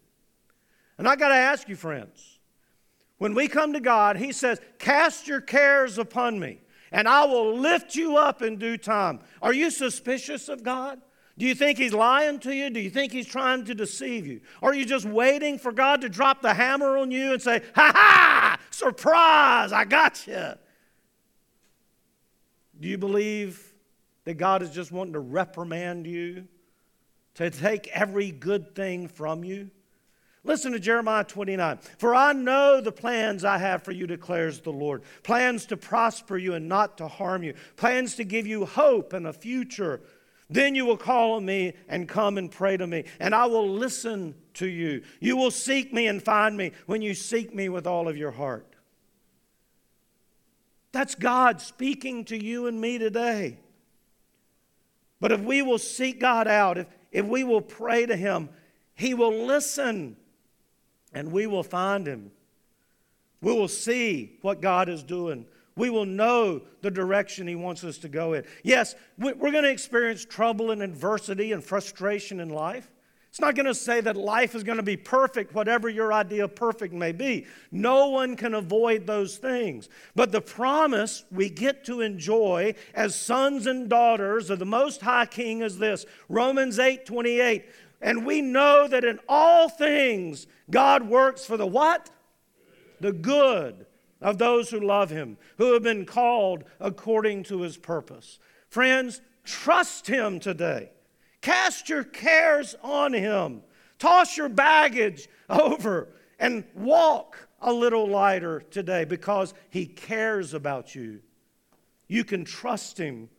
And 0.98 1.08
I 1.08 1.16
got 1.16 1.30
to 1.30 1.36
ask 1.36 1.70
you, 1.70 1.76
friends, 1.76 2.40
when 3.18 3.34
we 3.34 3.48
come 3.48 3.74
to 3.74 3.80
God, 3.80 4.18
He 4.18 4.32
says, 4.32 4.60
Cast 4.80 5.28
your 5.28 5.42
cares 5.42 5.98
upon 5.98 6.40
me 6.40 6.60
and 6.92 7.08
I 7.08 7.26
will 7.26 7.58
lift 7.58 7.96
you 7.96 8.18
up 8.18 8.42
in 8.42 8.58
due 8.58 8.78
time. 8.78 9.20
Are 9.42 9.54
you 9.54 9.70
suspicious 9.72 10.50
of 10.50 10.64
God? 10.64 11.02
Do 11.38 11.46
you 11.46 11.54
think 11.54 11.78
He's 11.78 11.94
lying 11.94 12.40
to 12.40 12.54
you? 12.54 12.70
Do 12.70 12.80
you 12.80 12.90
think 12.90 13.12
He's 13.12 13.28
trying 13.28 13.66
to 13.66 13.76
deceive 13.76 14.26
you? 14.26 14.42
Are 14.62 14.74
you 14.74 14.86
just 14.86 15.06
waiting 15.06 15.60
for 15.60 15.72
God 15.72 16.02
to 16.02 16.10
drop 16.10 16.42
the 16.42 16.54
hammer 16.54 16.98
on 16.98 17.12
you 17.12 17.34
and 17.34 17.42
say, 17.42 17.62
Ha 17.76 17.92
ha, 17.96 18.60
surprise, 18.72 19.72
I 19.72 19.86
got 19.86 20.26
you? 20.26 20.54
Do 22.80 22.88
you 22.88 22.98
believe 22.98 23.74
that 24.26 24.36
God 24.36 24.62
is 24.62 24.72
just 24.72 24.92
wanting 24.92 25.14
to 25.14 25.20
reprimand 25.20 26.08
you, 26.08 26.48
to 27.36 27.50
take 27.50 27.88
every 27.90 28.32
good 28.32 28.76
thing 28.76 29.08
from 29.08 29.44
you? 29.44 29.70
Listen 30.48 30.72
to 30.72 30.80
Jeremiah 30.80 31.26
29. 31.26 31.78
For 31.98 32.16
I 32.16 32.32
know 32.32 32.80
the 32.80 32.92
plans 32.92 33.44
I 33.44 33.58
have 33.58 33.84
for 33.84 33.92
you, 33.92 34.08
declares 34.08 34.62
the 34.62 34.72
Lord 34.72 35.04
plans 35.22 35.66
to 35.68 35.78
prosper 35.78 36.38
you 36.38 36.54
and 36.54 36.70
not 36.70 36.98
to 37.00 37.08
harm 37.10 37.44
you, 37.44 37.54
plans 37.76 38.16
to 38.16 38.24
give 38.24 38.48
you 38.48 38.66
hope 38.66 39.12
and 39.12 39.28
a 39.28 39.34
future. 39.34 40.00
Then 40.50 40.74
you 40.74 40.86
will 40.86 40.96
call 40.96 41.34
on 41.34 41.46
me 41.46 41.74
and 41.90 42.08
come 42.08 42.38
and 42.38 42.50
pray 42.50 42.78
to 42.78 42.88
me, 42.88 43.04
and 43.20 43.36
I 43.36 43.46
will 43.48 43.70
listen 43.70 44.36
to 44.54 44.66
you. 44.66 45.04
You 45.20 45.36
will 45.36 45.52
seek 45.52 45.92
me 45.92 46.08
and 46.08 46.24
find 46.24 46.56
me 46.56 46.72
when 46.86 47.02
you 47.02 47.14
seek 47.14 47.54
me 47.54 47.68
with 47.68 47.86
all 47.86 48.08
of 48.08 48.16
your 48.16 48.32
heart. 48.32 48.74
That's 50.94 51.14
God 51.14 51.60
speaking 51.60 52.24
to 52.26 52.42
you 52.42 52.68
and 52.68 52.80
me 52.80 52.98
today. 52.98 53.60
But 55.20 55.34
if 55.34 55.42
we 55.42 55.62
will 55.62 55.78
seek 55.78 56.22
God 56.22 56.48
out, 56.48 56.78
if, 56.78 56.88
if 57.12 57.26
we 57.26 57.44
will 57.44 57.62
pray 57.62 58.06
to 58.06 58.16
Him, 58.16 58.48
He 58.96 59.14
will 59.14 59.46
listen 59.46 60.16
and 61.14 61.32
we 61.32 61.48
will 61.48 61.64
find 61.64 62.08
him. 62.08 62.32
We 63.42 63.54
will 63.54 63.68
see 63.68 64.38
what 64.42 64.62
God 64.62 64.90
is 64.90 65.04
doing. 65.04 65.46
We 65.76 65.92
will 65.92 66.06
know 66.06 66.64
the 66.82 66.90
direction 66.90 67.48
He 67.48 67.56
wants 67.56 67.84
us 67.84 68.00
to 68.00 68.10
go 68.10 68.34
in. 68.34 68.44
Yes, 68.64 68.96
we're 69.20 69.36
going 69.36 69.64
to 69.64 69.70
experience 69.70 70.26
trouble 70.26 70.72
and 70.72 70.82
adversity 70.82 71.52
and 71.52 71.64
frustration 71.64 72.40
in 72.40 72.50
life. 72.50 72.90
It's 73.30 73.42
not 73.42 73.54
going 73.54 73.68
to 73.68 73.76
say 73.76 74.02
that 74.02 74.16
life 74.16 74.56
is 74.56 74.64
going 74.64 74.78
to 74.78 74.84
be 74.84 74.98
perfect, 74.98 75.54
whatever 75.54 75.88
your 75.90 76.12
idea 76.12 76.46
of 76.46 76.56
perfect 76.56 76.92
may 76.92 77.12
be. 77.12 77.46
No 77.72 78.10
one 78.10 78.36
can 78.36 78.56
avoid 78.56 79.06
those 79.06 79.38
things. 79.38 79.90
But 80.16 80.32
the 80.32 80.42
promise 80.42 81.24
we 81.30 81.48
get 81.48 81.86
to 81.86 82.02
enjoy 82.02 82.74
as 82.96 83.16
sons 83.16 83.68
and 83.68 83.88
daughters 83.88 84.50
of 84.50 84.58
the 84.58 84.66
Most 84.66 85.02
High 85.02 85.28
King 85.28 85.62
is 85.62 85.78
this 85.78 86.08
Romans 86.30 86.80
8 86.80 87.06
28. 87.06 87.66
And 88.02 88.26
we 88.26 88.42
know 88.42 88.88
that 88.88 89.04
in 89.04 89.20
all 89.28 89.70
things 89.70 90.48
God 90.70 91.08
works 91.08 91.46
for 91.46 91.58
the 91.58 91.66
what? 91.66 92.10
The 93.00 93.14
good 93.14 93.86
of 94.22 94.38
those 94.38 94.70
who 94.70 94.80
love 94.80 95.10
him, 95.10 95.38
who 95.58 95.74
have 95.74 95.84
been 95.84 96.06
called 96.06 96.64
according 96.80 97.44
to 97.44 97.62
his 97.62 97.78
purpose. 97.78 98.40
Friends, 98.70 99.22
trust 99.44 100.08
him 100.08 100.40
today. 100.40 100.92
Cast 101.42 101.90
your 101.90 102.04
cares 102.04 102.76
on 102.84 103.14
him. 103.14 103.62
Toss 104.00 104.38
your 104.38 104.50
baggage 104.50 105.28
over 105.50 106.10
and 106.40 106.64
walk 106.76 107.48
a 107.62 107.74
little 107.74 108.08
lighter 108.08 108.62
today 108.72 109.06
because 109.06 109.54
he 109.70 109.86
cares 109.86 110.54
about 110.54 110.94
you. 110.94 111.22
You 112.08 112.24
can 112.24 112.46
trust 112.46 112.98
him. 112.98 113.30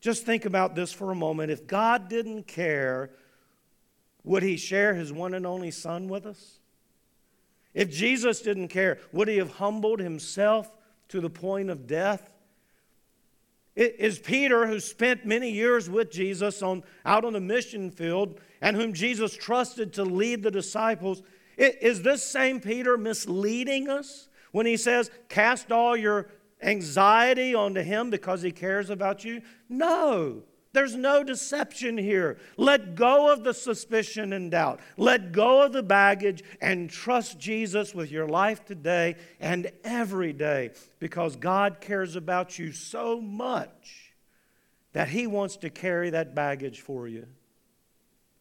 Just 0.00 0.24
think 0.24 0.44
about 0.44 0.74
this 0.74 0.92
for 0.92 1.10
a 1.10 1.14
moment. 1.14 1.50
If 1.50 1.66
God 1.66 2.08
didn't 2.08 2.46
care, 2.46 3.10
would 4.28 4.42
he 4.42 4.58
share 4.58 4.94
his 4.94 5.10
one 5.10 5.32
and 5.32 5.46
only 5.46 5.70
Son 5.70 6.06
with 6.06 6.26
us? 6.26 6.58
If 7.72 7.90
Jesus 7.90 8.42
didn't 8.42 8.68
care, 8.68 8.98
would 9.10 9.26
he 9.26 9.38
have 9.38 9.52
humbled 9.52 10.00
himself 10.00 10.70
to 11.08 11.20
the 11.20 11.30
point 11.30 11.70
of 11.70 11.86
death? 11.86 12.28
Is 13.74 14.18
Peter, 14.18 14.66
who 14.66 14.80
spent 14.80 15.24
many 15.24 15.50
years 15.50 15.88
with 15.88 16.10
Jesus 16.10 16.62
on, 16.62 16.82
out 17.06 17.24
on 17.24 17.32
the 17.32 17.40
mission 17.40 17.90
field 17.90 18.40
and 18.60 18.76
whom 18.76 18.92
Jesus 18.92 19.34
trusted 19.34 19.94
to 19.94 20.04
lead 20.04 20.42
the 20.42 20.50
disciples, 20.50 21.22
is 21.56 22.02
this 22.02 22.22
same 22.22 22.60
Peter 22.60 22.98
misleading 22.98 23.88
us 23.88 24.28
when 24.52 24.66
he 24.66 24.76
says, 24.76 25.10
Cast 25.28 25.72
all 25.72 25.96
your 25.96 26.28
anxiety 26.60 27.54
onto 27.54 27.80
him 27.80 28.10
because 28.10 28.42
he 28.42 28.52
cares 28.52 28.90
about 28.90 29.24
you? 29.24 29.40
No. 29.70 30.42
There's 30.78 30.94
no 30.94 31.24
deception 31.24 31.98
here. 31.98 32.38
Let 32.56 32.94
go 32.94 33.32
of 33.32 33.42
the 33.42 33.52
suspicion 33.52 34.32
and 34.32 34.48
doubt. 34.48 34.78
Let 34.96 35.32
go 35.32 35.64
of 35.64 35.72
the 35.72 35.82
baggage 35.82 36.44
and 36.60 36.88
trust 36.88 37.36
Jesus 37.40 37.96
with 37.96 38.12
your 38.12 38.28
life 38.28 38.64
today 38.64 39.16
and 39.40 39.72
every 39.82 40.32
day 40.32 40.70
because 41.00 41.34
God 41.34 41.80
cares 41.80 42.14
about 42.14 42.60
you 42.60 42.70
so 42.70 43.20
much 43.20 44.14
that 44.92 45.08
He 45.08 45.26
wants 45.26 45.56
to 45.56 45.68
carry 45.68 46.10
that 46.10 46.36
baggage 46.36 46.80
for 46.80 47.08
you. 47.08 47.26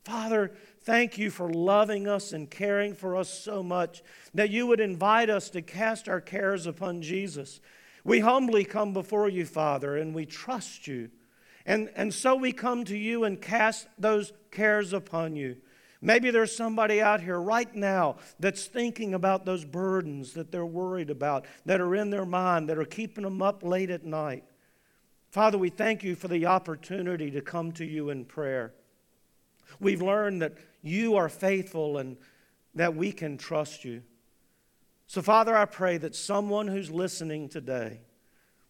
Father, 0.03 0.51
thank 0.81 1.17
you 1.17 1.31
for 1.31 1.49
loving 1.49 2.07
us 2.07 2.33
and 2.33 2.51
caring 2.51 2.93
for 2.93 3.15
us 3.15 3.33
so 3.33 3.63
much 3.63 4.03
that 4.35 4.51
you 4.51 4.67
would 4.67 4.79
invite 4.79 5.31
us 5.31 5.49
to 5.49 5.63
cast 5.63 6.07
our 6.07 6.21
cares 6.21 6.67
upon 6.67 7.01
Jesus. 7.01 7.61
We 8.03 8.19
humbly 8.19 8.63
come 8.63 8.93
before 8.93 9.27
you, 9.27 9.43
Father, 9.43 9.97
and 9.97 10.13
we 10.13 10.27
trust 10.27 10.85
you. 10.85 11.09
And, 11.67 11.91
and 11.97 12.13
so 12.13 12.33
we 12.35 12.53
come 12.53 12.85
to 12.85 12.97
you 12.97 13.25
and 13.25 13.39
cast 13.39 13.87
those 13.99 14.31
cares 14.51 14.93
upon 14.93 15.35
you. 15.35 15.57
Maybe 16.01 16.31
there's 16.31 16.55
somebody 16.55 17.01
out 17.01 17.19
here 17.19 17.39
right 17.39 17.73
now 17.75 18.15
that's 18.39 18.65
thinking 18.65 19.13
about 19.13 19.45
those 19.45 19.65
burdens 19.65 20.33
that 20.33 20.51
they're 20.51 20.65
worried 20.65 21.09
about, 21.09 21.45
that 21.65 21.81
are 21.81 21.93
in 21.93 22.09
their 22.09 22.25
mind, 22.25 22.69
that 22.69 22.77
are 22.77 22.85
keeping 22.85 23.25
them 23.25 23.41
up 23.41 23.63
late 23.63 23.89
at 23.89 24.05
night. 24.05 24.45
Father, 25.29 25.57
we 25.57 25.69
thank 25.69 26.03
you 26.03 26.15
for 26.15 26.29
the 26.29 26.45
opportunity 26.45 27.29
to 27.31 27.41
come 27.41 27.73
to 27.73 27.85
you 27.85 28.11
in 28.11 28.23
prayer. 28.23 28.73
We've 29.79 30.01
learned 30.01 30.41
that 30.43 30.53
you 30.81 31.17
are 31.17 31.27
faithful 31.27 31.97
and 31.97 32.15
that 32.75 32.95
we 32.95 33.11
can 33.11 33.37
trust 33.37 33.83
you. 33.83 34.03
So, 35.07 35.21
Father, 35.21 35.57
I 35.57 35.65
pray 35.65 35.97
that 35.97 36.15
someone 36.15 36.67
who's 36.67 36.91
listening 36.91 37.49
today 37.49 38.01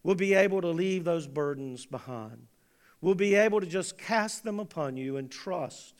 will 0.02 0.16
be 0.16 0.34
able 0.34 0.62
to 0.62 0.68
leave 0.68 1.04
those 1.04 1.28
burdens 1.28 1.86
behind 1.86 2.48
will 3.00 3.14
be 3.14 3.34
able 3.34 3.60
to 3.60 3.66
just 3.66 3.98
cast 3.98 4.44
them 4.44 4.58
upon 4.58 4.96
you 4.96 5.16
and 5.16 5.30
trust 5.30 5.94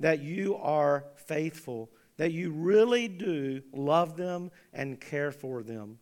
that 0.00 0.20
you 0.20 0.56
are 0.56 1.04
faithful, 1.16 1.90
that 2.16 2.32
you 2.32 2.50
really 2.50 3.08
do 3.08 3.62
love 3.72 4.16
them 4.16 4.50
and 4.72 5.00
care 5.00 5.32
for 5.32 5.62
them. 5.62 5.98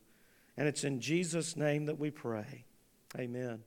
And 0.57 0.69
it's 0.69 0.85
in 0.85 1.01
Jesus' 1.01 1.57
name 1.57 1.87
that 1.87 1.99
we 1.99 2.11
pray. 2.11 2.65
Amen. 3.19 3.63